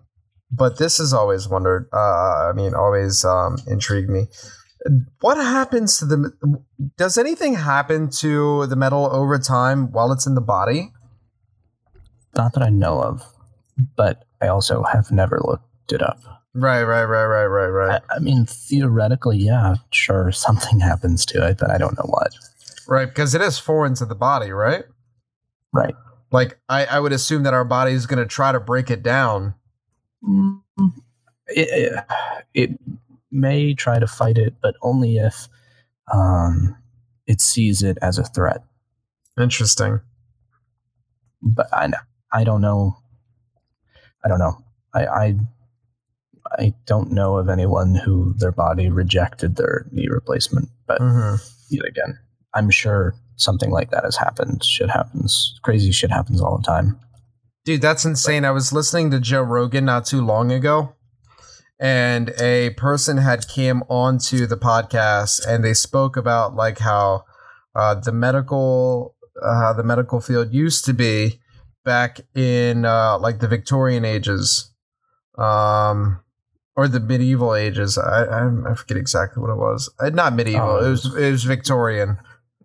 [0.50, 1.90] but this has always wondered.
[1.92, 4.28] Uh, I mean, always um intrigued me.
[5.20, 6.32] What happens to the?
[6.98, 10.94] Does anything happen to the metal over time while it's in the body?
[12.38, 13.22] Not that I know of,
[13.98, 16.22] but I also have never looked it up.
[16.56, 21.46] Right, right, right, right, right, right, I, I mean, theoretically, yeah, sure, something happens to
[21.46, 22.32] it, but I don't know what.
[22.88, 23.08] Right.
[23.08, 24.84] Because it is foreign to the body, right?
[25.72, 25.96] Right.
[26.32, 29.04] Like I, I would assume that our body is going to try to break it
[29.04, 29.56] down.
[30.24, 30.62] Mm,
[31.48, 32.06] It, it,
[32.54, 32.80] it
[33.32, 35.48] may try to fight it, but only if
[36.12, 36.76] um,
[37.28, 38.64] it sees it as a threat.
[39.40, 40.02] Interesting.
[41.42, 41.92] But I,
[42.32, 42.98] I don't know.
[44.24, 44.58] I don't know.
[44.94, 45.36] I, I,
[46.58, 50.70] I don't know of anyone who their body rejected their knee replacement.
[50.88, 51.36] But hmm
[51.70, 52.20] yet again,
[52.54, 54.64] I'm sure something like that has happened.
[54.64, 55.60] Shit happens.
[55.64, 57.00] Crazy shit happens all the time.
[57.66, 58.44] Dude, that's insane.
[58.46, 60.96] I was listening to Joe Rogan not too long ago,
[61.80, 67.24] and a person had came onto the podcast and they spoke about like how
[67.76, 71.40] uh, the medical uh, the medical field used to be
[71.86, 74.72] back in uh, like the Victorian ages,
[75.38, 76.20] um,
[76.76, 77.98] or the medieval ages.
[77.98, 79.92] I, I I forget exactly what it was.
[80.00, 80.70] Uh, not medieval.
[80.70, 82.18] Oh, it was it was Victorian.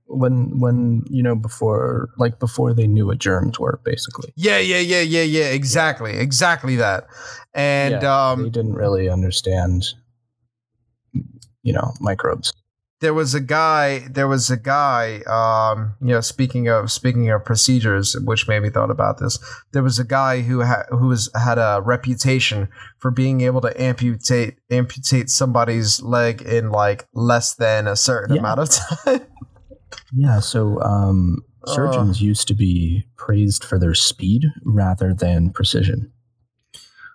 [0.09, 4.79] When when you know before like before they knew what germs were basically Yeah, yeah,
[4.79, 5.51] yeah, yeah, yeah.
[5.51, 7.07] Exactly, exactly that.
[7.55, 9.85] And Yeah, um, they didn't really understand
[11.63, 12.53] you know microbes
[13.01, 17.45] there was a guy there was a guy um you know speaking of speaking of
[17.45, 19.39] procedures which made me thought about this
[19.73, 22.69] there was a guy who had who was had a reputation
[22.99, 28.41] for being able to amputate amputate somebody's leg in like less than a certain Yeah.
[28.41, 28.69] amount of
[29.05, 29.27] time
[30.13, 36.11] yeah so um surgeons used to be praised for their speed rather than precision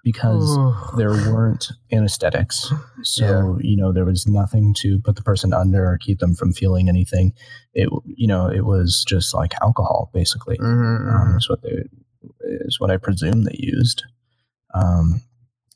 [0.03, 0.57] because
[0.98, 2.72] there weren't anesthetics.
[3.06, 6.53] So you know there was nothing to put the person under or keep them from
[6.53, 7.34] feeling anything.
[7.74, 11.38] It you know it was just like alcohol basically Mhm, um, mhm.
[11.38, 11.84] is what they
[12.41, 14.03] is what I presume they used.
[14.74, 15.22] Um,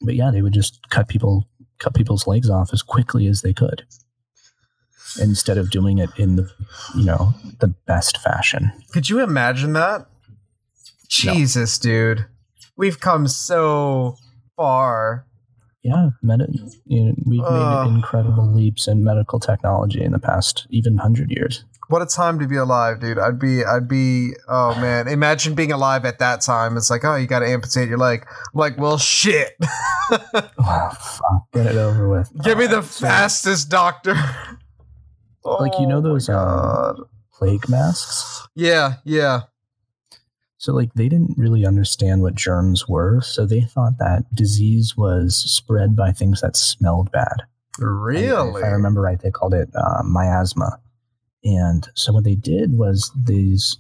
[0.02, 1.48] but yeah, they would just cut people
[1.80, 3.84] cut people's legs off as quickly as they could,
[5.20, 6.50] instead of doing it in the
[6.96, 8.72] you know the best fashion.
[8.92, 10.02] could you imagine that
[11.24, 11.34] No.
[11.34, 12.26] jesus dude
[12.76, 14.16] we've come so
[14.56, 15.26] far
[15.84, 16.48] Yeah, med-
[16.86, 17.86] you know, we've Uh.
[17.86, 21.64] made incredible leaps in medical technology in the past even hundred years.
[21.90, 23.18] What a time to be alive, dude.
[23.18, 25.08] I'd be, I'd be, oh man.
[25.08, 26.76] Imagine being alive at that time.
[26.76, 28.26] It's like, oh, you got to amputate your leg.
[28.28, 29.56] I'm like, well, shit.
[30.60, 32.30] Wow, fuck, get it over with.
[32.44, 34.16] Give me the Uh, so, fastest doctor.
[35.60, 38.48] Like, you know Oh those, um, plague masks.
[38.56, 39.42] yeah, yeah.
[40.60, 45.36] So like they didn't really understand what germs were, so they thought that disease was
[45.36, 47.44] spread by things that smelled bad.
[47.80, 48.60] Really?
[48.60, 50.80] If I remember right, they called it uh, miasma.
[51.44, 53.78] And so what they did was these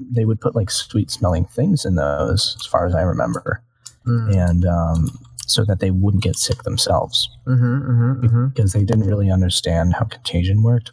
[0.00, 3.62] they would put like sweet smelling things in those, as far as I remember,
[4.06, 4.34] Mm.
[4.50, 8.54] and um, so that they wouldn't get sick themselves Mhm, mhm, mhm.
[8.54, 10.90] because they didn't really understand how contagion worked.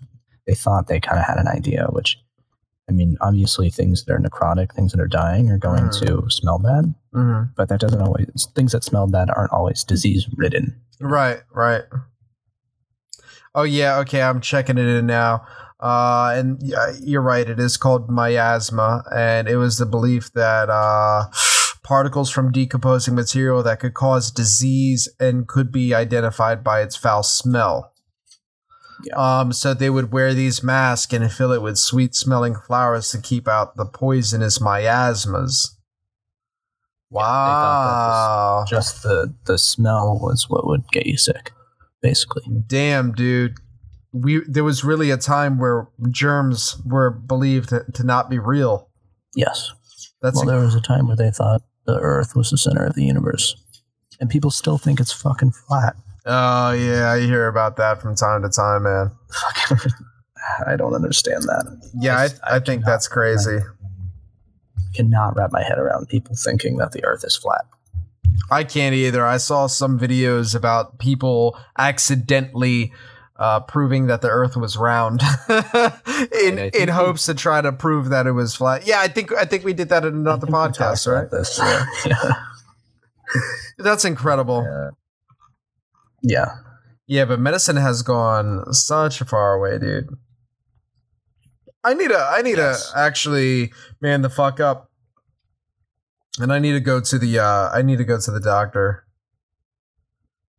[0.51, 2.19] They thought they kind of had an idea, which
[2.89, 5.99] I mean, obviously things that are necrotic, things that are dying, are going Mm.
[6.01, 7.51] to smell bad Mhm.
[7.55, 10.75] but that doesn't always things that smell bad aren't always disease ridden.
[10.99, 11.83] Right, right.
[13.55, 14.21] Oh yeah, okay.
[14.21, 15.45] I'm checking it in now.
[15.79, 16.61] Uh, and
[17.01, 17.49] you're right.
[17.49, 21.27] It is called miasma, and it was the belief that uh,
[21.83, 27.23] particles from decomposing material that could cause disease and could be identified by its foul
[27.23, 27.90] smell.
[29.05, 29.15] Yeah.
[29.15, 33.47] Um, so they would wear these masks and fill it with sweet-smelling flowers to keep
[33.47, 35.77] out the poisonous miasmas.
[37.09, 38.63] Wow.
[38.67, 41.51] Just the the smell was what would get you sick,
[42.01, 42.43] basically.
[42.67, 43.57] Damn, dude.
[44.13, 48.89] We there was really a time where germs were believed to, to not be real.
[49.35, 49.71] Yes.
[50.21, 52.95] That's well, there was a time where they thought the Earth was the center of
[52.95, 53.55] the universe,
[54.19, 55.95] and people still think it's fucking flat.
[56.25, 59.11] Oh yeah, I hear about that from time to time, man.
[60.67, 61.91] I don't understand that.
[61.93, 63.57] Yeah, I, I- I, think that's crazy.
[63.57, 67.65] I Cannot wrap my head around people thinking that the Earth is flat.
[68.49, 69.25] I can't either.
[69.25, 72.91] I saw some videos about people accidentally
[73.37, 75.21] uh, proving that the Earth was round
[76.43, 78.85] in in we- hopes to try to prove that it was flat.
[78.85, 81.29] Yeah, I think I think we did that in another podcast, right?
[81.31, 81.57] This.
[81.57, 81.85] Yeah.
[82.05, 82.33] yeah.
[83.77, 84.63] That's incredible.
[84.63, 84.89] Yeah.
[86.21, 86.55] Yeah.
[87.07, 90.07] Yeah, but medicine has gone such a far away, dude.
[91.83, 92.91] I need a I need Yes.
[92.91, 94.89] to actually man the fuck up.
[96.39, 99.05] And I need to go to the uh I need to go to the doctor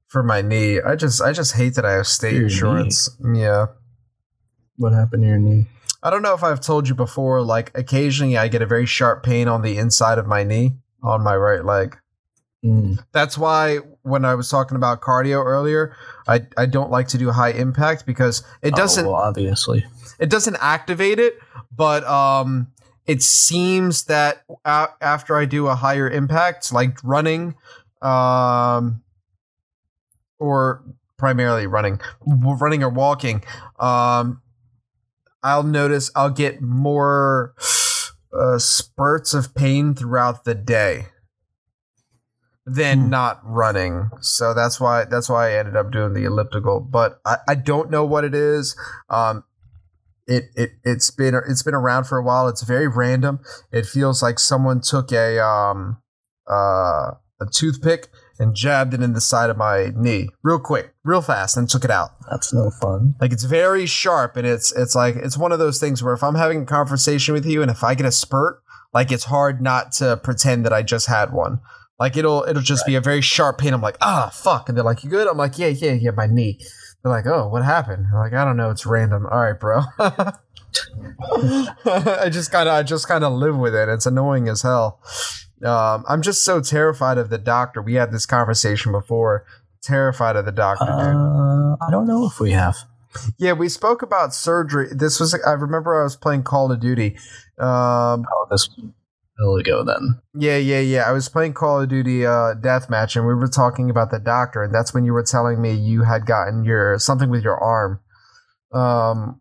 [0.09, 0.81] for my knee.
[0.81, 3.09] I just I just hate that I have state Your insurance.
[3.35, 3.67] Yeah.
[4.77, 5.69] What happened to your knee?
[6.03, 9.23] I don't know if I've told you before like occasionally I get a very sharp
[9.23, 10.73] pain on the inside of my knee
[11.03, 11.97] on my right leg.
[12.65, 13.05] Mm.
[13.13, 15.97] That's why when I was talking about cardio earlier,
[16.29, 19.85] I, I don't like to do high impact because it doesn't Oh, well, obviously.
[20.21, 21.39] it doesn't activate it,
[21.75, 22.69] but um,
[23.07, 27.57] it seems that a- after I do a higher impact, like running,
[28.01, 29.03] um,
[30.39, 30.85] or
[31.19, 33.43] primarily running, running or walking,
[33.81, 34.41] um,
[35.43, 37.55] I'll notice I'll get more
[38.33, 41.07] uh, spurts of pain throughout the day
[42.67, 43.11] than Hmm.
[43.11, 44.11] not running.
[44.21, 46.81] So that's why that's why I ended up doing the elliptical.
[46.81, 48.77] But I, I don't know what it is.
[49.11, 49.45] Um,
[50.27, 52.49] it it it's been it's been around for a while.
[52.49, 53.41] It's very random.
[53.73, 55.99] It feels like someone took a um
[56.49, 58.09] uh a toothpick
[58.39, 61.85] and jabbed it in the side of my knee real quick, real fast, and took
[61.85, 62.11] it out.
[62.31, 63.15] That's no fun.
[63.21, 66.23] Like it's very sharp, and it's it's like it's one of those things where if
[66.23, 68.63] I'm having a conversation with you, and if I get a spurt,
[68.95, 71.59] like it's hard not to pretend that I just had one.
[72.03, 73.73] Like it'll it'll just be a very sharp pain.
[73.73, 75.29] I'm like ah fuck, and they're like you good?
[75.29, 76.59] I'm like yeah yeah yeah my knee.
[77.01, 78.07] They're like oh what happened?
[78.13, 79.25] I'm like I don't know it's random.
[79.27, 79.83] All right bro.
[81.87, 83.89] I just kind of I just kind of live with it.
[83.89, 85.01] It's annoying as hell.
[85.65, 87.81] Um, I'm just so terrified of the doctor.
[87.81, 89.47] We had this conversation before.
[89.81, 90.97] Terrified of the doctor, dude.
[90.97, 92.79] Uh, I don't know if we have.
[93.39, 94.89] Yeah, we spoke about surgery.
[94.91, 97.17] This was I remember I was playing Call of Duty.
[97.61, 98.69] Um, Oh, this
[99.39, 100.21] ago then.
[100.35, 101.03] yeah, yeah, yeah.
[101.03, 104.63] I was playing Call of Duty uh, deathmatch, and we were talking about the doctor,
[104.63, 108.01] and that's when you were telling me you had gotten your something with your arm.
[108.73, 109.41] Um,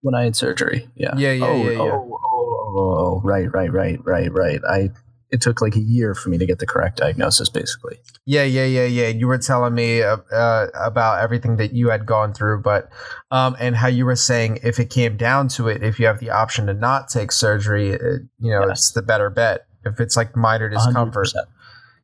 [0.00, 0.88] When I had surgery.
[0.94, 1.14] Yeah.
[1.16, 1.78] Yeah, yeah, oh, yeah, yeah.
[1.78, 4.60] Oh, oh, oh, oh, right, right, right, right, right.
[4.68, 4.90] I.
[5.34, 7.98] It took like a year for me to get the correct diagnosis, basically.
[8.24, 9.08] yeah, yeah, yeah, yeah.
[9.08, 12.88] You were telling me uh, uh, about everything that you had gone through, but
[13.30, 16.20] um, and how you were saying if it came down to it, if you have
[16.20, 18.00] the option to not take surgery, it,
[18.38, 18.78] you know, Yes.
[18.78, 19.66] it's the better bet.
[19.84, 21.26] If it's like minor discomfort.
[21.28, 21.34] 100%.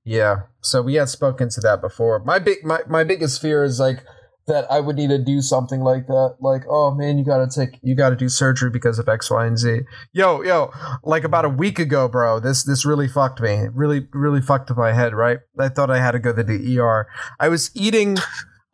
[0.05, 0.36] Yeah.
[0.61, 2.19] So we had spoken to that before.
[2.24, 4.05] My big my, my biggest fear is like
[4.51, 6.36] that I would need to do something like that.
[6.40, 9.56] Like, oh man, you gotta take, you gotta do surgery because of X, Y, and
[9.56, 9.81] Z.
[10.12, 10.70] Yo, yo,
[11.02, 12.40] like about a week ago, bro.
[12.40, 13.66] This this really fucked me.
[13.72, 15.14] Really, really fucked my head.
[15.14, 15.39] Right?
[15.59, 17.06] I thought I had to go to the ER.
[17.39, 18.18] I was eating,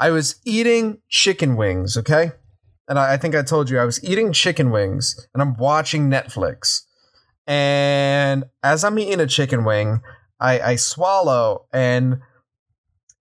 [0.01, 1.97] I was eating chicken wings.
[1.97, 2.33] Okay,
[2.89, 6.11] and I, I think I told you I was eating chicken wings, and I'm watching
[6.11, 6.83] Netflix.
[7.47, 10.01] And as I'm eating a chicken wing,
[10.41, 12.21] I, I swallow and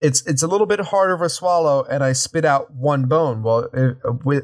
[0.02, 3.44] it's it's a little bit harder of a swallow and I spit out one bone.
[3.44, 3.98] Well, it,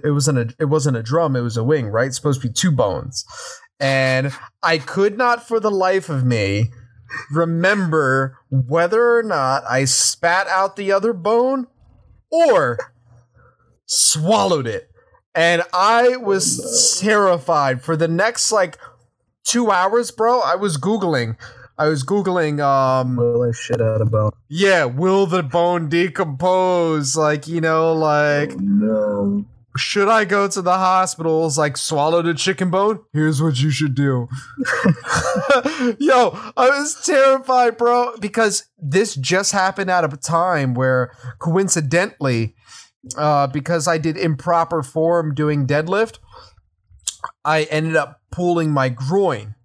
[0.03, 2.07] it wasn't a it wasn't a drum, it was a wing, right?
[2.07, 3.26] It's supposed to be two bones.
[3.80, 6.69] And I could not for the life of me
[7.32, 11.68] remember whether or not I spat out the other bone
[12.32, 12.78] or
[13.86, 14.90] swallowed it.
[15.34, 18.78] And I was terrified for the next like
[19.44, 20.40] two hours, bro.
[20.40, 21.38] I was Googling.
[21.77, 24.31] I was Googling, um, Will I shit out a bone?
[24.49, 27.15] yeah, will the bone decompose?
[27.15, 29.45] Like, you know, like, No.
[29.77, 32.99] should I go to the hospitals, like, swallow the chicken bone?
[33.14, 34.27] Here's what you should do.
[35.99, 42.56] Yo, I was terrified, bro, because this just happened at a time where coincidentally,
[43.18, 46.19] uh, because I did improper form doing deadlift,
[47.45, 49.56] I ended up pulling my groin.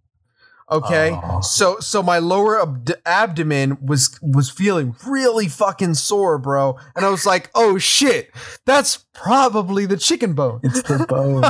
[0.68, 1.40] Okay, Oh.
[1.42, 7.08] so so my lower abd- abdomen was was feeling really fucking sore, bro, and I
[7.08, 8.30] was like, "Oh shit,
[8.64, 11.44] that's probably the chicken bone." It's the bone.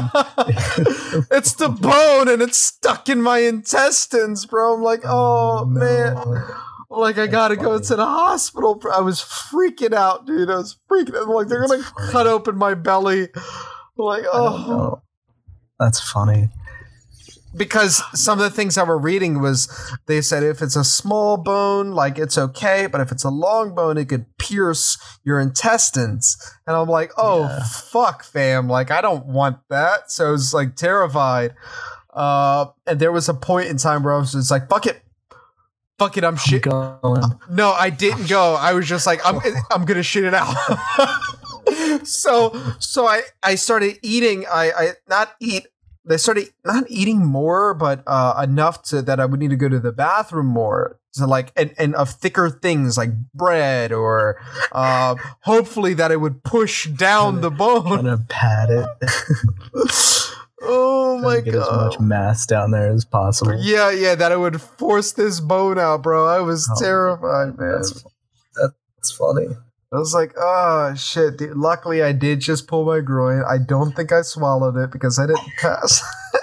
[1.30, 4.74] it's the bone, and it's stuck in my intestines, bro.
[4.74, 6.16] I'm like, "Oh, oh man."
[6.90, 8.80] Like I gotta go to the hospital.
[8.94, 10.50] I was freaking out, dude.
[10.50, 11.28] I was freaking out.
[11.28, 13.28] Like they're gonna cut open my belly.
[13.96, 15.00] Like oh.
[15.80, 16.50] That's funny.
[17.56, 19.68] Because some of the things I were reading was
[20.06, 23.74] they said if it's a small bone, like it's okay, but if it's a long
[23.74, 26.36] bone, it could pierce your intestines.
[26.66, 27.62] And I'm like, oh Yeah.
[27.90, 28.68] fuck, fam.
[28.68, 30.10] Like I don't want that.
[30.10, 31.54] So I was like terrified.
[32.12, 35.02] Uh, and there was a point in time where I was just like, fuck it.
[35.98, 36.62] Fuck it, I'm I'm shit.
[36.62, 37.22] going.
[37.48, 38.54] No, I didn't go.
[38.54, 40.54] I was just like, I'm I'm gonna shit it out.
[42.04, 44.44] so so I I started eating.
[44.50, 45.66] I I not eat.
[46.08, 49.68] I started not eating more, but uh, enough to that I would need to go
[49.68, 50.98] to the bathroom more.
[51.12, 54.38] So like and, and of thicker things like bread or
[54.72, 57.84] uh, hopefully that it would push down the bone.
[57.84, 58.86] gonna pat it.
[60.68, 62.00] Oh my get as much god.
[62.00, 63.54] mass down there as possible.
[63.58, 66.26] Yeah, yeah, that it would force this bone out, bro.
[66.26, 67.72] I was Oh, terrified, man.
[67.72, 68.04] That's
[68.60, 69.48] that's funny.
[69.92, 71.38] I was like, oh shit.
[71.38, 71.56] Dude.
[71.56, 73.44] Luckily, I did just pull my groin.
[73.48, 76.02] I don't think I swallowed it because I didn't pass.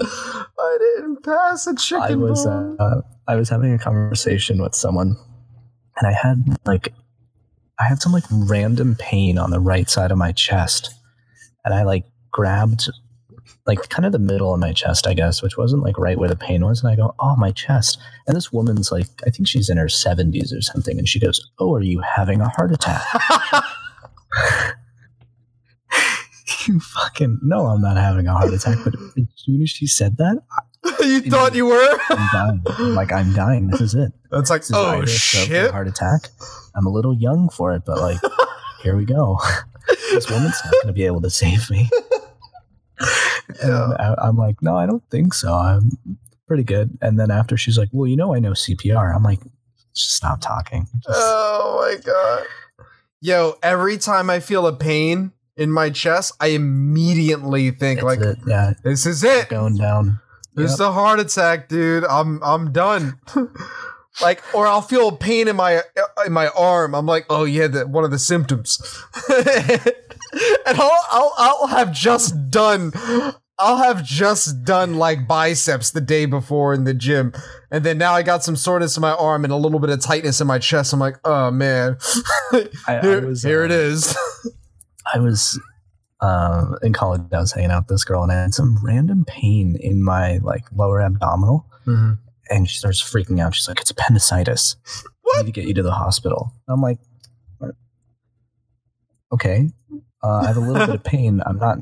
[0.00, 5.16] I didn't pass a chicken I was uh, I was having a conversation with someone,
[5.96, 6.92] and I had like
[7.78, 10.94] I had some like random pain on the right side of my chest,
[11.64, 12.90] and I like grabbed
[13.66, 16.28] like kind of the middle of my chest, I guess, which wasn't like right where
[16.28, 19.48] the pain was, and I go, "Oh, my chest!" And this woman's like, I think
[19.48, 22.72] she's in her seventies or something, and she goes, "Oh, are you having a heart
[22.72, 23.02] attack?"
[26.66, 28.78] you fucking no, I'm not having a heart attack.
[28.84, 30.42] But as soon as she said that,
[31.00, 31.98] you thought you were?
[32.10, 32.62] I'm dying.
[32.66, 33.68] I'm like, I'm dying.
[33.68, 34.12] This is it.
[34.32, 35.70] It's like, oh a stroke or a shit.
[35.70, 36.28] heart attack.
[36.76, 38.18] I'm a little young for it, but like,
[38.82, 39.38] here we go.
[40.12, 41.88] this woman's not going to be able to save me.
[43.62, 44.14] Yeah.
[44.18, 45.52] I'm like, no, I don't think so.
[45.52, 45.90] I'm
[46.46, 46.96] pretty good.
[47.02, 49.14] And then after she's like, well, you know, I know CPR.
[49.14, 49.40] I'm like,
[49.94, 50.86] just stop talking.
[51.04, 52.44] Just- Oh my god.
[53.20, 58.38] Yo, every time I feel a pain in my chest, I immediately think like, it.
[58.46, 59.48] yeah, this is it.
[59.48, 60.20] going down.
[60.54, 62.04] This is a heart attack, dude.
[62.04, 63.18] I'm I'm done.
[64.22, 65.82] like, or I'll feel a pain in my
[66.26, 66.94] in my arm.
[66.94, 68.78] I'm like, oh yeah, the, one of the symptoms.
[70.66, 72.92] and I'll, I'll I'll have just done.
[73.58, 77.32] I'll have just done like biceps the day before in the gym,
[77.70, 80.00] and then now I got some soreness in my arm and a little bit of
[80.00, 80.92] tightness in my chest.
[80.92, 81.96] I'm like, oh man,
[82.52, 84.16] I, I here, was, here uh, it is.
[85.14, 85.60] I was
[86.20, 87.22] um, in college.
[87.32, 90.38] I was hanging out with this girl, and I had some random pain in my
[90.38, 91.66] like lower abdominal.
[91.86, 93.54] and she starts freaking out.
[93.54, 94.76] She's like, "It's appendicitis.
[94.86, 95.36] I What?
[95.46, 96.98] need to get you to the hospital." I'm like,
[99.32, 99.70] "Okay,
[100.24, 101.40] uh, I have a little bit of pain.
[101.46, 101.78] I'm not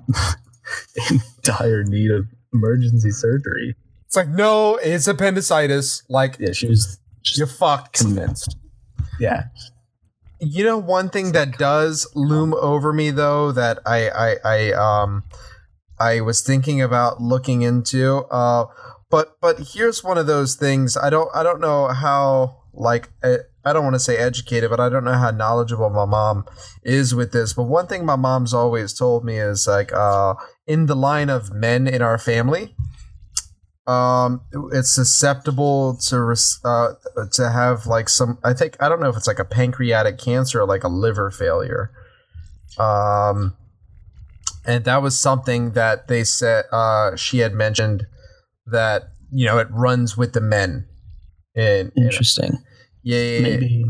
[1.10, 6.02] in dire need of emergency surgery." It's like, no, it's appendicitis.
[6.10, 6.98] Like, Yeah, she was
[7.34, 7.94] you're fucked.
[7.98, 8.56] convinced.
[9.18, 9.44] Yeah,
[10.40, 15.22] You know, one thing that does loom over me though that I I, I um
[15.98, 18.24] I was thinking about looking into.
[18.30, 18.66] Uh,
[19.08, 20.96] but but here's one of those things.
[20.96, 23.08] I don't I don't know how like
[23.64, 26.44] I don't want to say educated, but I don't know how knowledgeable my mom
[26.82, 27.52] is with this.
[27.52, 30.34] But one thing my mom's always told me is like, uh,
[30.66, 32.74] in the line of men in our family,
[33.86, 36.34] um, it's susceptible to
[36.64, 36.92] uh,
[37.32, 38.38] to have like some.
[38.44, 41.30] I think I don't know if it's like a pancreatic cancer or like a liver
[41.30, 41.90] failure.
[42.78, 43.56] Um,
[44.64, 46.66] and that was something that they said.
[46.70, 48.06] Uh, she had mentioned
[48.66, 50.86] that you know it runs with the men.
[51.54, 52.52] In, Interesting.
[52.52, 52.64] In,
[53.02, 53.84] yeah, yeah, maybe.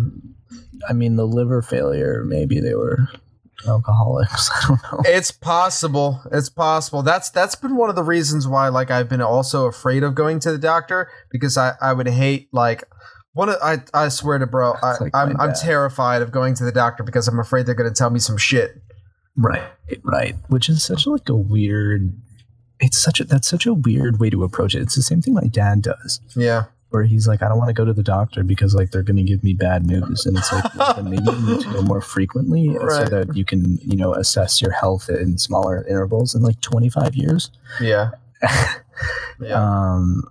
[0.88, 2.24] I mean, the liver failure.
[2.26, 3.08] Maybe they were
[3.66, 4.50] alcoholics.
[4.54, 5.02] I don't know.
[5.04, 6.20] It's possible.
[6.32, 7.02] It's possible.
[7.02, 10.40] That's that's been one of the reasons why, like, I've been also afraid of going
[10.40, 12.84] to the doctor because I I would hate like.
[13.34, 16.64] One, of, I I swear to bro, I, like I'm I'm terrified of going to
[16.64, 18.82] the doctor because I'm afraid they're going to tell me some shit.
[19.38, 19.62] Right,
[20.04, 20.34] right.
[20.48, 22.14] Which is such like a weird.
[22.78, 24.82] It's such a that's such a weird way to approach it.
[24.82, 26.20] It's the same thing my dad does.
[26.36, 29.02] Yeah where he's like, I don't want to go to the doctor because like they're
[29.02, 31.82] going to give me bad news, and it's like well, maybe you need to go
[31.82, 32.90] more frequently right.
[32.90, 37.14] so that you can you know assess your health in smaller intervals in like 25
[37.14, 37.50] years.
[37.80, 38.10] Yeah.
[39.40, 39.54] yeah.
[39.54, 40.24] Um,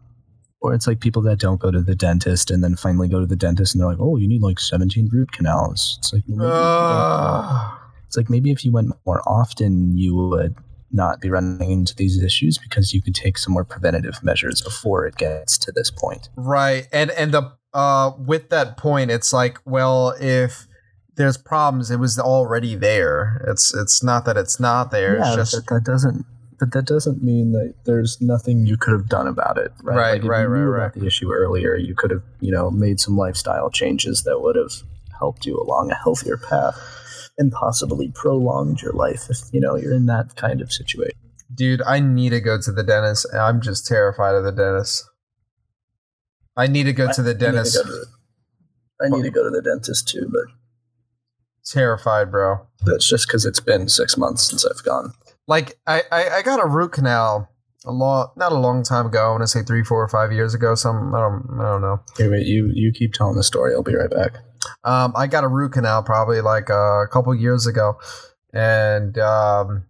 [0.62, 3.26] or it's like people that don't go to the dentist and then finally go to
[3.26, 5.96] the dentist and they're like, oh, you need like 17 root canals.
[6.00, 7.72] It's like, maybe, uh.
[8.06, 10.56] it's like maybe if you went more often, you would
[10.94, 15.06] not be running into these issues because you could take some more preventative measures before
[15.06, 16.30] it gets to this point.
[16.36, 16.88] Right.
[16.92, 20.68] And and the uh with that point it's like well if
[21.16, 23.46] there's problems it was already there.
[23.48, 25.18] It's it's not that it's not there.
[25.18, 26.26] Yeah, it's just that doesn't
[26.60, 29.96] but that doesn't mean that there's nothing you could have done about it, right?
[29.96, 30.94] Right, like right, right, right.
[30.94, 34.72] the issue earlier, you could have, you know, made some lifestyle changes that would have
[35.18, 36.80] helped you along a healthier path
[37.38, 41.18] and possibly prolonged your life if you know you're in that kind of situation.
[41.54, 43.28] Dude, I need to go to the dentist.
[43.34, 45.04] I'm just terrified of the dentist.
[46.56, 47.78] I need to go to the dentist.
[47.78, 50.44] I need to go to the, I need to, go to the dentist too, but
[51.66, 52.68] terrified, bro.
[52.86, 55.14] That's just because it's been six months since I've gone.
[55.48, 57.50] Like I, I, I got a root canal
[57.86, 59.28] a long, not a long time ago.
[59.28, 60.76] I want to say three, four, or five years ago.
[60.76, 62.00] Some I don't, I don't know.
[62.12, 62.46] Okay, wait.
[62.46, 63.74] You, you keep telling the story.
[63.74, 64.38] I'll be right back.
[64.84, 68.00] Um, I got a root canal probably like a couple years ago,
[68.54, 69.86] and um,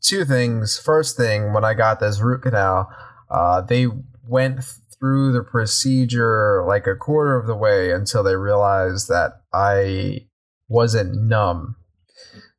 [0.00, 0.78] two things.
[0.78, 2.90] First thing, when I got this root canal,
[3.30, 3.86] uh, they
[4.26, 4.60] went
[4.98, 10.26] through the procedure like a quarter of the way until they realized that I
[10.68, 11.76] wasn't numb.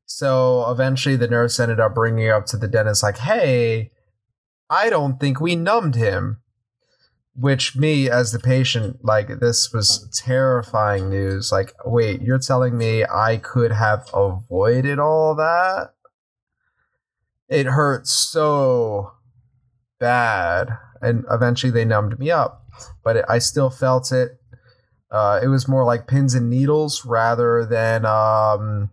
[0.06, 3.92] So eventually, the nurse ended up bringing up to the dentist, like, "Hey,
[4.70, 6.42] I don't think we numbed him."
[7.36, 11.52] Which me as the patient like this was terrifying news.
[11.52, 15.94] Like wait you're telling me i could have avoided all that?
[17.48, 19.14] It hurt so
[20.00, 22.66] bad and eventually they numbed me up
[23.04, 24.38] but it, i still felt it.
[25.10, 28.90] Uh, it was more like pins and needles rather than um,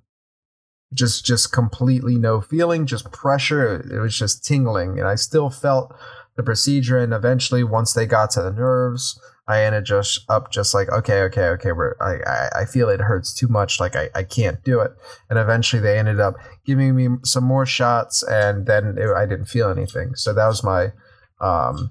[0.93, 3.81] just just completely no feeling just pressure.
[3.93, 5.95] It was just tingling and i still felt
[6.39, 10.73] the procedure and eventually once they got to the nerves i ended just up just
[10.73, 14.09] like okay okay okay we're i i, I feel it hurts too much like I,
[14.15, 14.93] I can't do it.
[15.29, 16.35] And eventually they ended up
[16.65, 20.15] giving me some more shots and then it, i didn't feel anything.
[20.15, 20.93] So that was my
[21.41, 21.91] um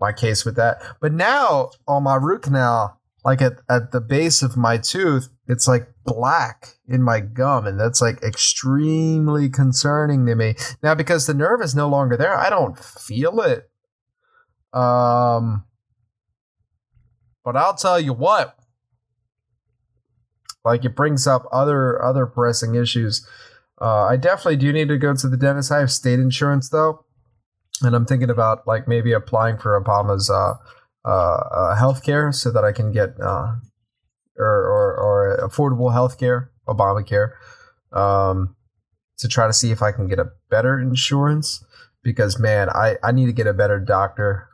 [0.00, 0.80] my case with that.
[1.00, 5.66] But now on my root canal like at, at the base of my tooth it's
[5.66, 10.54] like black in my gum and that's like extremely concerning to me.
[10.84, 13.68] Now because the nerve is no longer there i don't feel it
[14.72, 15.64] um,
[17.44, 18.56] but I'll tell you what,
[20.64, 23.26] like it brings up other other pressing issues.
[23.80, 25.72] Uh, I definitely do need to go to the dentist.
[25.72, 27.04] I have state insurance though,
[27.82, 30.54] and I'm thinking about like maybe applying for Obama's uh,
[31.04, 33.54] uh, uh health care so that I can get uh,
[34.38, 37.32] or, or, or affordable health care, Obamacare,
[37.92, 38.56] um,
[39.18, 41.64] to try to see if I can get a better insurance.
[42.02, 44.48] Because man, I, I need to get a better doctor.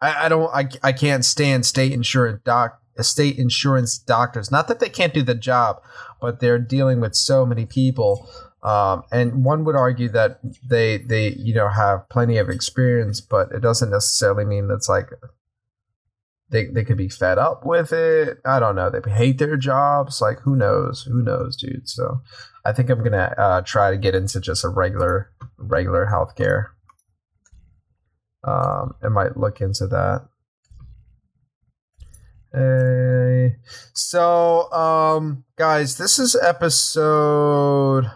[0.00, 4.50] I, I don't I, I can't stand state insurance doc state insurance doctors.
[4.50, 5.82] Not that they can't do the job,
[6.20, 8.28] but they're dealing with so many people.
[8.62, 13.52] Um, and one would argue that they they you know have plenty of experience, but
[13.52, 15.10] it doesn't necessarily mean that's like
[16.50, 18.38] they they could be fed up with it.
[18.44, 18.90] I don't know.
[18.90, 20.20] They hate their jobs.
[20.20, 21.02] Like who knows?
[21.02, 21.88] Who knows, dude?
[21.88, 22.22] So
[22.64, 26.66] I think I'm gonna uh, try to get into just a regular regular healthcare.
[28.46, 30.28] Um, I might look into that.
[32.52, 33.56] Hey.
[33.92, 38.10] So, um, guys, this is episode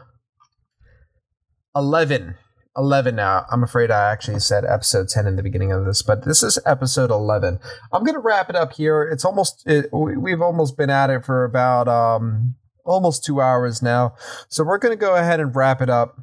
[1.76, 2.36] 11
[2.76, 3.44] 11 now.
[3.50, 6.58] I'm afraid I actually said episode 10 in the beginning of this, but this is
[6.64, 7.58] episode 11.
[7.92, 9.02] I'm going to wrap it up here.
[9.02, 12.54] It's almost, it, we've almost been at it for about um,
[12.84, 14.14] almost two hours now.
[14.48, 16.20] So we're going to go ahead and wrap it up.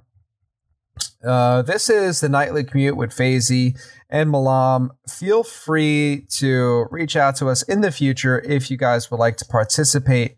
[1.24, 3.78] Uh, this is the nightly commute with Fazy
[4.10, 4.92] and Malam.
[5.10, 9.38] Feel free to reach out to us in the future if you guys would like
[9.38, 10.36] to participate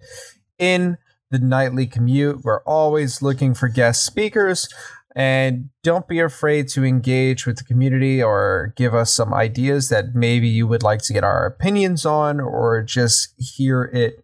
[0.57, 0.97] in
[1.31, 2.43] the nightly commute.
[2.43, 4.67] We're always looking for guest speakers.
[5.15, 10.13] And don't be afraid to engage with the community or give us some ideas that
[10.13, 14.23] maybe you would like to get our opinions on or just hear it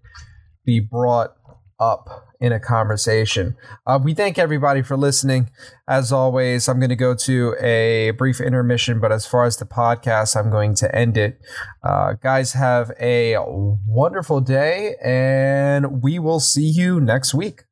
[0.64, 1.36] be brought
[1.80, 3.56] up in a conversation.
[3.86, 5.50] Uh, we thank everybody for listening.
[5.88, 9.66] As always, I'm going to go to a brief intermission, but as far as the
[9.66, 11.40] podcast, I'm going to end it.
[11.84, 13.38] Uh, guys, have a
[13.88, 17.64] wonderful day, and we will see you next week.